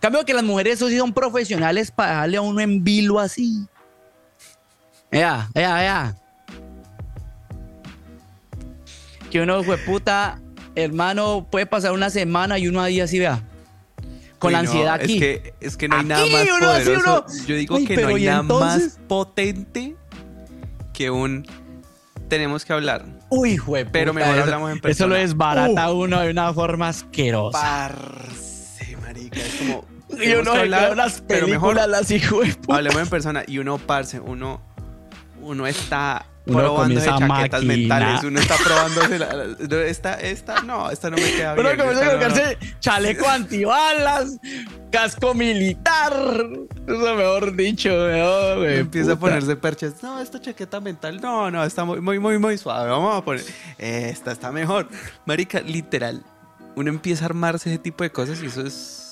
Cambio 0.00 0.24
que 0.24 0.32
las 0.34 0.44
mujeres, 0.44 0.74
eso 0.74 0.88
sí 0.88 0.96
son 0.98 1.12
profesionales 1.12 1.90
para 1.90 2.12
darle 2.14 2.36
a 2.36 2.40
uno 2.40 2.60
en 2.60 2.84
vilo 2.84 3.18
así. 3.18 3.66
Vea, 5.10 5.48
vea, 5.54 5.74
vea. 5.74 6.14
Que 9.30 9.40
uno, 9.42 9.62
fue 9.62 9.76
puta, 9.78 10.40
hermano, 10.74 11.46
puede 11.50 11.66
pasar 11.66 11.92
una 11.92 12.10
semana 12.10 12.58
y 12.58 12.68
uno 12.68 12.80
a 12.80 12.86
día 12.86 13.04
así, 13.04 13.18
vea. 13.18 13.42
Con 14.38 14.48
Uy, 14.50 14.52
la 14.52 14.62
no, 14.62 14.68
ansiedad 14.70 14.94
aquí. 14.94 15.14
Es 15.14 15.20
que, 15.20 15.54
es 15.60 15.76
que 15.76 15.88
no 15.88 15.96
hay 15.96 16.04
nada 16.04 16.22
Aquí, 16.22 16.32
más 16.32 16.46
uno 16.56 16.66
poderoso. 16.68 17.24
uno- 17.26 17.44
Yo 17.46 17.54
digo 17.56 17.76
Ay, 17.76 17.86
que 17.86 17.96
no 17.96 18.08
hay 18.08 18.22
¿y 18.22 18.26
nada 18.26 18.40
entonces? 18.40 18.82
más 18.98 19.00
potente 19.08 19.96
que 20.94 21.10
un 21.10 21.44
tenemos 22.28 22.64
que 22.64 22.72
hablar. 22.72 23.04
Uy, 23.30 23.56
jue 23.56 23.84
Pero 23.86 24.12
mejor 24.14 24.34
eso- 24.34 24.42
hablamos 24.44 24.70
en 24.70 24.76
Eso 24.76 24.82
persona. 24.82 25.08
lo 25.08 25.20
desbarata 25.20 25.82
a 25.82 25.92
uno 25.92 26.20
de 26.20 26.30
una 26.30 26.52
forma 26.54 26.88
asquerosa. 26.88 27.58
Parce, 27.58 28.47
marica, 29.08 29.40
es 29.40 29.54
como 29.54 29.84
Y 30.22 30.32
uno 30.32 30.52
se 30.52 30.58
hablar, 30.60 30.96
las 30.96 31.22
pero 31.26 31.46
mejor 31.48 31.74
películas, 31.74 31.88
las 31.88 32.10
hijo 32.10 32.40
de 32.40 32.54
puta. 32.54 32.76
hablemos 32.76 33.00
en 33.02 33.08
persona 33.08 33.42
y 33.46 33.58
uno 33.58 33.78
parce, 33.78 34.20
uno 34.20 34.60
uno 35.40 35.66
está 35.66 36.26
Uno 36.46 36.58
probándose 36.58 37.06
comienza 37.06 37.14
a 37.14 37.18
chaquetas 37.28 37.62
maquinar. 37.64 38.00
mentales, 38.02 38.24
uno 38.24 38.40
está 38.40 38.56
probándose 38.56 39.18
la- 39.18 39.34
no, 39.68 39.76
esta 39.78 40.14
esta 40.14 40.62
no, 40.62 40.90
esta 40.90 41.10
no 41.10 41.16
me 41.16 41.30
queda 41.32 41.54
bien. 41.54 41.66
Uno 41.66 41.76
comienza 41.76 42.02
a 42.02 42.04
esta 42.04 42.28
no- 42.28 42.34
colocarse 42.34 42.58
chaleco 42.80 43.28
antibalas, 43.28 44.38
casco 44.90 45.32
militar. 45.34 46.12
Eso 46.86 47.14
mejor 47.16 47.54
dicho, 47.56 47.88
mejor, 47.90 48.58
güey, 48.58 48.78
empieza 48.78 49.12
a 49.12 49.16
ponerse 49.18 49.56
perchas. 49.56 50.02
No, 50.02 50.20
esta 50.20 50.40
chaqueta 50.40 50.80
mental, 50.80 51.20
no, 51.20 51.50
no, 51.50 51.62
está 51.64 51.84
muy, 51.84 52.00
muy, 52.00 52.18
muy, 52.18 52.38
muy 52.38 52.58
suave. 52.58 52.90
Vamos 52.90 53.16
a 53.16 53.24
poner. 53.24 53.44
Esta 53.78 54.32
está 54.32 54.50
mejor. 54.52 54.88
Marica, 55.24 55.60
literal. 55.60 56.22
Uno 56.76 56.90
empieza 56.90 57.24
a 57.24 57.26
armarse 57.26 57.70
ese 57.70 57.78
tipo 57.78 58.04
de 58.04 58.10
cosas 58.10 58.42
y 58.42 58.46
eso 58.46 58.62
es. 58.66 59.04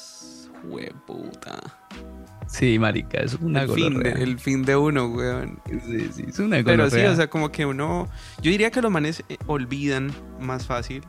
Hueputa. 0.68 1.58
Sí, 2.48 2.78
marica, 2.78 3.18
es 3.20 3.34
una 3.34 3.62
El 3.62 3.70
fin, 3.70 3.98
de, 3.98 4.10
el 4.12 4.38
fin 4.38 4.62
de 4.64 4.76
uno, 4.76 5.06
weón. 5.08 5.58
Sí, 5.68 6.08
sí, 6.12 6.24
es 6.28 6.38
una 6.38 6.62
Pero 6.62 6.88
sí, 6.90 7.00
o 7.00 7.16
sea, 7.16 7.28
como 7.28 7.50
que 7.50 7.66
uno. 7.66 8.08
Yo 8.40 8.50
diría 8.50 8.70
que 8.70 8.80
los 8.80 8.90
manes 8.90 9.24
eh, 9.28 9.36
olvidan 9.46 10.12
más 10.40 10.64
fácil. 10.66 11.02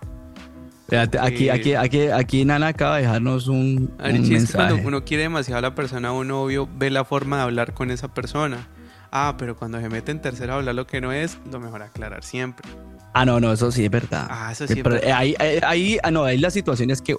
Fíjate, 0.90 1.20
aquí, 1.20 1.48
eh, 1.50 1.52
aquí, 1.52 1.74
aquí, 1.76 2.08
aquí 2.08 2.46
Nana 2.46 2.68
acaba 2.68 2.96
de 2.96 3.02
dejarnos 3.04 3.48
un, 3.50 3.92
un 4.00 4.06
es 4.06 4.14
que 4.22 4.34
mensaje. 4.34 4.56
cuando 4.74 4.88
uno 4.88 5.04
quiere 5.04 5.24
demasiado 5.24 5.60
a 5.60 5.62
la 5.62 5.76
persona, 5.76 6.12
uno 6.12 6.42
obvio 6.44 6.68
ve 6.78 6.90
la 6.90 7.04
forma 7.06 7.38
de 7.38 7.44
hablar 7.44 7.74
con 7.74 7.92
esa 7.92 8.08
persona. 8.14 8.68
Ah, 9.12 9.36
pero 9.38 9.56
cuando 9.58 9.80
se 9.80 9.90
mete 9.90 10.12
en 10.12 10.22
tercero 10.22 10.54
a 10.54 10.56
hablar 10.58 10.76
lo 10.76 10.88
que 10.88 11.02
no 11.02 11.12
es, 11.12 11.38
lo 11.52 11.60
mejor 11.60 11.82
aclarar 11.84 12.24
siempre. 12.24 12.68
Ah, 13.14 13.26
no, 13.26 13.40
no, 13.40 13.52
eso 13.52 13.72
sí 13.72 13.86
es 13.86 13.92
verdad. 13.92 14.28
Ah, 14.30 14.50
eso 14.52 14.66
sí 14.68 14.80
es 14.80 14.84
verdad. 14.84 15.02
eh, 15.04 15.12
ahí, 15.14 15.36
ahí, 15.40 15.60
ahí- 15.64 15.98
ah, 16.04 16.12
no, 16.12 16.24
ahí 16.24 16.38
la 16.38 16.52
situación 16.52 16.90
es 16.90 17.02
que 17.02 17.16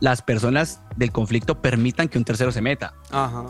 las 0.00 0.22
personas 0.22 0.80
del 0.96 1.10
conflicto 1.12 1.60
permitan 1.60 2.08
que 2.08 2.18
un 2.18 2.24
tercero 2.24 2.52
se 2.52 2.60
meta. 2.60 2.94
Ajá. 3.10 3.46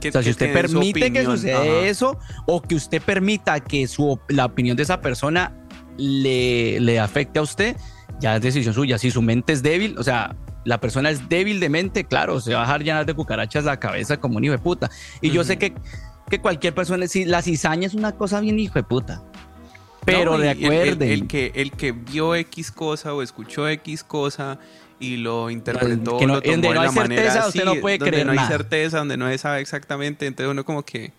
Que- 0.00 0.08
O 0.08 0.12
sea, 0.12 0.22
si 0.22 0.30
usted 0.30 0.52
permite 0.52 1.12
que 1.12 1.24
suceda 1.24 1.60
ajá. 1.60 1.66
eso 1.86 2.18
o 2.46 2.60
que 2.62 2.74
usted 2.74 3.00
permita 3.02 3.60
que 3.60 3.86
su, 3.88 4.18
la 4.28 4.44
opinión 4.46 4.76
de 4.76 4.82
esa 4.82 5.00
persona 5.00 5.52
le, 5.96 6.80
le 6.80 6.98
afecte 7.00 7.38
a 7.38 7.42
usted, 7.42 7.76
ya 8.20 8.36
es 8.36 8.42
decisión 8.42 8.74
suya. 8.74 8.98
Si 8.98 9.10
su 9.10 9.22
mente 9.22 9.52
es 9.52 9.62
débil, 9.62 9.96
o 9.98 10.02
sea, 10.02 10.36
la 10.64 10.80
persona 10.80 11.10
es 11.10 11.28
débil 11.28 11.60
de 11.60 11.68
mente, 11.68 12.04
claro, 12.04 12.40
se 12.40 12.52
va 12.54 12.60
a 12.60 12.62
dejar 12.66 12.82
llenar 12.82 13.06
de 13.06 13.14
cucarachas 13.14 13.64
la 13.64 13.78
cabeza 13.78 14.16
como 14.18 14.36
un 14.38 14.44
hijo 14.44 14.52
de 14.52 14.58
puta. 14.58 14.90
Y 15.20 15.30
yo 15.30 15.44
sé 15.44 15.58
que, 15.58 15.74
que 16.30 16.40
cualquier 16.40 16.74
persona, 16.74 17.06
si 17.06 17.24
la 17.24 17.42
cizaña 17.42 17.86
es 17.86 17.94
una 17.94 18.12
cosa 18.12 18.40
bien 18.40 18.58
hijo 18.58 18.74
de 18.74 18.82
puta. 18.82 19.22
Pero 20.04 20.36
No, 20.36 20.44
y 20.44 20.48
el- 20.48 20.48
el- 20.48 20.60
recuerden, 20.62 21.10
El, 21.10 21.26
que, 21.26 21.52
el 21.54 21.70
que 21.72 21.92
vio 21.92 22.34
X 22.34 22.70
cosa 22.70 23.14
o 23.14 23.22
escuchó 23.22 23.68
X 23.68 24.04
cosa 24.04 24.58
y 25.00 25.16
lo 25.16 25.50
interpretó, 25.50 26.18
que 26.18 26.26
no- 26.26 26.34
lo 26.34 26.42
tomó 26.42 26.52
donde 26.52 26.68
de 26.68 26.74
no 26.74 26.80
la 26.82 26.88
hay 26.88 26.94
manera 26.94 27.22
certeza, 27.22 27.48
así, 27.48 27.58
usted 27.58 27.64
no 27.74 27.80
puede 27.80 27.98
donde 27.98 28.10
creer 28.10 28.26
no 28.26 28.32
hay 28.32 28.36
nada. 28.38 28.48
certeza, 28.48 28.98
donde 28.98 29.16
no 29.16 29.28
se 29.28 29.38
sabe 29.38 29.60
exactamente, 29.60 30.26
entonces 30.26 30.50
uno 30.50 30.64
como 30.64 30.82
que... 30.84 31.12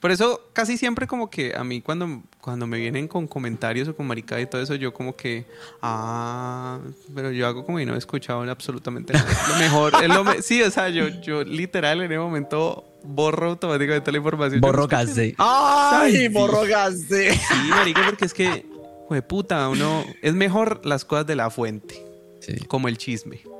Por 0.00 0.10
eso 0.10 0.40
casi 0.52 0.76
siempre 0.76 1.06
como 1.06 1.30
que 1.30 1.54
a 1.56 1.62
mí 1.62 1.80
cuando, 1.80 2.22
cuando 2.40 2.66
me 2.66 2.76
vienen 2.76 3.06
con 3.06 3.28
comentarios 3.28 3.86
o 3.86 3.94
con 3.94 4.04
maricada 4.08 4.40
y 4.40 4.46
todo 4.46 4.60
eso, 4.60 4.74
yo 4.74 4.92
como 4.92 5.14
que, 5.14 5.46
ah, 5.80 6.80
pero 7.14 7.30
yo 7.30 7.46
hago 7.46 7.64
como 7.64 7.78
que 7.78 7.86
no 7.86 7.94
he 7.94 7.98
escuchado 7.98 8.42
absolutamente 8.50 9.12
nada. 9.12 9.28
Lo 9.48 9.54
mejor, 9.60 9.92
es 10.02 10.08
lo 10.08 10.24
me- 10.24 10.42
sí, 10.42 10.60
o 10.62 10.70
sea, 10.72 10.88
yo, 10.88 11.06
yo 11.06 11.44
literal 11.44 12.00
en 12.02 12.10
ese 12.10 12.18
momento 12.18 12.84
borro 13.04 13.50
automáticamente 13.50 14.10
la 14.10 14.18
información. 14.18 14.60
Borro 14.60 14.88
gasé. 14.88 15.36
Ay, 15.38 16.16
sí. 16.16 16.28
borro 16.28 16.62
gasé. 16.66 17.34
Sí, 17.34 17.54
marica, 17.70 18.02
porque 18.04 18.24
es 18.24 18.34
que, 18.34 18.66
puta, 19.28 19.68
uno 19.68 20.04
es 20.20 20.34
mejor 20.34 20.84
las 20.84 21.04
cosas 21.04 21.28
de 21.28 21.36
la 21.36 21.48
fuente, 21.48 22.02
Sí. 22.44 22.56
como 22.66 22.88
el 22.88 22.98
chisme. 22.98 23.40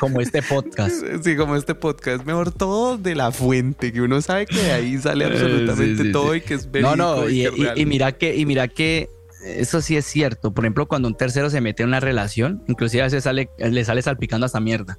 Como 0.00 0.20
este 0.20 0.42
podcast. 0.42 1.04
Sí, 1.22 1.36
como 1.36 1.54
este 1.54 1.74
podcast, 1.76 2.20
es 2.20 2.26
mejor 2.26 2.50
todo 2.50 2.98
de 2.98 3.14
la 3.14 3.30
fuente, 3.30 3.92
que 3.92 4.00
uno 4.00 4.20
sabe 4.20 4.46
que 4.46 4.56
de 4.56 4.72
ahí 4.72 4.98
sale 4.98 5.24
Eh, 5.24 5.28
absolutamente 5.28 6.02
sí, 6.02 6.08
sí, 6.08 6.12
todo 6.12 6.32
sí. 6.32 6.38
y 6.38 6.40
que 6.40 6.54
es 6.54 6.66
No, 6.66 6.72
verídico. 6.72 6.96
no, 6.96 7.28
y, 7.28 7.46
es 7.46 7.52
y- 7.76 7.86
mira 7.86 8.10
que, 8.12 8.34
y 8.34 8.44
mira 8.44 8.66
que 8.66 9.08
eso 9.44 9.80
sí 9.80 9.96
es 9.96 10.04
cierto. 10.04 10.52
Por 10.52 10.64
ejemplo, 10.64 10.88
cuando 10.88 11.06
un 11.06 11.16
tercero 11.16 11.48
se 11.48 11.60
mete 11.60 11.84
en 11.84 11.90
una 11.90 12.00
relación, 12.00 12.64
inclusive 12.66 13.02
a 13.02 13.04
veces 13.06 13.22
sale, 13.22 13.50
le 13.58 13.84
sale 13.84 14.02
salpicando 14.02 14.46
hasta 14.46 14.58
mierda. 14.58 14.96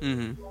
Ujú. 0.00 0.49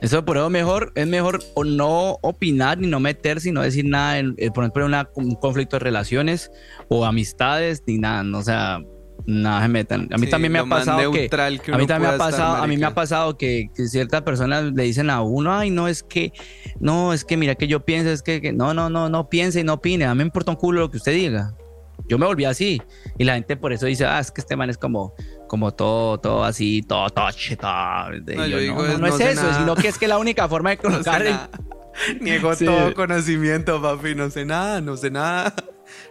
Eso 0.00 0.24
por 0.24 0.36
eso 0.36 0.48
mejor, 0.48 0.92
es 0.94 1.06
mejor 1.06 1.40
o 1.54 1.64
no 1.64 2.18
opinar 2.22 2.78
ni 2.78 2.86
no 2.86 3.00
meter, 3.00 3.40
sino 3.40 3.62
decir 3.62 3.84
nada, 3.84 4.18
en, 4.18 4.34
eh, 4.38 4.50
por 4.50 4.64
ejemplo, 4.64 4.82
en 4.84 4.88
una- 4.88 5.08
un 5.14 5.34
conflicto 5.34 5.76
de 5.76 5.80
relaciones 5.80 6.50
o 6.88 7.04
amistades, 7.04 7.82
ni 7.86 7.98
nada, 7.98 8.22
no, 8.22 8.38
o 8.38 8.42
sea, 8.42 8.80
nada 9.26 9.62
se 9.62 9.68
metan. 9.68 10.08
A 10.12 10.16
mí 10.18 10.26
Sí, 10.26 10.30
también 10.30 10.52
me 10.52 10.60
ha 10.60 10.64
pasado 10.64 11.10
que, 11.10 11.28
que 11.28 11.36
a 11.36 11.50
mí 11.50 11.86
también 11.86 11.88
me 11.88 12.06
ha 12.06 12.16
pueda 12.16 12.30
estar, 12.30 12.30
pasado, 12.30 12.56
a 12.62 12.66
mí 12.68 12.76
me 12.76 12.86
ha 12.86 12.94
pasado 12.94 13.36
que, 13.36 13.66
que 13.74 13.88
ciertas 13.88 14.22
personas 14.22 14.72
le 14.72 14.82
dicen 14.84 15.10
a 15.10 15.20
uno, 15.22 15.52
ay, 15.52 15.70
no, 15.70 15.88
es 15.88 16.04
que, 16.04 16.32
no, 16.78 17.12
es 17.12 17.24
que 17.24 17.36
mira 17.36 17.56
que 17.56 17.66
yo 17.66 17.84
pienso, 17.84 18.10
es 18.10 18.22
que, 18.22 18.40
que 18.40 18.52
no, 18.52 18.72
no, 18.74 18.88
no, 18.88 19.08
no 19.08 19.28
piense 19.28 19.60
y 19.60 19.64
no 19.64 19.74
opine, 19.74 20.04
a 20.04 20.14
mí 20.14 20.18
me 20.18 20.24
importa 20.24 20.52
un 20.52 20.56
culo 20.56 20.80
lo 20.82 20.90
que 20.90 20.98
usted 20.98 21.12
diga. 21.12 21.54
Yo 22.08 22.16
me 22.16 22.24
volví 22.26 22.44
así 22.44 22.80
y 23.18 23.24
la 23.24 23.34
gente 23.34 23.56
por 23.56 23.72
eso 23.72 23.84
dice, 23.86 24.06
ah, 24.06 24.20
es 24.20 24.30
que 24.30 24.40
este 24.40 24.56
man 24.56 24.70
es 24.70 24.78
como, 24.78 25.12
como 25.48 25.72
todo, 25.74 26.18
todo 26.20 26.44
así, 26.44 26.82
todo 26.82 27.08
toche, 27.10 27.56
todo. 27.56 28.14
Y 28.14 28.20
No, 28.36 28.44
yo 28.44 28.46
yo, 28.46 28.58
digo, 28.58 28.74
no, 28.76 28.82
no, 28.82 28.92
no 28.92 28.98
no 28.98 29.06
es 29.08 29.20
eso, 29.20 29.42
nada. 29.42 29.58
sino 29.58 29.74
que 29.74 29.88
es 29.88 29.98
que 29.98 30.06
la 30.06 30.18
única 30.18 30.48
forma 30.48 30.70
de 30.70 30.76
No 30.82 30.82
sé 30.82 30.90
colocar 30.90 31.22
el-. 31.26 32.20
Niego 32.20 32.54
Sí. 32.54 32.64
todo 32.64 32.94
conocimiento, 32.94 33.82
papi. 33.82 34.14
No 34.14 34.30
sé 34.30 34.44
nada, 34.44 34.80
no 34.80 34.96
sé 34.96 35.10
nada. 35.10 35.52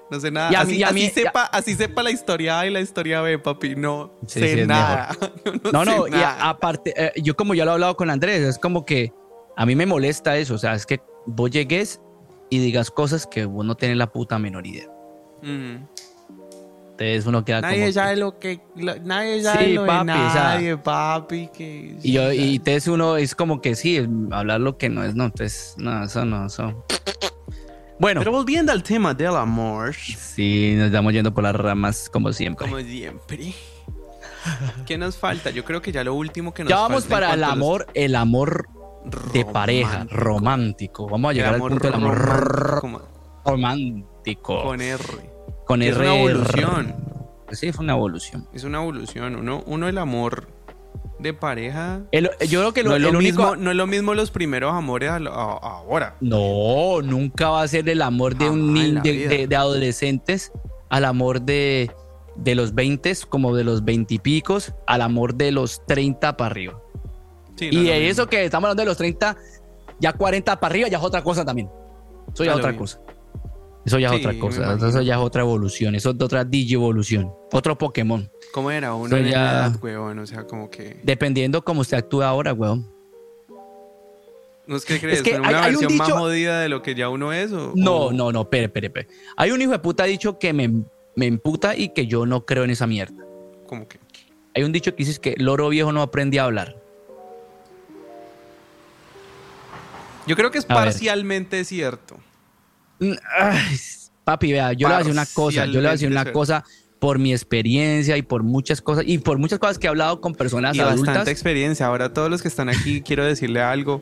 No 0.10 0.20
sé 0.20 0.32
nada. 0.32 0.52
Y 0.52 0.56
a 0.56 0.62
así, 0.62 0.72
mí- 0.72 0.78
y 0.80 0.84
a 0.84 0.88
así 0.88 0.96
mí- 0.96 1.10
sepa, 1.10 1.44
así 1.44 1.76
sepa 1.76 2.02
la 2.02 2.10
historia 2.12 2.62
A 2.62 2.66
y 2.66 2.72
la 2.72 2.80
historia 2.80 3.22
B, 3.22 3.38
papi. 3.40 3.76
No 3.76 4.14
Sí, 4.26 4.40
sé 4.40 4.56
sí, 4.62 4.66
nada. 4.68 5.16
No, 5.72 5.86
no, 5.86 6.04
sé 6.06 6.08
y 6.08 6.12
nada. 6.12 6.32
a- 6.46 6.50
aparte, 6.50 6.94
eh, 6.98 7.12
yo 7.22 7.36
como 7.36 7.54
ya 7.54 7.64
lo 7.66 7.72
he 7.72 7.74
hablado 7.76 7.96
con 7.96 8.10
Andrés, 8.10 8.42
es 8.42 8.58
como 8.58 8.86
que 8.86 9.14
a 9.56 9.66
mí 9.66 9.76
me 9.76 9.86
molesta 9.86 10.36
eso, 10.38 10.56
o 10.56 10.58
sea, 10.58 10.74
es 10.74 10.86
que 10.86 11.00
vos 11.28 11.52
llegues 11.52 12.02
y 12.50 12.58
digas 12.60 12.90
cosas 12.90 13.28
que 13.28 13.46
vos 13.46 13.66
no 13.66 13.76
tenés 13.76 13.98
la 13.98 14.08
puta 14.12 14.40
menor 14.40 14.66
idea. 14.66 14.88
Ujú. 15.44 15.88
Entonces 17.00 17.28
uno 17.28 17.46
queda 17.46 17.62
Nadie 17.62 17.82
como... 17.82 17.92
sabe 17.94 18.14
que- 18.16 18.20
lo 18.20 18.40
que. 18.40 18.60
lo- 18.76 18.96
nadie 19.02 19.44
sabe 19.44 19.66
Sí, 19.66 19.74
lo 19.74 19.82
de 19.84 19.88
papi, 19.88 20.10
o 20.10 20.32
sea, 20.32 20.44
nadie, 20.56 20.78
papi. 20.78 21.50
Que, 21.56 21.96
Y, 22.02 22.12
yo, 22.12 22.34
y 22.34 22.56
entonces 22.56 22.88
uno 22.88 23.18
es 23.18 23.36
como 23.36 23.62
que 23.62 23.76
sí, 23.76 24.04
hablar 24.32 24.62
lo 24.62 24.80
que 24.80 24.90
no 24.90 25.04
es, 25.04 25.14
no, 25.14 25.26
entonces, 25.26 25.76
no, 25.78 26.04
eso 26.04 26.26
no, 26.26 26.48
eso... 26.48 26.86
Bueno, 28.00 28.22
Pero 28.22 28.32
volviendo 28.32 28.72
al 28.72 28.82
tema 28.82 29.14
del 29.14 29.36
amor, 29.36 29.94
sí, 29.94 30.74
nos 30.76 30.88
estamos 30.88 31.14
yendo 31.14 31.32
por 31.34 31.44
las 31.44 31.56
ramas 31.56 32.10
como 32.12 32.32
siempre. 32.34 32.68
como 32.68 32.80
siempre. 32.82 33.54
¿Qué 34.88 34.98
nos 34.98 35.18
falta? 35.18 35.50
Yo 35.52 35.64
creo 35.66 35.82
que 35.82 35.92
ya 35.92 36.04
lo 36.04 36.14
último 36.16 36.52
que 36.54 36.64
nos 36.64 36.70
ya 36.72 36.78
vamos 36.78 37.04
falta 37.06 37.16
para 37.16 37.34
el 37.36 37.42
los- 37.42 37.50
amor, 37.52 37.88
el 37.94 38.16
amor 38.16 38.68
de 39.34 39.46
pareja, 39.46 40.06
Romántico. 40.10 41.08
Vamos 41.08 41.30
a 41.30 41.34
llegar 41.34 41.54
al 41.56 41.60
punto 41.60 41.86
del 41.88 41.94
amor 41.94 42.82
romántico. 43.46 44.64
con 44.64 44.82
R. 44.82 45.37
Con 45.68 45.82
es 45.82 45.96
R. 45.96 46.00
una 46.10 46.16
evolución. 46.20 46.96
Sí, 47.52 47.72
fue 47.72 47.84
una 47.84 47.94
evolución. 47.94 48.48
Es 48.54 48.64
una 48.64 48.82
evolución. 48.82 49.36
Uno, 49.36 49.64
uno 49.66 49.88
el 49.88 49.98
amor 49.98 50.48
de 51.20 51.34
pareja. 51.34 52.02
El- 52.12 52.30
yo 52.48 52.60
creo 52.60 52.74
que 52.74 52.84
lo, 52.84 52.90
no, 52.92 52.96
es 52.96 53.02
lo 53.02 53.10
el 53.10 53.16
único. 53.16 53.38
mismo, 53.42 53.56
no 53.56 53.72
es 53.72 53.78
lo 53.78 53.88
mismo 53.88 54.14
los 54.14 54.32
primeros 54.32 54.74
amores 54.74 55.10
a 55.10 55.20
lo- 55.20 55.34
a- 55.34 55.58
ahora. 55.58 56.16
No, 56.22 57.02
nunca 57.02 57.50
va 57.50 57.62
a 57.64 57.68
ser 57.68 57.88
el 57.90 58.02
amor 58.02 58.36
de 58.36 58.50
un 58.50 58.74
niño 58.74 59.02
de, 59.02 59.12
vida. 59.12 59.30
de- 59.30 59.48
de 59.48 59.56
adolescentes 59.56 60.52
al 60.90 61.06
amor 61.06 61.42
de, 61.42 61.92
de 62.36 62.56
los 62.56 62.74
20, 62.76 63.14
como 63.30 63.56
de 63.56 63.64
los 63.64 63.84
20 63.84 64.14
y 64.16 64.20
picos, 64.20 64.74
al 64.86 65.02
amor 65.02 65.36
de 65.36 65.52
los 65.52 65.86
30 65.86 66.38
para 66.38 66.52
arriba. 66.52 66.80
Sí, 67.56 67.72
no 67.72 67.80
y 67.80 67.84
de 67.86 68.10
eso 68.10 68.28
que 68.28 68.46
estamos 68.46 68.68
hablando 68.68 68.82
de 68.84 68.88
los 68.88 68.98
30, 68.98 69.36
ya 70.00 70.14
40 70.14 70.60
para 70.60 70.72
arriba 70.72 70.88
ya 70.90 70.98
es 71.00 71.04
otra 71.04 71.24
cosa 71.24 71.44
también. 71.44 71.70
Eso 72.34 72.44
ya 72.44 72.52
es 72.52 72.58
otra 72.58 72.70
mismo. 72.72 72.84
cosa. 72.84 73.00
Eso 73.88 74.00
ya 74.00 74.08
es 74.10 74.14
Sí, 74.16 74.20
otra 74.26 74.38
cosa. 74.40 74.74
Eso 74.90 75.02
ya 75.02 75.14
es 75.16 75.20
otra 75.22 75.42
evolución. 75.44 75.96
Eso 75.96 76.10
es 76.10 76.22
otra 76.22 76.44
digievolución. 76.44 77.32
Otro 77.54 77.78
Pokémon. 77.78 78.30
¿Cómo 78.52 78.70
era 78.70 78.94
uno 78.94 79.16
en 79.16 79.26
ya- 79.28 79.42
la 79.44 79.52
edad, 79.52 79.76
huevón? 79.82 80.20
O 80.20 80.26
sea, 80.28 80.44
como 80.44 80.70
que. 80.70 81.00
Dependiendo 81.04 81.64
cómo 81.64 81.82
usted 81.82 81.96
actúa 81.98 82.28
ahora, 82.28 82.52
weón. 82.54 82.86
¿No 84.66 84.76
es 84.76 84.84
que 84.84 85.00
crees? 85.00 85.22
que 85.24 85.32
¿Pero 85.32 85.44
hay- 85.46 85.50
una 85.54 85.64
hay 85.64 85.74
un 85.76 85.80
versión 85.80 85.98
más 85.98 86.08
dicho- 86.10 86.20
jodida 86.20 86.60
de 86.60 86.68
lo 86.68 86.82
que 86.82 86.96
ya 86.96 87.08
uno 87.08 87.32
es? 87.32 87.54
O, 87.54 87.72
No, 87.76 87.96
o- 88.08 88.12
no, 88.12 88.34
no, 88.34 88.42
espere, 88.42 88.66
espere, 88.66 88.88
espere. 88.88 89.08
Hay 89.38 89.52
un 89.52 89.62
hijo 89.62 89.72
de 89.72 89.80
puta 89.80 90.04
dicho 90.04 90.38
que 90.38 90.52
me, 90.52 90.70
me 91.16 91.26
emputa 91.28 91.74
y 91.78 91.90
que 91.94 92.08
yo 92.08 92.26
no 92.26 92.46
creo 92.46 92.66
en 92.66 92.72
esa 92.72 92.86
mierda. 92.88 93.24
Como 93.68 93.88
que. 93.88 94.00
Hay 94.54 94.64
un 94.64 94.74
dicho 94.74 94.94
que 94.94 95.06
dice 95.06 95.22
que 95.22 95.36
loro 95.38 95.70
viejo 95.70 95.94
no 95.94 96.02
aprende 96.02 96.42
a 96.42 96.44
hablar. 96.44 96.76
Yo 100.26 100.36
creo 100.36 100.52
que 100.52 100.58
es 100.58 100.66
A 100.66 100.74
ver. 100.76 100.84
parcialmente 100.84 101.64
cierto. 101.64 102.18
Mm, 103.00 103.12
ay, 103.40 103.78
papi, 104.24 104.52
vea, 104.52 104.74
yo 104.74 104.88
le 104.88 104.94
voy 104.94 104.96
a 104.96 104.98
decir 105.00 105.14
una 105.14 105.26
cosa, 105.26 105.66
yo 105.66 105.74
le 105.74 105.80
voy 105.80 105.88
a 105.88 105.92
decir 105.92 106.10
una 106.12 106.32
cosa 106.32 106.64
por 107.00 107.20
mi 107.20 107.32
experiencia 107.32 108.18
y 108.18 108.22
por 108.24 108.44
muchas 108.44 108.82
cosas 108.82 109.04
y 109.08 109.20
por 109.20 109.38
muchas 109.38 109.60
cosas 109.60 109.78
que 109.78 109.88
he 109.88 109.90
hablado 109.90 110.20
con 110.20 110.34
personas 110.34 110.76
Y 110.76 110.80
bastante 110.80 111.12
adultas. 111.12 111.28
experiencia. 111.28 111.86
Ahora, 111.86 112.12
todos 112.14 112.30
los 112.30 112.42
que 112.42 112.48
están 112.48 112.70
aquí, 112.70 113.02
quiero 113.06 113.24
decirle 113.26 113.62
algo. 113.62 114.02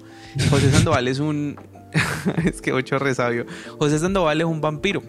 José 0.49 0.71
Sandoval 0.71 1.07
es 1.07 1.19
un. 1.19 1.59
es 2.45 2.61
que 2.61 2.73
ocho 2.73 2.99
resabio. 2.99 3.45
José 3.77 3.99
Sandoval 3.99 4.39
es 4.41 4.47
un 4.47 4.61
vampiro. 4.61 5.03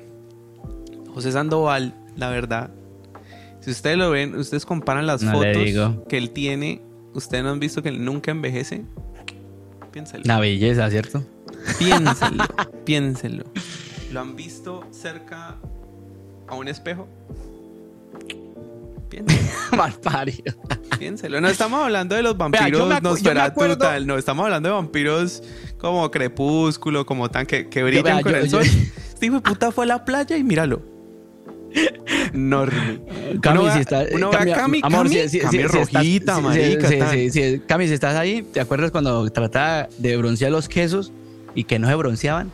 José 1.14 1.32
Sandoval, 1.32 1.94
la 2.16 2.28
verdad. 2.30 2.70
Si 3.60 3.70
ustedes 3.70 3.96
lo 3.96 4.10
ven, 4.10 4.34
ustedes 4.36 4.64
comparan 4.64 5.06
las 5.06 5.22
No 5.22 5.32
fotos 5.32 6.04
que 6.08 6.18
él 6.18 6.30
tiene. 6.30 6.82
Ustedes 7.14 7.42
no 7.42 7.50
han 7.50 7.58
visto 7.60 7.82
que 7.82 7.88
él 7.88 8.04
nunca 8.04 8.30
envejece. 8.30 8.84
Piénselo. 9.90 10.24
Una 10.24 10.38
belleza, 10.38 10.90
¿cierto? 10.90 11.24
Piénsenlo. 11.78 12.44
piénsenlo. 12.84 13.44
¿Lo 14.12 14.20
han 14.20 14.36
visto 14.36 14.84
cerca 14.90 15.56
a 16.48 16.54
un 16.54 16.68
espejo? 16.68 17.08
Piénsenlo. 19.08 19.42
Mal 19.76 19.92
parido. 19.94 20.54
Piénselo. 20.98 21.40
No 21.40 21.48
estamos 21.48 21.82
hablando 21.82 22.14
de 22.16 22.22
los 22.22 22.36
vampiros 22.36 23.02
Nosferatu, 23.02 23.76
tal. 23.76 24.06
No, 24.06 24.16
estamos 24.16 24.44
hablando 24.44 24.68
de 24.68 24.74
vampiros 24.74 25.42
como 25.78 26.10
Crepúsculo, 26.10 27.04
como 27.04 27.28
tan 27.30 27.46
que, 27.46 27.68
que 27.68 27.82
brillan 27.82 28.04
vea, 28.04 28.22
con 28.22 28.32
yo- 28.32 28.38
el 28.38 28.48
yo- 28.48 28.62
sol. 28.62 28.66
Este 29.16 29.26
hijo 29.26 29.36
de 29.36 29.40
puta 29.40 29.72
fue 29.72 29.84
a 29.84 29.88
la 29.88 30.04
playa 30.04 30.36
y 30.36 30.44
míralo. 30.44 30.82
Cami, 33.40 33.58
Uno 33.60 33.72
si 33.72 34.14
uno 34.14 34.30
ve 34.30 34.36
a 34.36 34.38
Cami, 34.38 34.52
Cami, 34.52 34.80
amor, 34.82 35.06
Cami, 35.06 35.10
si, 35.10 35.28
si- 35.28 35.38
Cami 35.40 35.52
si- 35.58 35.58
si 35.58 35.66
estás- 35.78 35.92
rojita, 35.92 36.36
si- 36.36 36.42
marica, 36.42 36.88
si- 36.88 36.98
tan. 36.98 37.10
si- 37.12 37.30
si- 37.30 37.58
Cami, 37.66 37.88
si 37.88 37.94
estás 37.94 38.16
ahí, 38.16 38.42
¿te 38.42 38.60
acuerdas 38.60 38.90
cuando 38.90 39.28
trataba 39.30 39.88
de 39.98 40.16
broncear 40.16 40.50
los 40.52 40.68
quesos 40.68 41.12
y 41.56 41.64
que 41.64 41.80
no 41.80 41.88
se 41.88 41.94
bronceaban? 41.96 42.52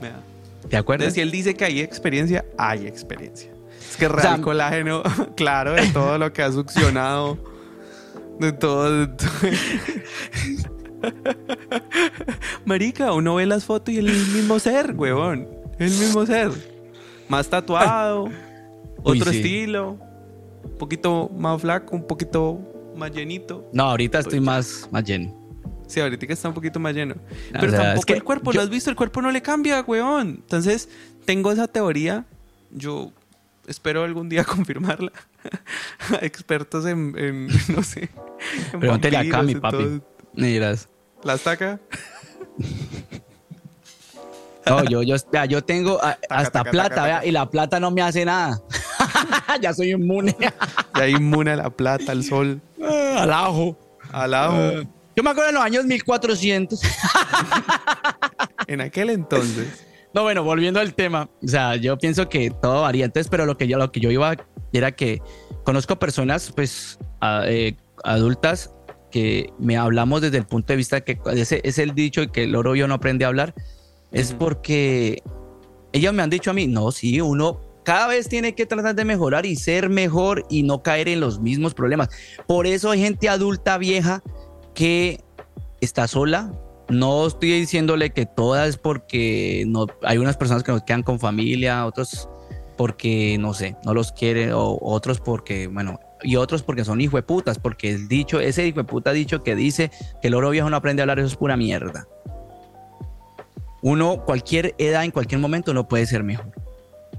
Vea. 0.00 0.20
¿Te 0.68 0.76
acuerdas? 0.76 1.12
Si 1.12 1.20
él 1.20 1.30
dice 1.30 1.54
que 1.54 1.64
hay 1.64 1.80
experiencia, 1.80 2.44
hay 2.58 2.86
experiencia. 2.86 3.50
Es 3.88 3.96
que 3.96 4.08
real 4.08 4.36
sea, 4.36 4.40
colágeno, 4.40 5.02
claro, 5.36 5.74
de 5.74 5.86
todo 5.88 6.18
lo 6.18 6.32
que 6.32 6.42
ha 6.42 6.50
succionado, 6.50 7.38
de 8.40 8.52
todo. 8.52 9.06
de 9.06 9.06
todo. 9.08 9.28
Marica, 12.64 13.12
uno 13.12 13.34
ve 13.34 13.46
las 13.46 13.64
fotos 13.64 13.94
y 13.94 13.98
el 13.98 14.06
mismo 14.06 14.58
ser, 14.58 14.94
huevón. 14.96 15.46
El 15.78 15.90
mismo 15.90 16.24
ser. 16.24 16.50
Más 17.28 17.48
tatuado, 17.48 18.24
Uy, 19.04 19.20
otro 19.20 19.30
sí. 19.30 19.38
estilo, 19.38 19.98
un 20.64 20.78
poquito 20.78 21.30
más 21.36 21.60
flaco, 21.60 21.94
un 21.94 22.06
poquito 22.06 22.58
más 22.96 23.12
llenito. 23.12 23.68
No, 23.72 23.84
ahorita 23.84 24.20
estoy 24.20 24.40
más, 24.40 24.88
más 24.90 25.04
lleno. 25.04 25.43
Sí, 25.94 26.00
ahorita 26.00 26.26
está 26.28 26.48
un 26.48 26.54
poquito 26.54 26.80
más 26.80 26.92
lleno. 26.94 27.14
O 27.14 27.18
Pero 27.52 27.70
sea, 27.70 27.78
tampoco 27.78 28.00
es 28.00 28.04
que 28.06 28.12
el 28.14 28.24
cuerpo, 28.24 28.50
yo- 28.52 28.56
¿lo 28.58 28.62
has 28.64 28.70
visto? 28.70 28.90
El 28.90 28.96
cuerpo 28.96 29.22
no 29.22 29.30
le 29.30 29.40
cambia, 29.42 29.80
weón. 29.82 30.28
Entonces, 30.42 30.88
tengo 31.24 31.52
esa 31.52 31.68
teoría. 31.68 32.24
Yo 32.72 33.12
espero 33.68 34.02
algún 34.02 34.28
día 34.28 34.44
confirmarla. 34.44 35.12
Expertos 36.20 36.84
en, 36.86 37.14
en, 37.16 37.46
no 37.74 37.82
sé. 37.82 38.08
en 38.72 38.80
Pregúntele 38.80 39.16
acá 39.18 39.42
mi 39.42 39.54
papi. 39.54 39.76
todo. 39.76 40.00
Miras. 40.34 40.88
¿La 41.22 41.34
estaca? 41.34 41.78
No, 44.66 44.82
yo, 44.84 45.02
yo, 45.02 45.14
vea, 45.30 45.44
yo 45.44 45.62
tengo 45.62 46.02
a- 46.02 46.18
hasta 46.30 46.60
taca, 46.60 46.70
plata, 46.70 46.88
taca, 46.94 47.04
vea, 47.04 47.24
y 47.26 47.30
la 47.30 47.48
plata 47.50 47.78
no 47.78 47.90
me 47.90 48.00
hace 48.00 48.24
nada. 48.24 48.60
ya 49.60 49.74
soy 49.74 49.90
inmune 49.92 50.34
Ya 50.96 51.08
inmune 51.08 51.50
a 51.52 51.56
la 51.56 51.70
plata, 51.70 52.12
al 52.12 52.24
sol, 52.24 52.60
al 52.82 53.30
ajo. 53.32 53.78
al 54.10 54.32
ajo. 54.34 54.82
Yo 55.16 55.22
me 55.22 55.30
acuerdo 55.30 55.50
en 55.50 55.54
los 55.56 55.64
años 55.64 55.84
1400. 55.84 56.80
En 58.66 58.80
aquel 58.80 59.10
entonces. 59.10 59.86
No, 60.14 60.22
bueno, 60.22 60.42
volviendo 60.42 60.80
al 60.80 60.94
tema, 60.94 61.28
o 61.42 61.48
sea, 61.48 61.76
yo 61.76 61.98
pienso 61.98 62.28
que 62.28 62.50
todo 62.50 62.82
varía. 62.82 63.04
Entonces, 63.04 63.28
pero 63.30 63.44
lo 63.46 63.56
que 63.58 63.66
yo, 63.68 63.76
lo 63.78 63.92
que 63.92 64.00
yo 64.00 64.10
iba 64.10 64.36
era 64.72 64.92
que 64.92 65.20
conozco 65.64 65.98
personas, 65.98 66.50
pues, 66.54 66.98
a- 67.20 67.42
eh, 67.46 67.76
adultas 68.04 68.70
que 69.10 69.50
me 69.58 69.76
hablamos 69.76 70.22
desde 70.22 70.38
el 70.38 70.46
punto 70.46 70.72
de 70.72 70.76
vista 70.76 71.02
que 71.02 71.18
ese 71.34 71.60
es 71.62 71.78
el 71.78 71.94
dicho 71.94 72.22
de 72.22 72.28
que 72.28 72.44
el 72.44 72.56
oro 72.56 72.74
yo 72.74 72.88
no 72.88 72.94
aprende 72.94 73.24
a 73.24 73.28
hablar, 73.28 73.54
es 74.12 74.32
porque 74.32 75.22
ellos 75.92 76.12
me 76.14 76.22
han 76.22 76.30
dicho 76.30 76.50
a 76.50 76.54
mí, 76.54 76.66
no, 76.66 76.90
sí, 76.90 77.20
uno 77.20 77.60
cada 77.84 78.06
vez 78.08 78.28
tiene 78.28 78.54
que 78.54 78.64
tratar 78.66 78.94
de 78.94 79.04
mejorar 79.04 79.44
y 79.46 79.56
ser 79.56 79.90
mejor 79.90 80.46
y 80.48 80.62
no 80.62 80.82
caer 80.82 81.08
en 81.08 81.20
los 81.20 81.38
mismos 81.38 81.74
problemas. 81.74 82.08
Por 82.46 82.66
eso 82.66 82.90
hay 82.90 83.00
gente 83.02 83.28
adulta 83.28 83.76
vieja 83.78 84.22
que 84.74 85.20
está 85.80 86.06
sola. 86.08 86.52
No 86.88 87.26
estoy 87.26 87.52
diciéndole 87.52 88.10
que 88.10 88.26
todas 88.26 88.76
porque 88.76 89.64
no, 89.66 89.86
hay 90.02 90.18
unas 90.18 90.36
personas 90.36 90.62
que 90.62 90.72
nos 90.72 90.82
quedan 90.82 91.02
con 91.02 91.18
familia, 91.18 91.86
otros 91.86 92.28
porque 92.76 93.38
no 93.38 93.54
sé, 93.54 93.76
no 93.84 93.94
los 93.94 94.12
quieren, 94.12 94.52
o 94.52 94.78
otros 94.82 95.20
porque, 95.20 95.68
bueno, 95.68 95.98
y 96.22 96.36
otros 96.36 96.62
porque 96.62 96.84
son 96.84 97.00
hijo 97.00 97.16
de 97.16 97.22
putas, 97.22 97.58
porque 97.58 97.90
el 97.90 98.08
dicho, 98.08 98.40
ese 98.40 98.66
hijo 98.66 98.78
de 98.78 98.84
puta 98.84 99.12
dicho 99.12 99.42
que 99.42 99.54
dice 99.54 99.90
que 100.20 100.28
el 100.28 100.34
oro 100.34 100.50
viejo 100.50 100.68
no 100.70 100.76
aprende 100.76 101.02
a 101.02 101.04
hablar, 101.04 101.18
eso 101.18 101.28
es 101.28 101.36
pura 101.36 101.56
mierda. 101.56 102.06
Uno, 103.82 104.24
cualquier 104.24 104.74
edad, 104.78 105.04
en 105.04 105.10
cualquier 105.10 105.40
momento, 105.40 105.74
no 105.74 105.86
puede 105.86 106.06
ser 106.06 106.24
mejor. 106.24 106.50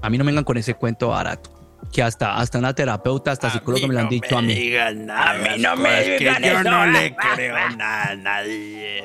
A 0.02 0.10
mí 0.10 0.18
no 0.18 0.24
me 0.24 0.32
vengan 0.32 0.44
con 0.44 0.56
ese 0.56 0.74
cuento 0.74 1.08
barato. 1.08 1.50
Que 1.92 2.02
hasta, 2.02 2.36
hasta 2.36 2.58
una 2.58 2.74
terapeuta, 2.74 3.32
hasta 3.32 3.50
psicólogo 3.50 3.86
me 3.88 3.94
lo 3.94 4.00
han 4.00 4.08
dicho 4.08 4.36
a 4.36 4.42
mí. 4.42 4.76
a 4.76 4.92
mí 4.92 5.62
no 5.62 5.76
me 5.76 6.02
digan 6.18 6.42
yo 6.42 6.60
eso. 6.60 6.62
no 6.64 6.86
le 6.86 7.14
creo 7.16 7.70
nada 7.76 8.10
a 8.10 8.16
nadie. 8.16 9.04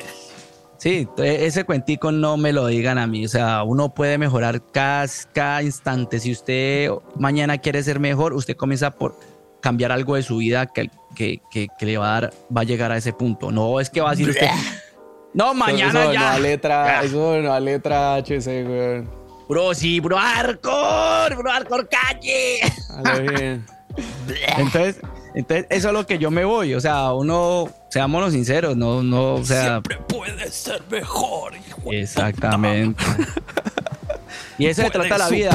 Sí, 0.77 1.07
e- 1.19 1.45
ese 1.45 1.63
cuentico 1.63 2.11
no 2.11 2.37
me 2.37 2.51
lo 2.51 2.65
digan 2.65 2.97
a 2.97 3.05
mí. 3.05 3.25
O 3.25 3.29
sea, 3.29 3.61
uno 3.63 3.93
puede 3.93 4.17
mejorar 4.17 4.61
cada, 4.71 5.05
cada 5.31 5.61
instante. 5.61 6.19
Si 6.19 6.31
usted 6.31 6.89
mañana 7.15 7.59
quiere 7.59 7.83
ser 7.83 7.99
mejor, 7.99 8.33
usted 8.33 8.55
comienza 8.55 8.89
por 8.89 9.15
cambiar 9.61 9.91
algo 9.91 10.15
de 10.15 10.23
su 10.23 10.37
vida 10.37 10.65
que, 10.65 10.89
que, 11.15 11.39
que, 11.51 11.67
que 11.77 11.85
le 11.85 11.97
va 11.99 12.17
a 12.17 12.21
dar, 12.21 12.33
va 12.55 12.61
a 12.61 12.63
llegar 12.63 12.91
a 12.91 12.97
ese 12.97 13.13
punto. 13.13 13.51
No 13.51 13.79
es 13.79 13.91
que 13.91 14.01
va 14.01 14.09
a 14.09 14.11
decir 14.11 14.29
usted, 14.29 14.47
no, 15.35 15.53
mañana 15.53 16.01
eso 16.03 16.13
ya. 16.13 16.33
No 16.33 16.39
letra, 16.39 17.01
eso 17.03 17.37
no 17.41 17.59
letra 17.59 18.15
HC, 18.15 18.47
weón. 18.67 19.20
Bro, 19.51 19.73
sí, 19.75 19.99
bro, 19.99 20.15
hardcore, 20.17 21.35
bro, 21.35 21.51
hardcore 21.51 21.85
calle. 21.89 22.61
A 22.89 23.01
lo 23.01 23.33
bien. 23.33 23.65
Entonces, 24.57 25.01
entonces, 25.33 25.67
eso 25.69 25.89
es 25.89 25.93
lo 25.93 26.05
que 26.05 26.17
yo 26.17 26.31
me 26.31 26.45
voy. 26.45 26.73
O 26.73 26.79
sea, 26.79 27.11
uno, 27.11 27.67
seámonos 27.89 28.31
sinceros, 28.31 28.77
no, 28.77 29.03
no, 29.03 29.33
o 29.33 29.43
sea, 29.43 29.63
Siempre 29.63 29.97
puede 30.07 30.49
ser 30.49 30.81
mejor, 30.89 31.53
hijo 31.55 31.91
Exactamente. 31.91 33.03
Y 34.57 34.67
eso 34.67 34.83
se 34.83 34.89
trata 34.91 35.17
la 35.17 35.27
vida. 35.27 35.51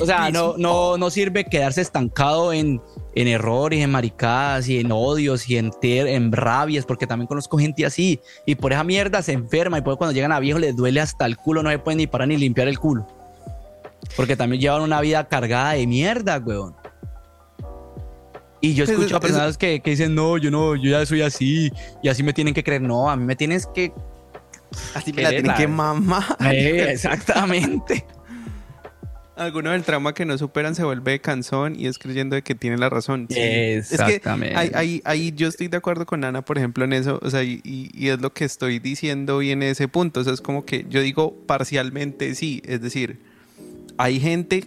o 0.00 0.06
sea, 0.06 0.30
no, 0.30 0.54
no, 0.56 0.96
no 0.96 1.10
sirve 1.10 1.44
quedarse 1.44 1.82
estancado 1.82 2.52
en, 2.54 2.80
en 3.14 3.28
errores, 3.28 3.80
en 3.80 3.90
maricadas 3.90 4.68
y 4.68 4.78
en 4.78 4.92
odios 4.92 5.48
y 5.48 5.56
en, 5.56 5.70
ter- 5.80 6.06
en 6.06 6.30
rabias, 6.32 6.84
porque 6.84 7.06
también 7.06 7.26
conozco 7.26 7.58
gente 7.58 7.84
así. 7.84 8.20
Y 8.46 8.54
por 8.54 8.72
esa 8.72 8.84
mierda 8.84 9.22
se 9.22 9.32
enferma 9.32 9.78
y 9.78 9.82
por 9.82 9.96
cuando 9.98 10.12
llegan 10.14 10.32
a 10.32 10.40
viejo 10.40 10.58
les 10.58 10.76
duele 10.76 11.00
hasta 11.00 11.26
el 11.26 11.36
culo, 11.36 11.62
no 11.62 11.70
se 11.70 11.78
pueden 11.78 11.98
ni 11.98 12.06
parar 12.06 12.28
ni 12.28 12.36
limpiar 12.36 12.68
el 12.68 12.78
culo. 12.78 13.06
Porque 14.16 14.36
también 14.36 14.60
llevan 14.62 14.82
una 14.82 15.00
vida 15.00 15.26
cargada 15.28 15.72
de 15.72 15.86
mierda, 15.86 16.38
weón. 16.38 16.74
Y 18.62 18.74
yo 18.74 18.84
Pues, 18.84 18.96
escucho 18.98 19.16
a 19.16 19.20
personas 19.20 19.56
que, 19.56 19.80
que 19.80 19.90
dicen, 19.90 20.14
no, 20.14 20.36
yo 20.36 20.50
no, 20.50 20.76
yo 20.76 20.90
ya 20.90 21.06
soy 21.06 21.22
así 21.22 21.72
y 22.02 22.08
así 22.08 22.22
me 22.22 22.32
tienen 22.32 22.52
que 22.52 22.62
creer. 22.62 22.82
No, 22.82 23.08
a 23.08 23.16
mí 23.16 23.24
me 23.24 23.34
tienes 23.34 23.66
que 23.66 23.92
Así 24.94 25.12
me 25.12 25.22
la 25.22 25.30
tienen 25.30 25.54
que 25.54 25.66
mamar. 25.66 26.24
Eh, 26.52 26.92
exactamente. 26.92 28.04
Alguno 29.40 29.70
del 29.70 29.82
trauma 29.84 30.12
que 30.12 30.24
no 30.26 30.36
superan 30.36 30.74
se 30.74 30.84
vuelve 30.84 31.18
cansón 31.20 31.74
y 31.78 31.86
es 31.86 31.98
creyendo 31.98 32.36
de 32.36 32.42
que 32.42 32.54
tiene 32.54 32.76
la 32.76 32.90
razón. 32.90 33.26
Sí. 33.30 33.36
Es 33.38 33.90
Exactamente. 33.92 34.54
que 34.54 34.60
ahí, 34.60 34.70
ahí- 34.74 35.02
ahí 35.04 35.32
yo 35.34 35.48
estoy 35.48 35.68
de 35.68 35.78
acuerdo 35.78 36.04
con 36.04 36.22
Ana, 36.24 36.42
por 36.44 36.58
ejemplo, 36.58 36.84
en 36.84 36.92
eso. 36.92 37.18
O 37.22 37.30
sea, 37.30 37.42
y, 37.42 37.60
y- 37.64 38.08
es 38.08 38.20
lo 38.20 38.32
que 38.34 38.44
estoy 38.44 38.78
diciendo 38.80 39.40
y 39.42 39.50
en 39.50 39.62
ese 39.62 39.88
punto. 39.88 40.20
O 40.20 40.24
sea, 40.24 40.32
es 40.34 40.40
como 40.42 40.64
que 40.66 40.84
yo 40.90 41.00
digo 41.00 41.34
parcialmente 41.46 42.34
sí. 42.34 42.60
Es 42.66 42.82
decir, 42.82 43.20
hay 43.96 44.20
gente 44.20 44.64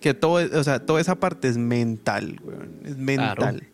que 0.00 0.14
todo, 0.14 0.40
es- 0.40 0.52
o 0.52 0.62
sea, 0.64 0.78
toda 0.86 1.00
esa 1.00 1.16
parte 1.16 1.48
es 1.48 1.56
mental, 1.56 2.40
weón. 2.44 2.70
Es 2.84 2.96
mental. 2.96 3.64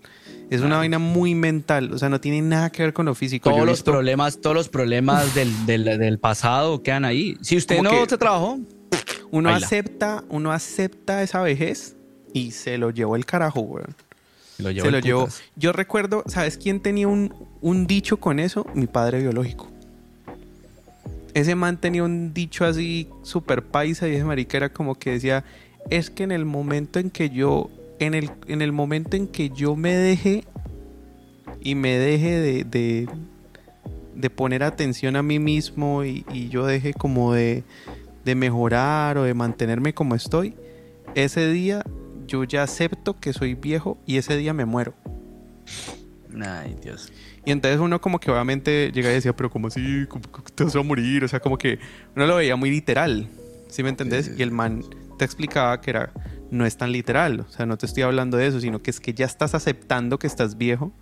Es 0.51 0.63
una 0.63 0.79
vaina 0.79 0.99
muy 0.99 1.35
mental. 1.35 1.93
O 1.93 1.99
sea, 1.99 2.09
no 2.09 2.21
tiene 2.23 2.41
nada 2.41 2.71
que 2.71 2.83
ver 2.83 2.95
con 2.95 3.05
lo 3.05 3.15
físico. 3.15 3.51
Todos 3.51 3.67
los 3.67 3.81
visto- 3.81 3.93
problemas, 3.93 4.41
todos 4.41 4.57
los 4.57 4.71
problemas 4.71 5.35
del, 5.35 5.67
del, 5.67 5.85
del 5.85 6.19
pasado 6.19 6.83
quedan 6.83 7.05
ahí. 7.05 7.37
Si 7.43 7.55
usted 7.59 7.83
no 7.83 7.91
que- 7.91 8.07
se 8.09 8.17
trabajó, 8.17 8.59
Uno 9.31 9.51
Baila. 9.51 9.67
acepta, 9.67 10.25
uno 10.29 10.53
acepta 10.53 11.23
esa 11.23 11.43
vejez 11.43 11.97
y 12.33 12.53
se 12.53 12.79
lo 12.79 12.91
llevó 12.91 13.17
el 13.17 13.25
carajo, 13.25 13.61
weón. 13.61 13.95
lo 14.59 14.71
se 14.71 14.91
lo 14.91 14.99
llevó. 14.99 15.29
Yo 15.57 15.73
recuerdo, 15.73 16.25
¿sabes 16.27 16.57
quién 16.57 16.81
tenía 16.81 17.09
un, 17.09 17.35
un 17.61 17.87
dicho 17.87 18.19
con 18.19 18.39
eso? 18.39 18.67
Mi 18.75 18.87
padre 18.87 19.21
biológico. 19.21 19.69
Ese 21.35 21.55
man 21.55 21.79
tenía 21.81 22.03
un 22.05 22.33
dicho 22.35 22.65
así 22.65 23.09
súper 23.23 23.63
paisa 23.63 24.09
y 24.09 24.15
ese 24.15 24.25
marica 24.25 24.57
era 24.57 24.69
como 24.71 24.95
que 24.97 25.13
decía, 25.13 25.45
es 25.91 26.11
que 26.11 26.25
en 26.25 26.33
el 26.33 26.45
momento 26.45 26.99
en 26.99 27.11
que 27.11 27.31
yo, 27.31 27.71
en 27.99 28.15
el, 28.15 28.31
en 28.47 28.63
el 28.63 28.73
momento 28.73 29.17
en 29.17 29.29
que 29.29 29.51
yo 29.51 29.77
me 29.77 29.95
deje 29.95 30.45
y 31.61 31.75
me 31.75 31.97
deje 31.99 32.41
de, 32.41 32.65
de, 32.65 33.09
de 34.15 34.31
poner 34.31 34.63
atención 34.63 35.17
a 35.17 35.23
mí 35.23 35.39
mismo 35.39 36.05
y, 36.05 36.25
y 36.33 36.49
yo 36.49 36.67
deje 36.67 36.93
como 36.93 37.33
de, 37.33 37.63
de 38.25 38.35
mejorar 38.35 39.19
o 39.19 39.23
de 39.23 39.35
mantenerme 39.35 39.95
como 39.95 40.15
estoy, 40.15 40.55
ese 41.15 41.51
día 41.51 41.85
yo 42.27 42.45
ya 42.45 42.63
acepto 42.63 43.19
que 43.19 43.33
soy 43.33 43.55
viejo 43.55 43.99
y 44.07 44.19
ese 44.19 44.37
día 44.37 44.53
me 44.53 44.65
muero. 44.65 44.95
Ay, 46.41 46.77
Dios. 46.83 47.13
Y 47.45 47.51
entonces 47.51 47.81
uno 47.81 48.01
como 48.01 48.21
que 48.21 48.31
obviamente 48.31 48.93
llega 48.93 49.11
y 49.11 49.15
decía, 49.15 49.35
pero 49.35 49.51
¿cómo 49.51 49.69
así? 49.69 50.05
¿Cómo 50.09 50.23
te 50.55 50.65
vas 50.65 50.77
a 50.77 50.83
morir? 50.83 51.25
O 51.25 51.29
sea, 51.29 51.41
como 51.41 51.57
que 51.57 51.79
uno 52.15 52.27
lo 52.27 52.37
veía 52.37 52.57
muy 52.57 52.71
literal, 52.71 53.29
¿sí 53.69 53.83
me 53.83 53.89
entendés? 53.89 54.27
Sí, 54.27 54.33
sí, 54.33 54.39
Y 54.39 54.43
el 54.43 54.51
man 54.51 54.85
te 55.19 55.25
explicaba 55.25 55.81
que 55.81 55.91
era, 55.91 56.13
no 56.51 56.67
es 56.67 56.77
tan 56.77 56.93
literal, 56.93 57.41
o 57.41 57.49
sea, 57.51 57.67
no 57.67 57.79
te 57.79 57.87
estoy 57.87 58.03
hablando 58.03 58.37
de 58.37 58.47
eso, 58.47 58.61
sino 58.61 58.81
que 58.83 58.91
es 58.91 59.01
que 59.01 59.15
ya 59.15 59.27
estás 59.27 59.55
aceptando 59.55 60.19
que 60.19 60.27
estás 60.27 60.59
viejo, 60.59 60.93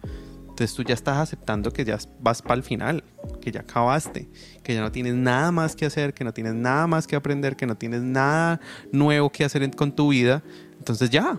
entonces 0.57 0.75
tú 0.75 0.83
ya 0.85 0.95
estás 0.95 1.19
aceptando 1.19 1.71
que 1.71 1.85
ya 1.85 1.99
vas 2.19 2.41
para 2.41 2.55
el 2.55 2.63
final, 2.63 3.05
que 3.43 3.53
ya 3.53 3.61
acabaste, 3.61 4.27
que 4.63 4.73
ya 4.73 4.81
no 4.81 4.91
tienes 4.91 5.13
nada 5.13 5.53
más 5.53 5.77
que 5.77 5.85
hacer, 5.85 6.15
que 6.15 6.25
no 6.25 6.33
tienes 6.33 6.55
nada 6.55 6.87
más 6.87 7.07
que 7.07 7.15
aprender, 7.15 7.57
que 7.57 7.67
no 7.67 7.75
tienes 7.75 8.01
nada 8.01 8.59
nuevo 8.91 9.29
que 9.29 9.45
hacer 9.45 9.71
con 9.77 9.93
tu 9.93 10.09
vida, 10.09 10.43
entonces 10.79 11.11
ya, 11.11 11.39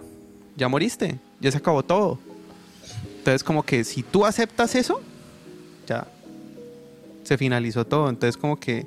ya 0.55 0.67
moriste, 0.67 1.17
ya 1.39 1.51
se 1.51 1.57
acabó 1.57 1.81
todo. 1.81 2.19
Entonces 3.17 3.43
como 3.43 3.63
que 3.63 3.83
si 3.83 4.03
tú 4.03 4.23
aceptas 4.23 4.75
eso, 4.75 5.01
ya 5.87 6.05
se 7.23 7.39
finalizó 7.39 7.87
todo. 7.87 8.09
Entonces 8.09 8.37
como 8.37 8.59
que 8.59 8.85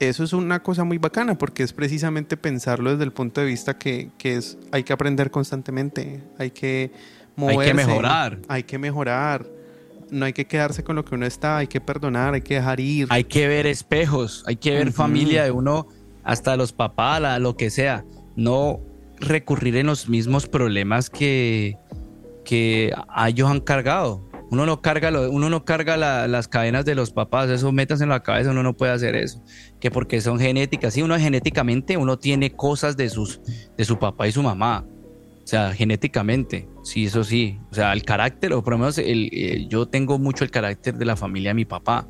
eso 0.00 0.22
es 0.22 0.34
una 0.34 0.62
cosa 0.62 0.84
muy 0.84 0.98
bacana 0.98 1.38
porque 1.38 1.62
es 1.62 1.72
precisamente 1.72 2.36
pensarlo 2.36 2.90
desde 2.90 3.04
el 3.04 3.12
punto 3.12 3.40
de 3.40 3.46
vista 3.46 3.78
que, 3.78 4.10
que 4.18 4.36
es 4.36 4.58
hay 4.70 4.84
que 4.84 4.92
aprender 4.92 5.30
constantemente, 5.30 6.20
hay 6.36 6.50
que 6.50 6.92
Hay 7.36 7.56
que 7.58 7.74
mejorar. 7.74 8.38
hay 8.48 8.62
que 8.62 8.78
mejorar. 8.78 9.46
No 10.10 10.26
hay 10.26 10.32
que 10.32 10.46
quedarse 10.46 10.84
con 10.84 10.94
lo 10.96 11.04
que 11.04 11.14
uno 11.14 11.26
está, 11.26 11.56
hay 11.58 11.66
que 11.66 11.80
perdonar, 11.80 12.34
hay 12.34 12.42
que 12.42 12.54
dejar 12.54 12.78
ir. 12.78 13.08
Hay 13.10 13.24
que 13.24 13.48
ver 13.48 13.66
espejos, 13.66 14.44
hay 14.46 14.56
que 14.56 14.70
ver 14.72 14.92
familia 14.92 15.44
de 15.44 15.50
uno, 15.50 15.88
hasta 16.22 16.56
los 16.56 16.72
papás, 16.72 17.20
la- 17.20 17.38
lo 17.38 17.56
que 17.56 17.70
sea. 17.70 18.04
No 18.36 18.80
recurrir 19.18 19.76
en 19.76 19.86
los 19.86 20.08
mismos 20.08 20.46
problemas 20.46 21.10
que, 21.10 21.76
que 22.44 22.92
a 23.08 23.28
ellos 23.28 23.50
han 23.50 23.60
cargado. 23.60 24.28
Uno 24.50 24.66
no 24.66 24.82
carga, 24.82 25.10
lo- 25.10 25.30
uno 25.30 25.48
no 25.50 25.64
carga 25.64 25.96
la- 25.96 26.28
las 26.28 26.46
cadenas 26.46 26.84
de 26.84 26.94
los 26.94 27.10
papás, 27.10 27.48
eso 27.50 27.72
metas 27.72 28.00
en 28.00 28.10
la 28.10 28.22
cabeza, 28.22 28.50
uno 28.50 28.62
no 28.62 28.74
puede 28.76 28.92
hacer 28.92 29.16
eso. 29.16 29.42
Que 29.80 29.90
porque 29.90 30.20
son 30.20 30.38
genéticas, 30.38 30.94
sí, 30.94 31.02
uno 31.02 31.18
genéticamente, 31.18 31.96
uno 31.96 32.18
tiene 32.18 32.52
cosas 32.52 32.96
de, 32.96 33.08
sus, 33.08 33.40
de 33.76 33.84
su 33.84 33.98
papá 33.98 34.28
y 34.28 34.32
su 34.32 34.42
mamá. 34.42 34.84
O 35.44 35.46
sea, 35.46 35.74
genéticamente, 35.74 36.66
sí, 36.82 37.04
eso 37.04 37.22
sí. 37.22 37.58
O 37.70 37.74
sea, 37.74 37.92
el 37.92 38.02
carácter, 38.02 38.54
o 38.54 38.64
por 38.64 38.72
lo 38.72 38.78
menos 38.78 38.96
el, 38.96 39.28
eh, 39.30 39.66
yo 39.68 39.86
tengo 39.86 40.18
mucho 40.18 40.42
el 40.42 40.50
carácter 40.50 40.96
de 40.96 41.04
la 41.04 41.16
familia 41.16 41.50
de 41.50 41.54
mi 41.54 41.66
papá. 41.66 42.08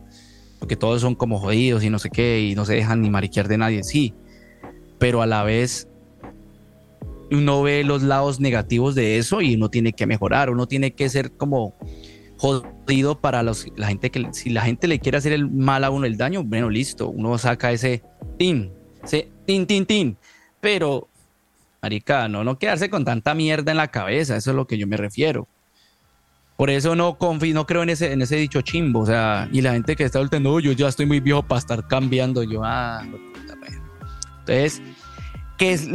Porque 0.61 0.77
todos 0.77 1.01
son 1.01 1.17
como 1.17 1.41
jodidos 1.41 1.83
y 1.83 1.91
no 1.91 1.99
sé 1.99 2.11
qué, 2.11 2.41
y 2.41 2.55
no 2.55 2.65
se 2.65 2.75
dejan 2.75 3.03
ni 3.03 3.11
mariquear 3.11 3.49
de 3.49 3.59
nadie, 3.59 3.83
sí. 3.83 4.15
Pero 4.99 5.21
a 5.21 5.27
la 5.27 5.43
vez, 5.43 5.89
uno 7.33 7.63
ve 7.63 7.83
los 7.83 8.03
lados 8.03 8.39
negativos 8.39 8.95
de 8.95 9.19
eso 9.19 9.41
y 9.41 9.57
uno 9.57 9.69
tiene 9.69 9.93
que 9.93 10.07
mejorar, 10.07 10.49
uno 10.49 10.67
tiene 10.67 10.93
que 10.93 11.09
ser 11.09 11.33
como 11.33 11.77
jodido 12.37 13.21
para 13.21 13.43
los, 13.43 13.67
la 13.77 13.89
gente 13.89 14.11
que 14.11 14.29
si 14.33 14.51
la 14.51 14.63
gente 14.63 14.87
le 14.87 15.01
quiere 15.01 15.19
hacer 15.19 15.33
el 15.33 15.51
mal 15.51 15.85
a 15.85 15.91
uno 15.91 16.07
el 16.07 16.17
daño, 16.17 16.45
bueno, 16.45 16.71
listo, 16.71 17.09
uno 17.09 17.37
saca 17.39 17.73
ese 17.73 18.03
tin, 18.39 18.73
ese 19.03 19.29
tin, 19.45 19.67
tin, 19.67 19.87
tin. 19.87 20.17
Pero, 20.61 21.09
marica, 21.85 22.29
no, 22.29 22.45
no 22.45 22.59
quedarse 22.59 22.89
con 22.89 23.05
tanta 23.05 23.35
mierda 23.35 23.71
en 23.73 23.77
la 23.77 23.89
cabeza, 23.89 24.37
eso 24.37 24.51
es 24.51 24.57
lo 24.57 24.67
que 24.67 24.79
yo 24.79 24.87
me 24.87 24.97
refiero. 24.97 25.47
Por 26.57 26.71
eso 26.71 26.95
no 26.95 27.19
confío, 27.19 27.53
no 27.55 27.67
creo 27.67 27.83
en 27.83 27.91
ese, 27.91 28.13
en 28.13 28.23
ese 28.23 28.37
dicho 28.37 28.63
chimbo, 28.63 29.01
o 29.01 29.07
sea, 29.07 29.49
y 29.53 29.61
la 29.61 29.73
gente 29.73 29.97
que 29.97 30.05
está 30.05 30.19
volteando, 30.21 30.51
"Oh, 30.53 30.61
yo 30.61 30.73
ya 30.73 30.89
estoy 30.89 31.05
muy 31.05 31.21
viejo 31.21 31.43
para 31.43 31.59
estar 31.59 31.87
cambiando, 31.89 32.43
yo, 32.43 32.63
ah, 32.65 33.03
puta 33.35 33.57
madre". 33.57 33.79
entonces, 34.41 34.81
que, 35.59 35.73
es- 35.73 35.89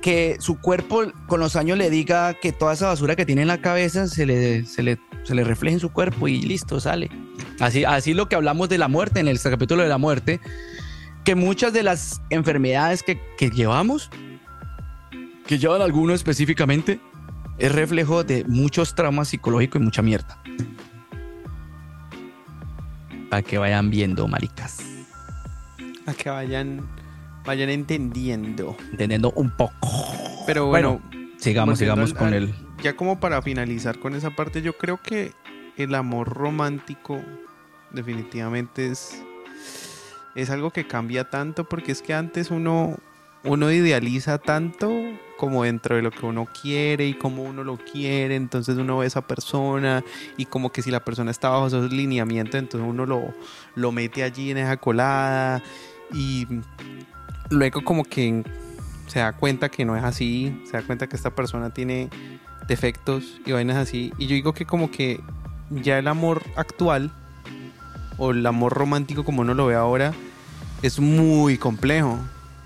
que 0.00 0.36
su 0.40 0.60
cuerpo 0.60 1.02
con 1.26 1.40
los 1.40 1.56
años 1.56 1.76
le 1.78 1.90
diga 1.90 2.32
que 2.34 2.52
toda 2.52 2.72
esa 2.74 2.86
basura 2.88 3.16
que 3.16 3.26
tiene 3.26 3.42
en 3.42 3.48
la 3.48 3.58
cabeza 3.58 4.06
se 4.08 4.24
le, 4.24 4.64
se 4.64 4.82
le, 4.82 4.98
se 5.24 5.34
le 5.34 5.44
refleje 5.44 5.74
en 5.74 5.80
su 5.80 5.90
cuerpo 5.92 6.26
y 6.28 6.40
listo, 6.42 6.80
sale. 6.80 7.10
Así, 7.60 7.84
así 7.84 8.14
lo 8.14 8.28
que 8.28 8.36
hablamos 8.36 8.68
de 8.68 8.78
la 8.78 8.88
muerte, 8.88 9.20
en 9.20 9.28
el 9.28 9.38
capítulo 9.40 9.82
de 9.82 9.88
la 9.88 9.98
muerte, 9.98 10.40
que 11.24 11.34
muchas 11.34 11.72
de 11.72 11.82
las 11.82 12.22
enfermedades 12.30 13.02
que, 13.02 13.20
que 13.36 13.50
llevamos, 13.50 14.10
que 15.48 15.58
llevan 15.58 15.80
algunos 15.82 16.14
específicamente, 16.16 17.00
es 17.58 17.72
reflejo 17.72 18.22
de 18.22 18.44
muchos 18.44 18.94
traumas 18.94 19.28
psicológicos 19.28 19.80
y 19.80 19.84
mucha 19.84 20.02
mierda. 20.02 20.40
Para 23.30 23.42
que 23.42 23.58
vayan 23.58 23.90
viendo, 23.90 24.28
maricas. 24.28 24.78
A 26.06 26.12
que 26.14 26.30
vayan, 26.30 26.86
vayan 27.44 27.68
entendiendo. 27.70 28.76
Entendiendo 28.92 29.32
un 29.32 29.50
poco. 29.50 29.88
Pero 30.46 30.66
bueno, 30.66 31.00
Sigamos, 31.38 31.78
sigamos 31.78 32.10
al- 32.12 32.16
con 32.16 32.34
el... 32.34 32.54
Ya 32.82 32.94
como 32.96 33.18
para 33.20 33.42
finalizar 33.42 33.98
con 33.98 34.14
esa 34.14 34.30
parte, 34.30 34.62
yo 34.62 34.76
creo 34.78 35.00
que 35.02 35.32
el 35.76 35.94
amor 35.94 36.28
romántico 36.28 37.20
definitivamente 37.90 38.88
es, 38.88 39.22
es 40.34 40.50
algo 40.50 40.70
que 40.70 40.86
cambia 40.86 41.28
tanto 41.30 41.64
porque 41.68 41.90
es 41.92 42.02
que 42.02 42.14
antes 42.14 42.50
uno, 42.50 42.96
uno 43.44 43.72
idealiza 43.72 44.38
tanto 44.38 44.92
como 45.38 45.62
dentro 45.62 45.96
de 45.96 46.02
lo 46.02 46.10
que 46.10 46.26
uno 46.26 46.46
quiere 46.60 47.06
y 47.06 47.14
cómo 47.14 47.44
uno 47.44 47.62
lo 47.62 47.78
quiere, 47.78 48.34
entonces 48.34 48.76
uno 48.76 48.98
ve 48.98 49.04
a 49.04 49.06
esa 49.06 49.22
persona 49.22 50.04
y 50.36 50.46
como 50.46 50.70
que 50.72 50.82
si 50.82 50.90
la 50.90 51.04
persona 51.04 51.30
está 51.30 51.48
bajo 51.48 51.68
esos 51.68 51.92
lineamientos, 51.92 52.56
entonces 52.56 52.86
uno 52.86 53.06
lo, 53.06 53.32
lo 53.76 53.92
mete 53.92 54.24
allí 54.24 54.50
en 54.50 54.58
esa 54.58 54.76
colada 54.76 55.62
y 56.12 56.46
luego 57.50 57.84
como 57.84 58.04
que 58.04 58.42
se 59.06 59.20
da 59.20 59.32
cuenta 59.32 59.68
que 59.68 59.84
no 59.84 59.96
es 59.96 60.02
así, 60.02 60.60
se 60.66 60.72
da 60.72 60.82
cuenta 60.82 61.06
que 61.06 61.16
esta 61.16 61.30
persona 61.30 61.70
tiene 61.70 62.10
defectos 62.66 63.40
y 63.46 63.52
vainas 63.52 63.76
así. 63.76 64.12
Y 64.18 64.26
yo 64.26 64.34
digo 64.34 64.52
que 64.52 64.66
como 64.66 64.90
que 64.90 65.20
ya 65.70 65.98
el 65.98 66.08
amor 66.08 66.42
actual 66.56 67.12
o 68.16 68.32
el 68.32 68.44
amor 68.44 68.72
romántico 68.72 69.24
como 69.24 69.42
uno 69.42 69.54
lo 69.54 69.66
ve 69.66 69.76
ahora 69.76 70.12
es 70.82 70.98
muy 70.98 71.58
complejo. 71.58 72.18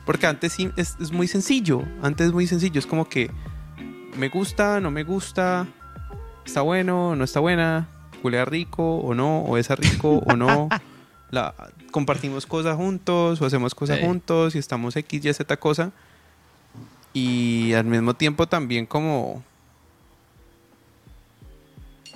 Porque 0.04 0.26
antes 0.26 0.52
sí 0.52 0.70
es, 0.76 0.96
es 1.00 1.12
muy 1.12 1.28
sencillo, 1.28 1.82
antes 2.02 2.28
es 2.28 2.32
muy 2.32 2.46
sencillo, 2.46 2.78
es 2.78 2.86
como 2.86 3.08
que 3.08 3.30
me 4.16 4.28
gusta, 4.28 4.80
no 4.80 4.90
me 4.90 5.04
gusta, 5.04 5.66
está 6.44 6.60
bueno, 6.60 7.14
no 7.16 7.24
está 7.24 7.40
buena, 7.40 7.88
culea 8.20 8.44
rico 8.44 8.96
o 8.98 9.14
no, 9.14 9.40
o 9.42 9.56
es 9.56 9.68
rico 9.70 10.22
o 10.26 10.36
no. 10.36 10.68
La, 11.30 11.54
compartimos 11.90 12.44
cosas 12.44 12.76
juntos 12.76 13.40
o 13.40 13.46
hacemos 13.46 13.74
cosas 13.74 13.98
Sí. 13.98 14.04
juntos 14.04 14.54
y 14.54 14.58
estamos 14.58 14.96
X, 14.96 15.24
Y, 15.24 15.32
Z 15.32 15.56
cosa. 15.56 15.92
Y 17.14 17.72
al 17.74 17.84
mismo 17.84 18.14
tiempo 18.14 18.46
también 18.46 18.86
como... 18.86 19.42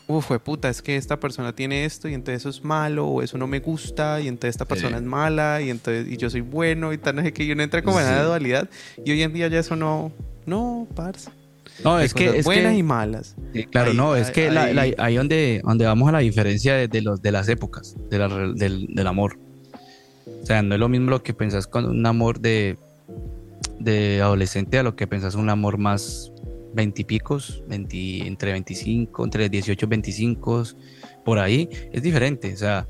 Uf, 0.09 0.27
fue 0.27 0.39
puta, 0.39 0.69
es 0.69 0.83
que 0.83 0.97
esta 0.97 1.19
persona 1.19 1.53
tiene 1.53 1.85
esto 1.85 2.09
y 2.09 2.15
entonces 2.15 2.43
eso 2.43 2.49
es 2.49 2.63
malo 2.65 3.07
o 3.09 3.23
eso 3.23 3.37
no 3.39 3.49
me 3.49 3.59
gusta 3.59 4.21
y 4.21 4.29
entonces 4.29 4.51
esta 4.51 4.65
persona 4.65 4.99
Sí. 4.99 5.03
es 5.03 5.09
mala 5.09 5.61
y 5.61 5.71
entonces 5.71 6.07
y 6.09 6.17
yo 6.17 6.31
soy 6.31 6.43
bueno 6.43 6.93
y 6.93 6.99
tal, 6.99 7.17
no 7.17 7.23
sé 7.23 7.33
qué, 7.33 7.43
y 7.43 7.51
uno 7.51 7.63
entra 7.65 7.83
como 7.83 7.99
en 7.99 8.07
una 8.07 8.21
Sí. 8.21 8.25
dualidad 8.27 8.69
y 9.05 9.11
hoy 9.11 9.23
en 9.23 9.33
día 9.33 9.49
ya 9.49 9.59
eso 9.59 9.75
no, 9.75 10.13
no, 10.47 10.87
parce. 10.95 11.31
No, 11.85 11.97
Hay 11.97 12.07
es 12.07 12.15
que... 12.15 12.39
Es 12.39 12.45
buenas 12.47 12.73
que 12.73 12.79
y 12.79 12.83
malas. 12.85 13.35
Sí, 13.53 13.65
claro, 13.65 13.91
Ahí- 13.91 13.97
no, 13.97 14.15
es 14.17 14.29
ahí- 14.29 14.33
que 14.33 14.51
la- 14.51 14.73
la- 14.73 14.95
ahí- 14.97 15.17
donde, 15.17 15.61
donde 15.65 15.85
vamos 15.85 16.09
a 16.09 16.13
la 16.13 16.21
diferencia 16.21 16.75
de, 16.75 16.87
de 16.89 17.03
los, 17.03 17.21
de 17.21 17.33
las 17.33 17.49
épocas, 17.49 17.97
de 18.09 18.19
la 18.19 18.29
re- 18.29 18.53
del, 18.55 18.87
del 18.95 19.07
amor. 19.09 19.37
O 20.43 20.47
sea, 20.47 20.63
no 20.63 20.75
es 20.75 20.81
lo 20.81 20.89
mismo 20.89 21.11
lo 21.11 21.23
que 21.25 21.35
pensás 21.35 21.67
con 21.67 21.85
un 21.85 22.07
amor 22.07 22.39
de, 22.41 22.79
de 23.81 24.21
adolescente 24.23 24.79
a 24.79 24.83
lo 24.85 24.95
que 24.97 25.07
pensás 25.07 25.35
un 25.35 25.51
amor 25.51 25.77
más 25.79 26.31
veintipicos, 26.77 27.65
20, 27.67 28.27
entre 28.29 28.53
25, 28.53 29.25
entre 29.25 29.49
18 29.49 29.85
y 29.85 29.89
25, 29.89 30.63
por 31.25 31.41
ahí, 31.41 31.69
es 31.93 32.03
diferente. 32.03 32.53
O 32.53 32.57
sea, 32.57 32.87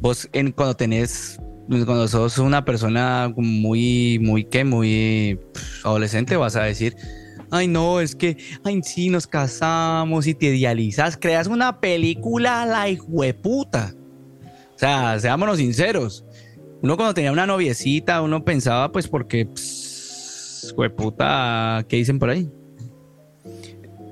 vos 0.00 0.28
en, 0.32 0.52
cuando 0.52 0.76
tenés, 0.76 1.40
cuando 1.68 2.06
sos 2.06 2.38
una 2.38 2.64
persona 2.64 3.32
muy, 3.34 4.20
muy, 4.20 4.44
¿qué? 4.44 4.62
Muy 4.62 5.40
adolescente, 5.82 6.36
vas 6.36 6.54
a 6.54 6.62
decir, 6.62 6.94
ay 7.50 7.66
no, 7.66 8.00
es 8.00 8.14
que, 8.14 8.36
ay 8.62 8.80
sí, 8.84 9.08
nos 9.08 9.26
casamos 9.26 10.26
y 10.26 10.34
te 10.34 10.54
idealizas, 10.54 11.16
creas 11.16 11.46
una 11.48 11.80
película 11.80 12.66
la 12.66 12.88
hijueputa. 12.88 13.94
O 14.74 14.78
sea, 14.78 15.18
seámonos 15.18 15.58
sinceros. 15.58 16.24
Uno 16.82 16.96
cuando 16.96 17.14
tenía 17.14 17.32
una 17.32 17.46
noviecita, 17.46 18.20
uno 18.20 18.44
pensaba, 18.44 18.92
pues, 18.92 19.08
porque, 19.08 19.46
pss, 19.46 20.74
hueputa, 20.76 21.86
¿qué 21.88 21.96
dicen 21.96 22.18
por 22.18 22.28
ahí? 22.28 22.50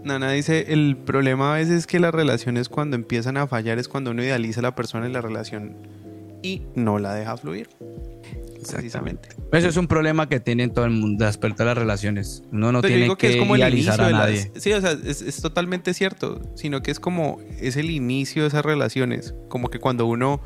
Nana 0.05 0.31
dice, 0.33 0.73
el 0.73 0.97
problema 0.97 1.55
a 1.55 1.59
veces 1.59 1.79
es 1.79 1.87
que 1.87 2.01
las 2.01 2.13
relaciones 2.13 2.69
cuando 2.69 2.97
empiezan 2.97 3.37
a 3.37 3.47
fallar 3.47 3.79
es 3.79 3.89
cuando 3.89 4.11
uno 4.11 4.23
idealiza 4.23 4.61
a 4.61 4.63
la 4.63 4.75
persona 4.75 5.07
en 5.07 5.13
la 5.13 5.21
relación 5.21 5.77
y 6.43 6.63
no 6.75 6.99
la 6.99 7.15
deja 7.15 7.37
fluir. 7.37 7.69
Precisamente. 8.71 9.29
Eso 9.51 9.69
es 9.69 9.77
un 9.77 9.89
problema 9.89 10.29
que 10.29 10.39
tienen 10.39 10.73
todo 10.73 10.85
el 10.85 10.93
mundo, 10.93 11.25
las 11.25 11.41
de 11.41 11.65
las 11.65 11.77
relaciones. 11.77 12.45
Uno 12.53 12.71
no 12.71 12.81
Pero 12.81 12.91
yo 12.91 12.95
tiene 12.95 13.03
digo 13.05 13.17
que, 13.17 13.29
que 13.29 13.33
es 13.35 13.39
como 13.39 13.57
el 13.57 13.61
inicio 13.61 13.93
idealizar 13.95 14.01
a 14.01 14.07
de 14.07 14.13
nadie. 14.13 14.51
las... 14.55 14.63
Sí, 14.63 14.73
o 14.73 14.81
sea, 14.81 14.93
es, 14.93 15.21
es 15.21 15.43
totalmente 15.43 15.95
cierto, 15.95 16.41
sino 16.55 16.81
que 16.83 16.93
es 16.93 17.01
como, 17.01 17.41
es 17.61 17.77
el 17.77 17.91
inicio 17.91 18.43
de 18.43 18.49
esas 18.49 18.65
relaciones, 18.65 19.35
como 19.49 19.69
que 19.69 19.79
cuando 19.79 20.07
uno... 20.07 20.41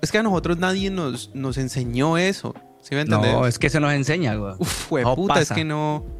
Es 0.00 0.10
que 0.10 0.18
a 0.18 0.22
nosotros 0.22 0.58
nadie 0.58 0.90
nos, 0.90 1.34
nos 1.34 1.58
enseñó 1.58 2.16
eso, 2.16 2.54
¿sí 2.82 2.94
me 2.94 3.02
entiendes? 3.02 3.32
No, 3.32 3.46
es 3.46 3.58
que 3.58 3.68
se 3.68 3.80
nos 3.80 3.92
enseña, 3.92 4.34
güey. 4.36 4.54
Uf, 4.58 4.68
fue 4.88 5.02
no 5.02 5.14
puta, 5.14 5.40
es 5.40 5.50
que 5.50 5.64
no... 5.64 6.15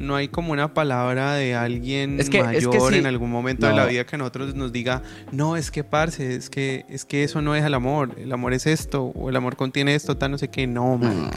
No 0.00 0.16
hay 0.16 0.28
como 0.28 0.52
una 0.52 0.72
palabra 0.74 1.34
de 1.34 1.54
alguien 1.54 2.18
Es 2.18 2.30
que- 2.30 2.38
es 2.38 2.44
mayor 2.44 2.72
que 2.72 2.80
sí. 2.80 2.94
en 2.96 3.06
algún 3.06 3.30
momento 3.30 3.66
de 3.66 3.74
la 3.74 3.84
vida 3.84 4.04
que 4.06 4.16
a 4.16 4.18
nosotros 4.18 4.54
nos 4.54 4.72
diga, 4.72 5.02
no, 5.30 5.56
es 5.56 5.70
que 5.70 5.84
parce, 5.84 6.34
es 6.34 6.48
que, 6.50 6.86
es 6.88 7.04
que 7.04 7.22
eso 7.22 7.42
no 7.42 7.54
es 7.54 7.62
el 7.64 7.74
amor, 7.74 8.16
el 8.18 8.32
amor 8.32 8.54
es 8.54 8.66
esto, 8.66 9.04
o 9.14 9.28
el 9.28 9.36
amor 9.36 9.56
contiene 9.56 9.94
esto, 9.94 10.16
tal, 10.16 10.30
no 10.32 10.38
sé 10.38 10.48
qué, 10.48 10.66
no, 10.66 10.96
man. 10.96 11.30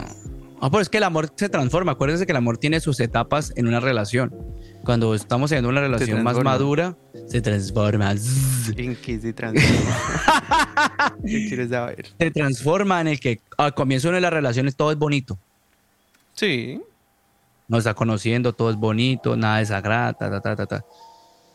Ah, 0.62 0.70
pero 0.72 0.82
es 0.82 0.88
que 0.88 0.96
el 0.98 1.04
amor 1.04 1.30
se 1.36 1.50
transforma. 1.50 1.92
Acuérdense 1.92 2.26
que 2.26 2.32
el 2.32 2.38
amor 2.38 2.58
tiene 2.58 2.80
sus 2.80 3.02
etapas 3.02 3.52
en 3.58 3.68
una 3.68 3.82
relación. 3.82 4.34
Cuando 4.86 5.14
estamos 5.14 5.50
teniendo 5.50 5.68
una 5.68 5.82
relación 5.82 6.24
más 6.24 6.42
madura, 6.42 6.96
se 7.28 7.42
transforma. 7.42 8.12
¿En 8.78 8.96
qué 8.96 9.20
se 9.20 9.34
transforma? 9.34 11.18
¿Qué 11.26 11.48
quieres 11.50 11.70
saber? 11.70 12.06
Se 12.18 12.32
transforma 12.32 13.02
en 13.02 13.08
el 13.10 13.20
que 13.20 13.42
al 13.58 13.74
comienzo 13.74 14.10
de 14.14 14.22
las 14.22 14.32
relaciones 14.32 14.78
todo 14.78 14.94
es 14.94 14.98
bonito. 14.98 15.38
Sí, 16.34 16.80
Nos 17.68 17.80
está 17.80 17.94
conociendo, 17.94 18.54
todo 18.54 18.70
es 18.70 18.76
bonito, 18.76 19.36
nada 19.36 19.60
desagrada, 19.60 20.14
ta, 20.14 20.30
ta, 20.30 20.42
ta, 20.42 20.56
ta, 20.56 20.66
ta. 20.66 20.86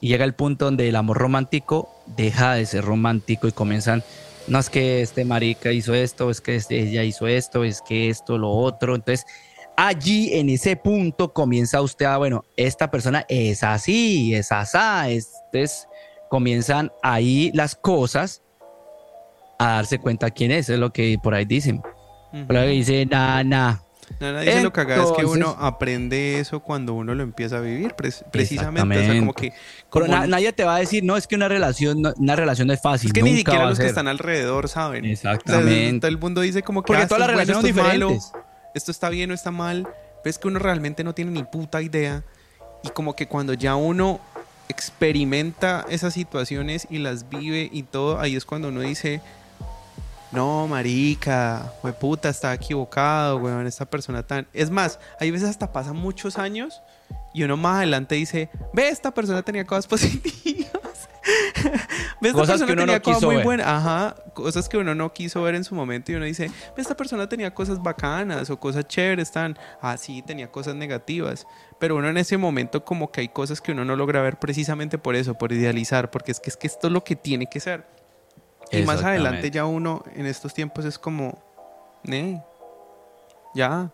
Y 0.01 0.09
llega 0.09 0.25
el 0.25 0.35
punto 0.35 0.65
donde 0.67 0.89
el 0.89 0.97
amor 0.97 1.19
romántico 1.19 1.91
deja 2.07 2.55
de 2.55 2.67
ser 2.67 2.85
romántico 2.85 3.49
y 3.49 3.53
comienzan, 3.53 4.03
no 4.47 4.59
es 4.59 4.71
que 4.71 5.03
este 5.03 5.25
marica 5.25 5.73
hizo 5.73 5.95
esto, 5.95 6.31
es 6.31 6.41
que 6.41 6.57
este- 6.57 6.81
ella 6.81 7.03
hizo 7.03 7.27
esto, 7.27 7.65
es 7.65 7.83
que 7.83 8.09
esto, 8.09 8.39
lo 8.39 8.51
otro. 8.51 8.95
Entonces, 8.95 9.27
allí 9.77 10.33
en 10.33 10.49
ese 10.49 10.77
punto 10.77 11.33
comienza 11.33 11.83
usted 11.83 12.07
a, 12.07 12.17
bueno, 12.17 12.45
esta 12.57 12.91
persona 12.91 13.27
es 13.29 13.63
así, 13.63 14.35
es 14.35 14.51
asá. 14.53 15.11
Entonces, 15.11 15.87
comienzan 16.31 16.93
ahí 17.03 17.51
las 17.55 17.75
cosas 17.75 18.43
a 19.59 19.73
darse 19.73 19.99
cuenta 19.99 20.31
quién 20.31 20.53
es, 20.53 20.69
es 20.69 20.79
lo 20.79 20.93
que 20.93 21.19
por 21.23 21.35
ahí 21.35 21.45
dicen. 21.45 21.83
Por 22.47 22.57
ahí 22.57 22.79
dice, 22.79 23.07
nah, 23.07 23.43
nah, 23.43 23.77
No, 24.21 24.33
nadie 24.33 24.51
dice 24.51 24.63
lo 24.63 24.73
cagada 24.73 25.03
es 25.03 25.11
que 25.13 25.21
Entonces- 25.23 25.45
uno 25.45 25.57
aprende 25.59 26.39
eso 26.41 26.61
cuando 26.61 26.95
uno 26.95 27.15
lo 27.15 27.23
empieza 27.23 27.59
a 27.59 27.61
vivir, 27.61 27.95
pre- 27.95 28.13
precisamente. 28.31 28.99
O 28.99 29.03
sea, 29.03 29.19
como 29.19 29.35
que. 29.35 29.53
Pero 29.93 30.07
na- 30.09 30.27
nadie 30.27 30.53
te 30.53 30.65
va 30.65 30.77
a 30.77 30.79
decir, 30.79 31.05
no, 31.05 31.17
es 31.17 31.27
que 31.27 31.35
una 31.37 31.49
relación, 31.49 32.03
no, 32.03 32.13
una 32.17 32.37
relación 32.37 32.69
no 32.69 32.75
es 32.75 32.81
fácil. 32.81 33.09
es 33.09 33.13
que 33.13 33.23
ni 33.23 33.37
siquiera 33.37 33.67
los 33.67 33.79
que 33.79 33.87
están 33.87 34.09
alrededor 34.09 34.69
saben. 34.69 35.05
O 35.05 35.17
sea, 35.17 35.33
Exactamente. 35.35 36.01
todo 36.01 36.09
el 36.09 36.19
mundo 36.19 36.41
dice 36.41 36.63
como 36.63 36.83
que. 36.83 36.87
Porque 36.89 37.03
ah, 37.03 37.09
todas 37.09 37.21
las 37.21 37.29
es 37.31 37.35
bueno, 37.35 37.53
relaciones 37.53 37.63
son 37.63 37.69
esto 37.71 37.81
es 37.81 37.87
malo, 37.99 38.09
diferentes. 38.15 38.43
esto 38.75 38.91
está 38.91 39.09
bien 39.11 39.31
o 39.31 39.35
está 39.35 39.51
mal. 39.51 39.87
Ves 40.25 40.39
que 40.39 40.49
uno 40.49 40.59
realmente 40.59 41.05
no 41.05 41.15
tiene 41.15 41.31
ni 41.31 41.45
puta 41.45 41.81
idea. 41.83 42.23
Y 42.85 42.89
como 42.91 43.15
que 43.17 43.27
cuando 43.27 43.55
ya 43.55 43.77
uno 43.77 44.21
experimenta 44.69 45.85
esas 45.91 46.15
situaciones 46.15 46.87
y 46.91 46.99
las 46.99 47.29
vive 47.29 47.69
y 47.73 47.83
todo, 47.83 48.19
ahí 48.21 48.37
es 48.37 48.45
cuando 48.45 48.69
uno 48.69 48.81
dice, 48.81 49.21
no, 50.31 50.66
marica, 50.68 51.72
we 51.83 51.93
puta, 51.93 52.29
estaba 52.29 52.55
equivocado, 52.55 53.39
weón, 53.39 53.66
esta 53.66 53.87
persona 53.87 54.22
tan... 54.22 54.47
Es 54.53 54.70
más, 54.70 55.01
hay 55.18 55.31
veces 55.31 55.49
hasta 55.49 55.72
pasan 55.72 55.97
muchos 55.97 56.39
años 56.39 56.83
y 57.33 57.45
uno 57.45 57.57
más 57.57 57.79
adelante 57.79 58.14
dice, 58.14 58.51
ve, 58.74 58.89
esta 58.89 59.12
persona 59.12 59.43
tenía 59.43 59.64
cosas 59.64 59.87
positivas. 59.89 61.09
ve, 62.20 62.29
esta 62.29 62.41
Cosas 62.41 62.61
persona 62.61 62.66
que 62.66 62.72
uno 62.72 62.83
no 62.83 62.87
tenía 62.87 63.01
cosas 63.01 63.16
quiso 63.16 63.26
muy 63.26 63.37
ver. 63.37 63.45
buenas. 63.45 63.66
Ajá, 63.66 64.16
cosas 64.35 64.68
que 64.68 64.76
uno 64.76 64.95
no 64.95 65.12
quiso 65.14 65.43
ver 65.43 65.55
en 65.55 65.64
su 65.64 65.74
momento 65.74 66.12
y 66.12 66.16
uno 66.16 66.26
dice, 66.26 66.49
ve, 66.76 66.83
esta 66.83 66.95
persona 66.95 67.26
tenía 67.26 67.55
cosas 67.55 67.83
bacanas 67.83 68.51
o 68.51 68.61
cosas 68.61 68.87
chéveres, 68.87 69.31
tan... 69.33 69.59
Ah, 69.81 69.97
sí, 69.97 70.20
tenía 70.20 70.51
cosas 70.51 70.74
negativas. 70.74 71.47
Pero 71.79 71.97
uno 71.97 72.11
en 72.11 72.18
ese 72.18 72.37
momento 72.37 72.85
como 72.85 73.11
que 73.11 73.22
hay 73.22 73.29
cosas 73.29 73.62
que 73.62 73.72
uno 73.72 73.87
no 73.87 73.97
logra 73.97 74.20
ver 74.20 74.39
precisamente 74.39 74.99
por 74.99 75.16
eso, 75.16 75.35
por 75.35 75.53
idealizar, 75.53 76.11
porque 76.11 76.33
es 76.33 76.41
que, 76.41 76.51
es 76.51 76.57
que 76.59 76.66
esto 76.66 76.89
es 76.89 76.93
lo 76.93 77.03
que 77.03 77.16
tiene 77.16 77.47
que 77.47 77.61
ser. 77.61 77.98
Y 78.73 78.83
más 78.83 79.03
adelante 79.03 79.51
ya 79.51 79.64
uno 79.64 80.03
en 80.14 80.27
estos 80.27 80.53
tiempos 80.55 80.85
es 80.85 80.99
como, 80.99 81.39
ne, 82.03 82.43
ya. 83.55 83.91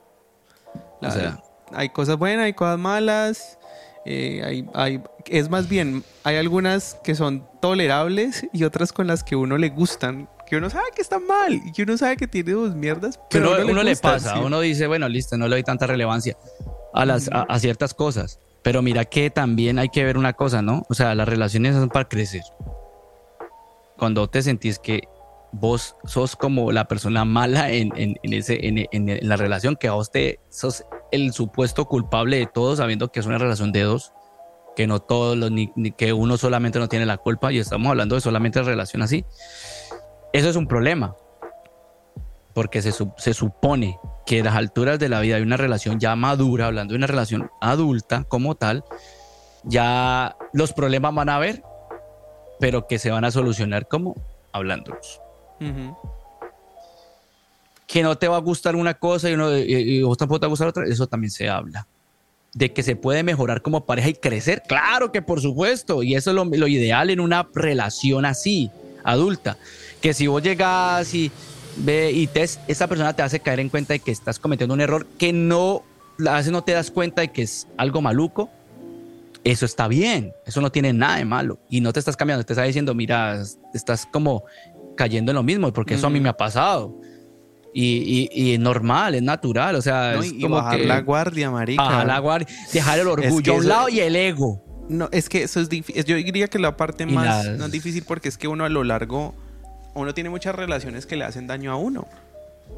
La- 1.01 1.09
O 1.09 1.13
sea. 1.13 1.39
hay 1.73 1.89
cosas 1.91 2.17
buenas, 2.17 2.45
hay 2.47 2.53
cosas 2.55 2.79
malas. 2.79 3.59
eh, 4.07 4.43
hay, 4.45 4.69
hay, 4.75 5.03
es 5.27 5.49
más 5.49 5.67
bien, 5.69 6.05
hay 6.25 6.37
algunas 6.37 6.97
que 7.03 7.15
son 7.15 7.47
tolerables 7.63 8.47
y 8.53 8.65
otras 8.65 8.93
con 8.93 9.07
las 9.07 9.25
que 9.25 9.35
uno 9.37 9.57
le 9.57 9.71
gustan. 9.71 10.29
Que 10.47 10.57
uno 10.59 10.69
sabe 10.69 10.85
que 10.95 11.01
están 11.01 11.27
mal 11.27 11.55
y 11.65 11.73
que 11.73 11.85
uno 11.85 11.97
sabe 11.97 12.19
que 12.19 12.27
tiene 12.27 12.53
dos 12.53 12.75
mierdas. 12.75 13.19
Pero 13.31 13.53
uno, 13.53 13.63
uno 13.63 13.73
uno 13.73 13.83
le 13.83 13.97
pasa, 13.97 14.35
sí. 14.35 14.41
uno 14.45 14.61
dice, 14.61 14.87
bueno, 14.87 15.09
listo, 15.09 15.39
no 15.39 15.49
le 15.49 15.57
doy 15.57 15.63
tanta 15.63 15.87
relevancia 15.87 16.37
a, 16.93 17.07
las, 17.07 17.29
a, 17.33 17.43
a 17.49 17.59
ciertas 17.59 17.95
cosas. 17.95 18.39
Pero 18.63 18.83
mira 18.83 19.07
que 19.07 19.31
también 19.31 19.79
hay 19.79 19.89
que 19.89 20.05
ver 20.05 20.19
una 20.19 20.35
cosa, 20.35 20.61
¿no? 20.61 20.83
O 20.91 20.95
sea, 20.95 21.15
las 21.15 21.27
relaciones 21.27 21.75
son 21.75 21.89
para 21.89 22.07
crecer. 22.07 22.43
Cuando 23.97 24.29
te 24.29 24.43
sentís 24.43 24.79
que 24.79 25.03
vos 25.53 25.97
sos 26.05 26.35
como 26.37 26.73
la 26.73 26.87
persona 26.89 27.25
mala 27.25 27.71
en, 27.71 27.93
en- 27.97 28.17
en 28.23 28.33
ese, 28.33 28.67
en, 28.67 28.87
en- 28.91 29.29
la 29.29 29.37
relación, 29.37 29.77
que 29.77 29.89
vos 29.91 30.11
te 30.11 30.41
sos 30.49 30.85
el 31.13 31.33
supuesto 31.33 31.87
culpable 31.87 32.39
de 32.39 32.47
todo, 32.47 32.75
sabiendo 32.77 33.13
que 33.13 33.21
es 33.21 33.27
una 33.27 33.39
relación 33.39 33.71
de 33.71 33.83
dos, 33.83 34.13
que 34.75 34.89
no 34.89 34.99
todos 35.01 35.37
los, 35.37 35.53
ni, 35.53 35.71
ni 35.77 35.93
que 35.93 36.13
uno 36.13 36.37
solamente 36.37 36.81
no 36.81 36.89
tiene 36.89 37.07
la 37.07 37.19
culpa, 37.19 37.53
y 37.53 37.59
estamos 37.59 37.89
hablando 37.89 38.17
de 38.17 38.21
solamente 38.21 38.61
relación 38.63 39.03
así. 39.03 39.25
Eso 40.33 40.49
es 40.49 40.57
un 40.57 40.67
problema 40.67 41.15
porque 42.55 42.83
se, 42.83 42.93
se 43.17 43.35
supone 43.35 43.99
que 44.27 44.41
a 44.41 44.45
las 44.45 44.55
alturas 44.57 44.99
de 44.99 45.09
la 45.09 45.21
vida 45.21 45.37
de 45.37 45.43
una 45.43 45.57
relación 45.57 45.99
ya 46.01 46.17
madura, 46.17 46.67
hablando 46.67 46.93
de 46.93 46.99
una 46.99 47.07
relación 47.07 47.51
adulta 47.61 48.25
como 48.25 48.55
tal, 48.57 48.85
ya 49.65 50.37
los 50.53 50.73
problemas 50.73 51.15
van 51.15 51.29
a 51.29 51.37
haber, 51.37 51.63
pero 52.61 52.87
que 52.87 52.99
se 52.99 53.11
van 53.11 53.25
a 53.25 53.31
solucionar 53.31 53.89
como 53.89 54.15
hablándolos. 54.53 55.21
Que 57.87 58.03
no 58.03 58.17
te 58.17 58.29
va 58.29 58.37
a 58.37 58.41
gustar 58.41 58.77
una 58.77 58.95
cosa 58.95 59.31
y, 59.31 59.35
uno, 59.35 59.57
y, 59.57 59.73
y 59.73 60.03
vos 60.03 60.17
tampoco 60.19 60.41
te 60.41 60.47
va 60.47 60.49
a 60.49 60.51
gustar 60.51 60.69
otra, 60.69 60.85
eso 60.87 61.07
también 61.07 61.31
se 61.31 61.49
habla. 61.49 61.87
De 62.53 62.73
que 62.73 62.83
se 62.83 62.97
puede 62.97 63.23
mejorar 63.23 63.63
como 63.63 63.85
pareja 63.85 64.09
y 64.09 64.15
crecer, 64.15 64.63
claro 64.67 65.11
que 65.11 65.23
por 65.23 65.41
supuesto, 65.41 66.03
y 66.03 66.15
eso 66.15 66.31
es 66.31 66.37
lo, 66.37 66.45
lo 66.45 66.69
ideal 66.69 67.11
en 67.11 67.21
una 67.21 67.49
relación 67.55 68.25
así, 68.25 68.71
adulta. 69.03 69.57
Que 70.01 70.15
si 70.15 70.27
vos 70.27 70.43
llegas 70.43 71.13
y 71.15 71.31
ve 71.77 72.13
y 72.13 72.27
te, 72.27 72.43
esa 72.43 72.87
persona 72.87 73.15
te 73.15 73.23
hace 73.23 73.41
caer 73.41 73.61
en 73.61 73.69
cuenta 73.69 73.95
de 73.95 73.99
que 73.99 74.13
estás 74.13 74.39
cometiendo 74.39 74.75
un 74.75 74.81
error 74.81 75.07
que 75.19 75.33
no, 75.33 75.83
a 76.27 76.37
veces 76.37 76.53
no 76.53 76.63
te 76.63 76.73
das 76.73 76.91
cuenta 76.91 77.23
de 77.23 77.29
que 77.33 77.43
es 77.43 77.67
algo 77.77 78.01
maluco, 78.01 78.51
eso 79.45 79.67
está 79.67 79.89
bien, 79.89 80.33
eso 80.47 80.61
no 80.61 80.73
tiene 80.73 80.93
nada 80.93 81.17
de 81.17 81.25
malo. 81.25 81.59
Y 81.69 81.81
no 81.81 81.93
te 81.93 81.99
estás 82.01 82.17
cambiando, 82.17 82.45
te 82.45 82.53
está 82.55 82.63
diciendo, 82.65 82.95
mira, 82.95 83.43
estás 83.75 84.07
como 84.11 84.45
cayendo 84.97 85.33
en 85.33 85.37
lo 85.37 85.43
mismo, 85.43 85.73
porque 85.73 85.95
eso 85.95 86.07
a 86.07 86.11
mí 86.11 86.19
me 86.21 86.29
ha 86.31 86.37
pasado. 86.37 86.99
Y, 87.77 88.29
y, 88.33 88.43
y 88.51 88.55
es 88.55 88.61
normal, 88.61 89.17
es 89.17 89.23
natural, 89.23 89.75
o 89.75 89.83
sea, 89.83 90.13
No, 90.15 90.23
es 90.23 90.33
y, 90.33 90.41
como 90.41 90.57
bajar 90.57 90.79
que 90.81 90.87
la 90.87 91.01
guardia, 91.01 91.51
marica. 91.51 91.83
bajar 91.83 92.07
la 92.07 92.19
guardia, 92.21 92.47
dejar 92.73 92.99
el 93.01 93.09
orgullo 93.09 93.43
que 93.43 93.51
a 93.51 93.55
un 93.55 93.61
eso- 93.61 93.69
lado 93.69 93.89
y 93.89 94.01
el 94.01 94.15
ego. 94.17 94.63
No, 94.89 95.09
es 95.13 95.29
que 95.29 95.43
eso 95.43 95.61
es 95.61 95.69
difícil. 95.69 96.05
Yo 96.05 96.15
diría 96.17 96.47
que 96.49 96.59
la 96.59 96.77
parte 96.77 97.05
más 97.07 97.47
las- 97.47 97.59
no 97.59 97.65
es 97.67 97.73
difícil 97.73 98.05
porque 98.07 98.29
es 98.29 98.39
que 98.39 98.47
uno 98.49 98.65
a 98.65 98.69
lo 98.69 98.85
largo, 98.85 99.35
uno 99.95 100.15
tiene 100.15 100.31
muchas 100.31 100.55
relaciones 100.55 101.05
que 101.07 101.17
le 101.17 101.25
hacen 101.25 101.47
daño 101.49 101.73
a 101.73 101.77
uno. 101.77 102.07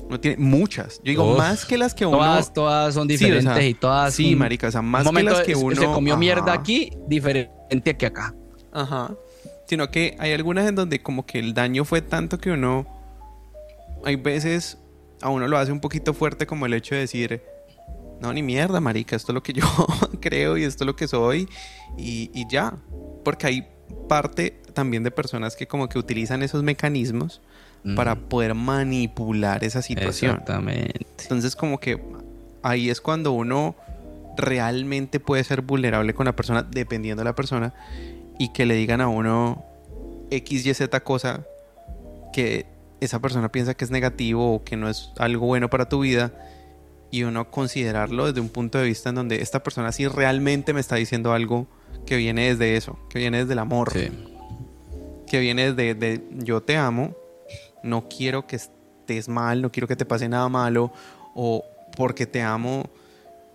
Uno 0.07 0.21
tiene 0.21 0.37
muchas. 0.37 0.99
Yo 0.99 1.11
digo, 1.11 1.33
Uf, 1.33 1.39
más 1.39 1.65
que 1.65 1.77
las 1.77 1.95
que 1.95 2.07
uno. 2.07 2.19
Todas, 2.19 2.53
todas 2.53 2.95
son 2.95 3.09
Sí, 3.09 3.15
o 3.15 3.19
diferentes 3.19 3.55
sea, 3.55 3.67
y 3.67 3.75
todas. 3.75 4.15
Sí, 4.15 4.37
marica, 4.37 4.69
o 4.69 4.71
sea, 4.71 4.83
más 4.83 5.09
que 5.11 5.23
las 5.23 5.41
que 5.41 5.57
uno. 5.57 5.75
se 5.75 5.87
comió 5.87 6.17
mierda 6.17 6.53
Ajá, 6.53 6.61
aquí, 6.61 6.93
diferente 7.09 7.97
que 7.97 8.07
acá. 8.07 8.35
Ajá. 8.73 9.15
Sino 9.67 9.91
que 9.91 10.17
hay 10.21 10.33
algunas 10.33 10.69
en 10.69 10.77
donde 10.77 11.03
como 11.03 11.27
que 11.27 11.39
el 11.41 11.55
daño 11.55 11.85
fue 11.85 12.03
tanto 12.03 12.39
que 12.39 12.53
uno. 12.53 12.87
Hay 14.05 14.17
veces 14.17 14.79
a 15.21 15.31
uno 15.31 15.49
lo 15.49 15.59
hace 15.59 15.73
un 15.73 15.81
poquito 15.81 16.15
fuerte 16.15 16.47
como 16.47 16.67
el 16.67 16.75
hecho 16.75 16.95
de 16.95 17.01
decir. 17.03 17.43
No, 18.21 18.33
ni 18.33 18.43
mierda, 18.43 18.81
marica, 18.81 19.15
esto 19.17 19.33
es 19.33 19.35
lo 19.35 19.43
que 19.43 19.53
yo 19.53 19.65
creo 20.21 20.57
y 20.57 20.65
esto 20.65 20.85
es 20.85 20.87
lo 20.87 20.97
que 20.97 21.09
soy 21.09 21.49
y, 21.99 22.31
y 22.33 22.47
ya. 22.49 22.75
Porque 23.25 23.47
hay 23.49 23.69
parte 24.09 24.63
también 24.73 25.03
de 25.03 25.11
personas 25.11 25.57
que 25.57 25.67
como 25.67 25.89
que 25.89 25.99
utilizan 25.99 26.43
esos 26.43 26.63
mecanismos 26.63 27.41
para 27.95 28.17
poder 28.17 28.55
manipular 28.55 29.63
esa 29.63 29.83
situación. 29.83 30.33
Exactamente. 30.33 31.07
Entonces 31.23 31.55
como 31.55 31.79
que 31.79 32.03
ahí 32.63 32.91
es 32.91 33.01
cuando 33.01 33.33
uno 33.33 33.77
realmente 34.37 35.21
puede 35.21 35.45
ser 35.45 35.63
vulnerable 35.63 36.13
con 36.15 36.27
la 36.27 36.35
persona, 36.35 36.63
dependiendo 36.63 37.21
de 37.21 37.25
la 37.25 37.35
persona, 37.35 37.73
y 38.39 38.53
que 38.53 38.67
le 38.67 38.75
digan 38.75 39.01
a 39.01 39.09
uno 39.09 39.65
X, 40.31 40.67
Y, 40.67 40.75
Z 40.75 41.01
cosa 41.01 41.47
que 42.33 42.67
esa 43.01 43.21
persona 43.21 43.51
piensa 43.53 43.75
que 43.75 43.85
es 43.85 43.91
negativo 43.91 44.55
o 44.55 44.65
que 44.65 44.77
no 44.77 44.89
es 44.89 45.11
algo 45.19 45.47
bueno 45.47 45.71
para 45.71 45.89
tu 45.89 46.01
vida, 46.01 46.33
y 47.11 47.23
uno 47.23 47.51
considerarlo 47.51 48.27
desde 48.27 48.41
un 48.41 48.49
punto 48.49 48.79
de 48.79 48.85
vista 48.85 49.11
en 49.11 49.15
donde 49.15 49.41
esta 49.41 49.63
persona 49.63 49.93
sí 49.93 50.09
realmente 50.09 50.73
me 50.73 50.81
está 50.81 50.97
diciendo 50.97 51.33
algo 51.33 51.67
que 52.05 52.17
viene 52.17 52.49
desde 52.49 52.77
eso, 52.77 52.99
que 53.09 53.21
viene 53.21 53.39
desde 53.39 53.53
el 53.53 53.59
amor 53.61 53.93
Sí. 53.93 54.09
que 55.27 55.41
viene 55.41 55.73
desde 55.73 55.95
de 55.95 56.23
yo 56.33 56.63
te 56.63 56.77
amo, 56.77 57.15
no 57.83 58.09
quiero 58.09 58.47
que 58.47 58.57
estés 58.57 59.29
mal, 59.29 59.63
no 59.63 59.71
quiero 59.71 59.87
que 59.87 59.97
te 59.97 60.05
pase 60.05 60.29
nada 60.29 60.49
malo, 60.49 60.93
o 61.35 61.65
porque 61.97 62.27
te 62.27 62.43
amo, 62.43 62.85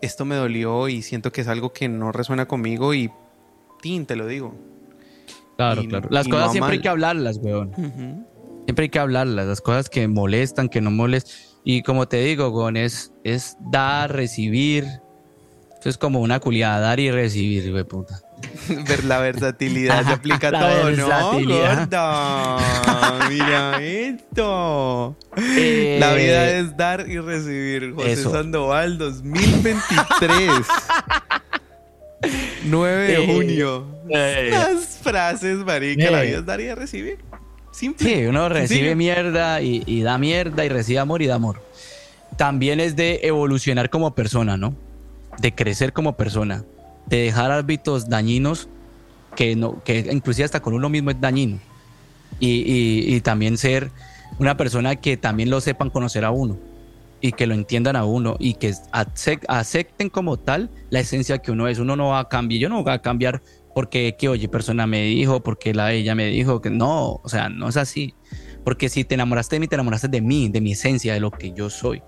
esto 0.02 0.26
me 0.26 0.36
dolió 0.36 0.88
y 0.88 1.02
siento 1.02 1.32
que 1.32 1.42
es 1.42 1.48
algo 1.48 1.74
que 1.74 1.88
no 1.90 2.12
resuena 2.12 2.48
conmigo 2.48 2.94
y 2.94 3.12
tin, 3.82 4.06
te 4.06 4.16
lo 4.16 4.26
digo. 4.28 4.56
Claro, 5.58 5.84
Y- 5.84 5.88
claro. 5.88 6.08
Las 6.12 6.28
no 6.28 6.36
cosas 6.36 6.52
siempre 6.52 6.74
hay 6.74 6.82
que 6.82 6.90
hablarlas, 6.90 7.38
weón. 7.38 7.72
Siempre 8.66 8.84
hay 8.84 8.90
que 8.90 9.00
hablarlas. 9.00 9.46
Las 9.48 9.62
cosas 9.62 9.90
que 9.90 10.08
molestan, 10.08 10.70
que 10.70 10.82
no 10.82 10.92
molestan. 10.92 11.34
Y 11.64 11.84
como 11.84 12.08
te 12.08 12.18
digo, 12.18 12.50
weón, 12.50 12.78
es, 12.78 13.12
es 13.24 13.58
dar, 13.60 14.12
recibir. 14.14 14.86
Eso 15.80 15.90
es 15.90 15.98
como 15.98 16.20
una 16.22 16.40
culiada, 16.40 16.80
dar 16.80 17.00
y 17.00 17.12
recibir, 17.12 17.72
güey, 17.72 17.84
puta. 17.84 18.22
Ver 18.88 19.04
la 19.06 19.20
versatilidad 19.20 20.06
se 20.06 20.12
aplica 20.14 20.50
a 20.50 20.52
todo. 20.52 20.92
¿no? 20.92 21.08
Gorda. 21.46 22.58
Mira 23.30 23.82
esto. 23.82 25.16
Eh, 25.38 25.98
La 26.00 26.14
vida 26.14 26.50
es 26.52 26.76
dar 26.78 27.08
y 27.10 27.20
recibir. 27.20 27.94
José 27.94 28.12
eso. 28.14 28.32
Sandoval 28.32 28.98
2023. 28.98 30.50
9 32.66 33.04
de 33.08 33.14
Eh, 33.24 33.28
junio. 33.34 33.88
eh, 34.10 34.50
Las 34.52 34.98
frases, 35.02 35.58
marica. 35.60 36.12
La 36.12 36.24
Eh. 36.24 36.28
vida 36.28 36.38
es 36.40 36.46
dar 36.46 36.62
y 36.62 36.74
recibir. 36.74 37.20
Simple. 37.72 38.06
Sí, 38.08 38.26
uno 38.26 38.50
recibe 38.50 38.96
mierda 38.96 39.62
y, 39.62 39.84
y 39.86 40.02
da 40.02 40.18
mierda 40.18 40.66
y 40.66 40.70
recibe 40.70 41.00
amor 41.00 41.22
y 41.22 41.28
da 41.28 41.36
amor. 41.36 41.62
También 42.38 42.80
es 42.80 42.96
de 42.96 43.22
evolucionar 43.24 43.90
como 43.90 44.14
persona, 44.14 44.58
¿no? 44.58 44.76
De 45.40 45.54
crecer 45.56 45.94
como 45.94 46.18
persona. 46.18 46.64
De 47.12 47.18
dejar 47.18 47.52
hábitos 47.52 48.10
dañinos 48.10 48.68
que, 49.36 49.56
no, 49.56 49.84
que 49.84 50.00
inclusive 50.12 50.46
hasta 50.46 50.62
con 50.62 50.74
uno 50.74 50.90
mismo 50.90 51.12
es 51.12 51.22
dañino. 51.22 51.60
Y, 52.40 52.64
y- 53.16 53.22
también 53.22 53.58
ser 53.58 53.92
una 54.40 54.58
persona 54.58 54.96
que 54.96 55.18
también 55.18 55.50
lo 55.52 55.62
sepan 55.62 55.92
conocer 55.92 56.26
a 56.26 56.32
uno 56.32 56.58
y 57.20 57.34
que 57.34 57.46
lo 57.46 57.54
entiendan 57.54 57.96
a 57.96 58.06
uno 58.06 58.36
y 58.40 58.56
que 58.56 58.72
acep- 58.94 59.46
acepten 59.48 60.10
como 60.10 60.38
tal 60.38 60.72
la 60.90 61.02
esencia 61.02 61.38
que 61.38 61.52
uno 61.52 61.68
es. 61.68 61.78
Uno 61.78 61.96
no 61.96 62.08
va 62.08 62.20
a 62.20 62.30
cambiar, 62.30 62.62
yo 62.62 62.70
no 62.70 62.82
voy 62.82 62.92
a 62.94 63.00
cambiar 63.00 63.44
porque 63.76 64.16
que 64.18 64.28
oye 64.30 64.48
persona 64.48 64.88
me 64.88 65.04
dijo, 65.04 65.44
porque 65.44 65.74
la 65.74 65.94
ella 65.94 66.16
me 66.16 66.28
dijo 66.28 66.62
que 66.62 66.70
no, 66.72 67.20
o 67.24 67.30
sea, 67.30 67.50
no 67.50 67.70
es 67.70 67.78
así. 67.78 68.16
Porque 68.64 68.90
si 68.90 69.04
te 69.04 69.16
enamoraste 69.16 69.58
de 69.58 69.60
mí, 69.60 69.68
te 69.68 69.76
enamoraste 69.76 70.08
de 70.08 70.22
mí, 70.22 70.50
de 70.50 70.62
mi 70.62 70.72
esencia, 70.72 71.14
de 71.14 71.20
lo 71.20 71.32
que 71.32 71.52
yo 71.54 71.70
soy, 71.70 72.02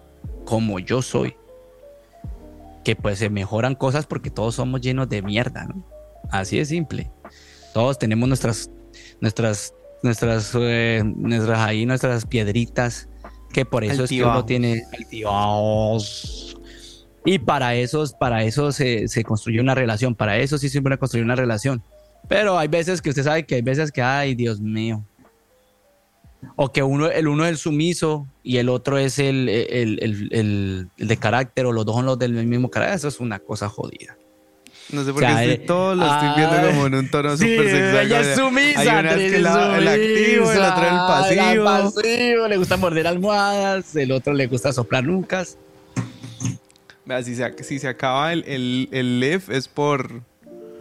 como 0.45 0.79
yo 0.79 1.01
soy. 1.01 1.35
Que 2.83 2.95
pues 2.95 3.19
se 3.19 3.29
mejoran 3.29 3.75
cosas 3.75 4.05
porque 4.05 4.29
todos 4.29 4.55
somos 4.55 4.81
llenos 4.81 5.09
de 5.09 5.21
mierda, 5.21 5.65
¿no? 5.65 5.85
Así 6.29 6.57
de 6.57 6.65
simple. 6.65 7.11
Todos 7.73 7.97
tenemos 7.97 8.27
nuestras, 8.27 8.69
nuestras, 9.19 9.73
nuestras, 10.03 10.51
eh, 10.55 11.03
nuestras 11.03 11.59
ahí, 11.59 11.85
nuestras 11.85 12.25
piedritas, 12.25 13.09
que 13.51 13.65
por 13.65 13.83
eso 13.83 14.03
es 14.03 14.09
que 14.09 14.23
uno 14.23 14.45
tiene 14.45 14.83
altibajos. 14.91 16.57
Y 17.25 17.39
para 17.39 17.75
eso, 17.75 18.03
para 18.19 18.43
eso 18.43 18.71
se, 18.71 19.07
se 19.07 19.23
construye 19.23 19.61
una 19.61 19.75
relación, 19.75 20.13
para 20.13 20.37
eso 20.37 20.57
sí 20.57 20.69
siempre 20.69 20.97
construir 20.97 21.23
una 21.23 21.35
relación. 21.35 21.81
Pero 22.27 22.57
hay 22.57 22.67
veces 22.67 23.01
que 23.01 23.09
usted 23.09 23.23
sabe 23.23 23.45
que 23.45 23.55
hay 23.55 23.61
veces 23.61 23.91
que, 23.91 24.01
ay, 24.01 24.35
Dios 24.35 24.59
mío. 24.59 25.05
O 26.55 26.71
que 26.71 26.83
uno, 26.83 27.09
el 27.09 27.27
uno 27.27 27.45
es 27.45 27.51
el 27.51 27.57
sumiso 27.57 28.27
y 28.43 28.57
el 28.57 28.69
otro 28.69 28.97
es 28.97 29.19
el, 29.19 29.49
el, 29.49 29.99
el- 30.01 30.29
el- 30.31 30.89
de 31.07 31.17
carácter, 31.17 31.65
o 31.65 31.71
los 31.71 31.85
dos 31.85 31.95
son 31.95 32.05
los 32.05 32.19
del 32.19 32.33
mismo 32.45 32.69
carácter. 32.69 32.95
Eso 32.97 33.07
es 33.07 33.19
una 33.19 33.39
cosa 33.39 33.69
jodida. 33.69 34.15
No 34.91 35.03
sé 35.03 35.13
por 35.13 35.23
O 35.23 35.25
sea, 35.25 35.37
qué 35.37 35.51
estoy 35.53 35.63
eh, 35.63 35.67
todo 35.67 35.95
lo 35.95 36.05
estoy 36.05 36.29
viendo 36.35 36.55
ah, 36.57 36.65
como 36.67 36.85
en 36.87 36.95
un 36.95 37.09
tono 37.09 37.37
Sí, 37.37 37.55
súper 37.55 37.71
sexual. 37.71 38.05
ella 38.05 38.19
es 38.19 38.35
sumisa. 38.37 38.79
Hay 38.81 38.87
una 38.87 39.15
que 39.15 39.39
la- 39.39 39.77
el 39.77 39.87
activo, 39.87 40.51
el 40.51 40.59
otro 40.61 40.83
el 40.83 40.97
pasivo. 41.07 41.41
el 41.51 41.63
pasivo, 41.63 42.47
le 42.49 42.57
gusta 42.57 42.77
morder 42.77 43.07
almohadas, 43.07 43.95
el 43.95 44.11
otro 44.11 44.33
le 44.33 44.47
gusta 44.47 44.71
soplar 44.73 45.03
nucas. 45.05 45.57
Si 47.23 47.35
se, 47.35 47.63
si 47.63 47.79
se 47.79 47.87
acaba 47.87 48.31
el, 48.31 48.43
el, 48.47 48.87
el 48.91 49.23
es 49.23 49.67
por 49.67 50.21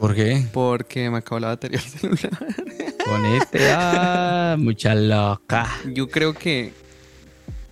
¿Por 0.02 0.14
qué? 0.16 0.44
porque 0.52 1.08
me 1.10 1.18
acabó 1.18 1.38
la 1.38 1.46
batería 1.48 1.80
del 1.80 2.16
celular. 2.18 2.38
Ponete 3.06 3.70
a 3.72 4.56
mucha 4.58 4.94
loca. 4.96 5.68
Yo 5.94 6.08
creo 6.08 6.34
que 6.34 6.72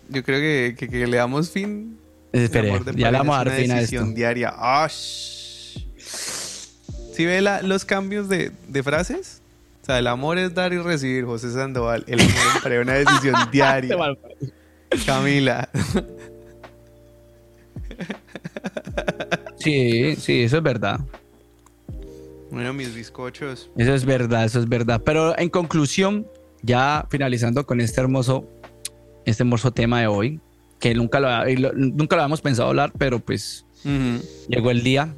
yo 0.08 0.22
creo 0.22 0.38
que, 0.38 0.76
que, 0.78 0.88
que 0.88 1.06
le 1.08 1.16
damos 1.16 1.50
fin. 1.50 1.98
El 2.32 2.44
Espere, 2.44 2.80
ya 2.94 3.10
le 3.10 3.18
vamos 3.18 3.36
a 3.36 3.40
es 3.42 3.44
dar 3.46 3.54
una 3.54 3.56
fin 3.62 3.70
a 3.72 3.74
decisión 3.76 4.04
esto. 4.04 4.14
diaria. 4.16 4.54
Ah, 4.56 4.86
shh. 4.88 5.78
¿Sí 7.14 7.26
ve 7.26 7.40
la- 7.40 7.62
los 7.62 7.84
cambios 7.84 8.28
de, 8.28 8.52
de 8.68 8.82
frases? 8.84 9.42
O 9.82 9.86
sea, 9.86 9.98
el 9.98 10.06
amor 10.06 10.38
es 10.38 10.54
dar 10.54 10.72
y 10.72 10.78
recibir, 10.78 11.24
José 11.24 11.52
Sandoval. 11.52 12.04
El 12.06 12.20
amor 12.20 12.32
es 12.56 12.62
para 12.62 12.80
una 12.80 12.92
decisión 12.94 13.34
diaria. 13.52 13.96
Camila. 15.04 15.68
Sí, 19.58 20.16
sí, 20.16 20.42
eso 20.44 20.58
es 20.58 20.62
verdad. 20.62 21.00
Bueno, 22.60 22.74
mis 22.74 22.94
bizcochos. 22.94 23.70
Eso 23.74 23.94
es 23.94 24.04
verdad, 24.04 24.44
eso 24.44 24.58
es 24.60 24.68
verdad. 24.68 25.00
Pero 25.02 25.38
en 25.38 25.48
conclusión, 25.48 26.26
ya 26.60 27.06
finalizando 27.08 27.64
con 27.64 27.80
este 27.80 28.02
hermoso, 28.02 28.46
este 29.24 29.44
hermoso 29.44 29.70
tema 29.70 30.02
de 30.02 30.08
hoy, 30.08 30.40
que 30.78 30.94
nunca 30.94 31.20
lo, 31.20 31.72
nunca 31.72 32.16
lo 32.16 32.22
habíamos 32.22 32.42
pensado 32.42 32.68
hablar, 32.68 32.92
pero 32.98 33.18
pues 33.18 33.64
llegó 34.46 34.70
el 34.70 34.82
día. 34.82 35.14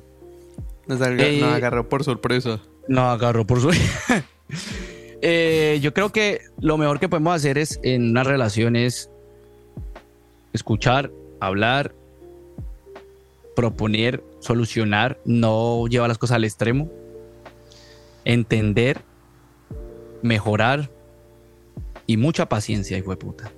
nos, 0.87 1.01
agarró, 1.01 1.21
Eh, 1.21 1.41
nos 1.41 1.53
agarró 1.53 1.89
por 1.89 2.05
sorpresa. 2.05 2.61
No 2.87 3.11
agarró 3.11 3.45
por 3.45 3.61
su. 3.61 3.71
Eh, 5.25 5.79
yo 5.81 5.95
creo 5.95 6.11
que 6.11 6.43
lo 6.61 6.77
mejor 6.79 6.99
que 6.99 7.09
podemos 7.09 7.35
hacer 7.35 7.57
es 7.57 7.79
en 7.85 8.11
una 8.11 8.25
relación 8.25 8.75
es 8.75 9.09
escuchar, 10.53 11.11
hablar, 11.41 11.93
proponer, 13.55 14.23
solucionar, 14.41 15.19
no 15.25 15.87
llevar 15.87 16.09
las 16.09 16.19
cosas 16.19 16.37
al 16.37 16.45
extremo, 16.45 16.91
entender, 18.25 19.01
mejorar 20.23 20.91
y 22.07 22.17
mucha 22.17 22.49
paciencia, 22.49 22.99
hijo 22.99 23.11
de 23.11 23.17
puta. 23.17 23.53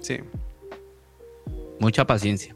Sí. 0.00 0.18
Mucha 1.80 2.06
paciencia. 2.06 2.54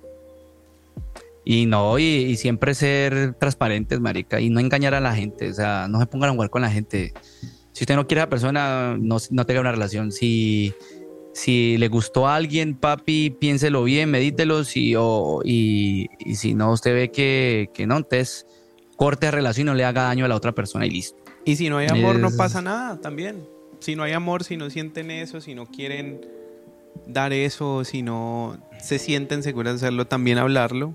Y 1.44 1.66
no, 1.66 1.98
y, 1.98 2.04
y 2.04 2.36
siempre 2.36 2.74
ser 2.74 3.34
transparentes, 3.34 3.98
marica, 4.00 4.40
y 4.40 4.48
no 4.48 4.60
engañar 4.60 4.94
a 4.94 5.00
la 5.00 5.14
gente. 5.14 5.50
O 5.50 5.54
sea, 5.54 5.86
no 5.88 5.98
se 5.98 6.06
pongan 6.06 6.30
a 6.30 6.32
jugar 6.32 6.50
con 6.50 6.62
la 6.62 6.70
gente. 6.70 7.12
Si 7.72 7.84
usted 7.84 7.96
no 7.96 8.06
quiere 8.06 8.20
a 8.20 8.24
la 8.24 8.30
persona, 8.30 8.96
no, 8.98 9.16
no 9.30 9.46
tenga 9.46 9.60
una 9.60 9.72
relación. 9.72 10.12
Si, 10.12 10.72
si 11.32 11.78
le 11.78 11.88
gustó 11.88 12.28
a 12.28 12.36
alguien, 12.36 12.76
papi, 12.76 13.30
piénselo 13.30 13.82
bien, 13.84 14.10
medítelo. 14.10 14.62
Si, 14.64 14.94
o, 14.96 15.40
y, 15.44 16.08
y 16.20 16.36
si 16.36 16.54
no, 16.54 16.72
usted 16.72 16.94
ve 16.94 17.10
que, 17.10 17.70
que 17.74 17.86
no, 17.86 17.96
entonces 17.96 18.46
corte 18.96 19.26
la 19.26 19.32
relación 19.32 19.66
y 19.66 19.70
no 19.70 19.74
le 19.74 19.84
haga 19.84 20.02
daño 20.02 20.24
a 20.24 20.28
la 20.28 20.36
otra 20.36 20.52
persona 20.52 20.86
y 20.86 20.90
listo. 20.90 21.21
Y 21.44 21.56
si 21.56 21.68
no 21.68 21.78
hay 21.78 21.88
amor, 21.88 22.18
no 22.18 22.28
Es- 22.28 22.34
pasa 22.34 22.62
nada 22.62 23.00
también. 23.00 23.44
Si 23.80 23.96
no 23.96 24.02
hay 24.04 24.12
amor, 24.12 24.44
si 24.44 24.56
no 24.56 24.70
sienten 24.70 25.10
eso, 25.10 25.40
si 25.40 25.54
no 25.54 25.66
quieren 25.66 26.20
dar 27.06 27.32
eso, 27.32 27.84
si 27.84 28.02
no 28.02 28.56
se 28.80 28.98
sienten 28.98 29.42
seguros 29.42 29.72
de 29.72 29.76
hacerlo, 29.86 30.06
también 30.06 30.38
hablarlo 30.38 30.94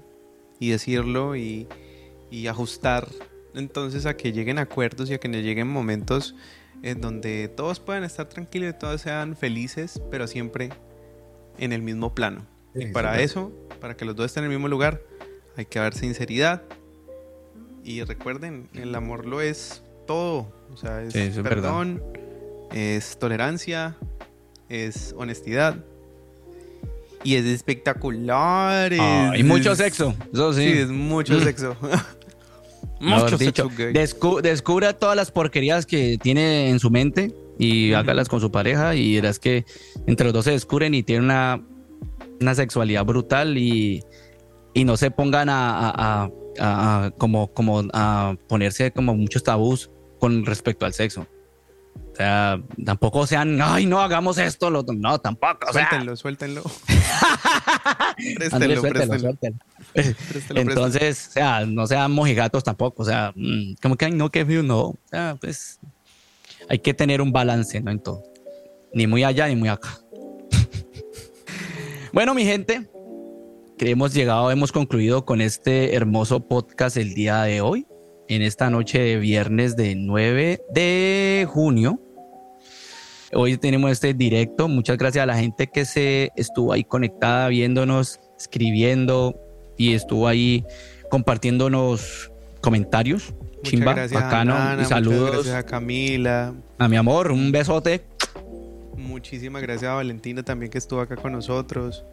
y 0.60 0.70
decirlo 0.70 1.36
y, 1.36 1.68
y 2.32 2.48
ajustar 2.48 3.08
entonces 3.56 4.06
a 4.06 4.16
que 4.16 4.32
lleguen 4.32 4.58
acuerdos 4.60 5.10
y 5.10 5.16
a 5.16 5.20
que 5.20 5.28
no 5.28 5.38
lleguen 5.40 5.68
momentos 5.68 6.36
en 6.84 7.02
donde 7.02 7.48
todos 7.50 7.80
puedan 7.80 8.04
estar 8.04 8.30
tranquilos 8.30 8.74
y 8.74 8.78
todos 8.80 9.02
sean 9.02 9.36
felices, 9.36 10.02
pero 10.12 10.28
siempre 10.28 10.70
en 11.58 11.74
el 11.74 11.82
mismo 11.82 12.14
plano. 12.16 12.46
y 12.76 12.86
para 12.88 13.20
eso, 13.20 13.52
para 13.82 13.98
que 13.98 14.06
los 14.06 14.16
dos 14.16 14.28
estén 14.28 14.44
en 14.46 14.52
el 14.52 14.58
mismo 14.58 14.68
lugar, 14.70 15.02
hay 15.58 15.66
que 15.66 15.80
haber 15.80 15.96
sinceridad. 15.96 16.62
Y 17.84 18.04
recuerden, 18.04 18.70
el 18.76 18.94
amor 18.96 19.26
lo 19.26 19.42
es 19.42 19.82
todo. 20.08 20.52
O 20.74 20.78
sea, 20.78 21.04
es 21.04 21.14
Sí, 21.14 21.20
verdad. 21.20 21.44
perdón, 21.44 22.04
es 22.74 23.20
tolerancia, 23.20 23.96
es 24.70 25.14
honestidad. 25.18 25.76
Y 27.24 27.36
es 27.36 27.46
espectacular. 27.46 28.92
Ah, 29.00 29.32
es- 29.34 29.40
y 29.40 29.44
mucho 29.44 29.74
es- 29.74 29.78
sexo, 29.78 30.16
eso 30.34 30.54
Sí, 30.54 30.62
sí. 30.64 30.78
es 30.80 30.90
mucho 30.90 31.34
Mm. 31.36 31.44
sexo. 31.44 31.76
Mucho 33.00 33.38
dicho, 33.38 33.64
sexo 33.68 33.70
gay. 33.78 33.94
descu- 33.94 34.42
descubra 34.42 34.94
todas 34.94 35.16
las 35.16 35.30
porquerías 35.30 35.86
que 35.86 36.18
tiene 36.20 36.70
en 36.70 36.80
su 36.80 36.90
mente 36.90 37.32
y 37.60 37.94
hágalas 37.94 38.28
con 38.28 38.40
su 38.42 38.52
pareja 38.52 38.96
y 38.96 39.16
verás 39.16 39.38
que 39.38 39.66
entre 40.08 40.26
los 40.26 40.34
dos 40.34 40.46
se 40.46 40.52
descubren 40.52 40.96
y 40.96 41.04
tienen 41.04 41.26
una, 41.26 41.62
una 42.42 42.56
sexualidad 42.56 43.06
brutal 43.06 43.56
y, 43.58 44.04
y 44.74 44.84
no 44.84 44.98
se 44.98 45.12
pongan 45.12 45.48
a, 45.50 45.78
a- 45.78 46.24
a- 46.24 46.32
a- 46.60 47.06
a- 47.06 47.12
como, 47.12 47.54
como 47.54 47.84
a 47.94 48.36
ponerse 48.48 48.90
como 48.92 49.14
muchos 49.16 49.44
tabús 49.44 49.92
con 50.20 50.46
respecto 50.46 50.86
al 50.86 50.94
sexo. 50.94 51.28
O 51.96 52.16
sea, 52.16 52.62
tampoco 52.84 53.28
sean, 53.28 53.62
ay, 53.62 53.86
no 53.86 54.02
hagamos 54.02 54.38
esto, 54.38 54.70
lo 54.70 54.80
otro". 54.80 54.96
no, 54.96 55.20
tampoco. 55.20 55.68
O 55.70 55.74
sea, 55.74 55.88
Suéltenlo, 55.88 56.16
suéltenlo. 56.16 56.64
Andrés, 58.52 58.80
préstenlo, 58.80 58.82
suéltelo, 58.82 59.20
suéltelo. 59.20 59.56
préstenlo. 59.94 60.62
Entonces, 60.62 61.28
o 61.28 61.32
sea, 61.32 61.66
no 61.66 61.86
sean 61.86 62.12
mojigatos 62.12 62.64
tampoco, 62.64 63.04
o 63.04 63.06
sea, 63.06 63.34
mm, 63.36 63.76
como 63.82 63.96
que, 63.96 64.10
no, 64.10 64.32
que 64.32 64.46
no. 64.46 64.80
O 64.80 64.98
sea, 65.06 65.38
pues 65.40 65.80
hay 66.70 66.80
que 66.80 66.94
tener 66.94 67.22
un 67.22 67.32
balance, 67.32 67.80
¿no? 67.82 67.92
En 67.92 68.00
todo. 68.00 68.24
Ni 68.94 69.06
muy 69.06 69.24
allá 69.24 69.48
ni 69.48 69.56
muy 69.56 69.70
acá. 69.70 70.00
bueno, 72.14 72.34
mi 72.34 72.46
gente, 72.46 72.90
que 73.78 73.92
hemos 73.92 74.14
llegado, 74.14 74.50
hemos 74.50 74.72
concluido 74.72 75.24
con 75.24 75.40
este 75.40 75.94
hermoso 75.96 76.40
podcast 76.40 76.98
el 76.98 77.14
día 77.14 77.44
de 77.44 77.62
hoy, 77.62 77.86
en 78.30 78.42
esta 78.42 78.70
noche 78.70 79.00
de 79.00 79.18
viernes 79.18 79.76
de 79.76 79.96
9 79.96 80.62
de 80.74 81.48
junio. 81.50 82.00
Hoy 83.34 83.58
tenemos 83.58 83.92
este 83.92 84.14
directo. 84.14 84.68
Muchas 84.68 84.98
gracias 84.98 85.24
a 85.24 85.26
la 85.26 85.38
gente 85.38 85.68
que 85.68 85.86
se 85.86 86.32
estuvo 86.36 86.74
ahí 86.74 86.84
conectada, 86.84 87.48
viéndonos, 87.50 88.20
escribiendo 88.40 89.36
y 89.78 89.94
estuvo 89.94 90.28
ahí 90.28 90.64
compartiéndonos 91.10 92.32
comentarios. 92.62 93.34
Muchas 93.58 93.64
Chimba, 93.72 93.94
gracias 93.94 94.22
bacano. 94.22 94.56
a 94.56 94.60
Nana, 94.60 94.82
y 94.82 94.86
saludos 94.86 95.32
gracias 95.32 95.56
a 95.56 95.64
Camila. 95.64 96.54
a 96.78 96.88
mi 96.88 96.96
amor. 96.96 97.32
Un 97.32 97.52
besote. 97.52 98.02
Muchísimas 98.96 99.62
gracias 99.62 99.90
a 99.92 99.96
Valentina 99.96 100.44
también 100.44 100.72
que 100.72 100.78
estuvo 100.78 101.02
acá 101.02 101.16
con 101.16 101.32
nosotros. 101.32 102.06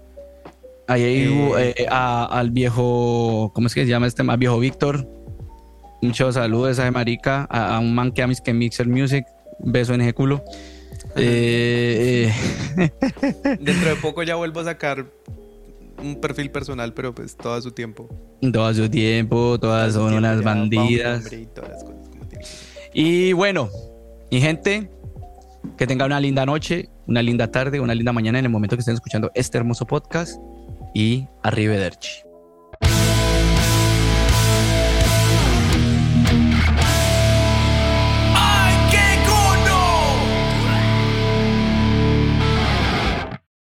Ahí 0.86 1.02
Eh. 1.02 1.74
eh, 1.78 1.86
a- 1.90 2.26
al 2.26 2.50
viejo, 2.50 3.50
¿cómo 3.54 3.68
es 3.68 3.74
que 3.74 3.84
se 3.84 3.88
llama 3.90 4.06
este 4.06 4.22
más 4.22 4.38
viejo 4.38 4.58
Víctor? 4.58 5.08
Muchos 6.04 6.34
saludos 6.34 6.78
a 6.80 6.90
marica, 6.90 7.46
a, 7.48 7.76
a 7.76 7.80
un 7.80 7.94
man 7.94 8.12
que 8.12 8.22
a 8.22 8.26
mis 8.26 8.42
que 8.42 8.52
Mixer 8.52 8.86
Music. 8.86 9.24
Beso 9.58 9.94
en 9.94 10.02
ese 10.02 10.12
culo. 10.12 10.44
Eh, 11.16 12.30
eh, 12.76 12.90
Dentro 13.60 13.88
de 13.88 13.96
poco 13.96 14.22
ya 14.22 14.34
vuelvo 14.34 14.60
a 14.60 14.64
sacar 14.64 15.06
un 16.02 16.20
perfil 16.20 16.50
personal, 16.50 16.92
pero 16.92 17.14
pues 17.14 17.36
todo 17.38 17.54
a 17.54 17.62
su 17.62 17.70
tiempo. 17.70 18.08
todo 18.52 18.74
su 18.74 18.90
tiempo, 18.90 19.58
todas 19.58 19.88
a 19.88 19.92
su 19.92 19.98
son 20.00 20.10
tiempo, 20.10 20.18
unas 20.18 20.42
bandidas. 20.42 21.32
y 21.32 21.46
todas 21.46 21.70
las 21.70 21.84
cosas 21.84 22.08
como 22.10 22.26
tienen 22.26 22.40
que 22.40 22.44
ser. 22.44 22.90
Y 22.92 23.32
bueno, 23.32 23.70
mi 24.30 24.42
gente, 24.42 24.90
que 25.78 25.86
tenga 25.86 26.04
una 26.04 26.20
linda 26.20 26.44
noche, 26.44 26.90
una 27.06 27.22
linda 27.22 27.50
tarde, 27.50 27.80
una 27.80 27.94
linda 27.94 28.12
mañana 28.12 28.38
en 28.38 28.44
el 28.44 28.50
momento 28.50 28.76
que 28.76 28.80
estén 28.80 28.94
escuchando 28.94 29.30
este 29.34 29.56
hermoso 29.56 29.86
podcast. 29.86 30.38
Y 30.94 31.26
arrivederci. 31.42 32.20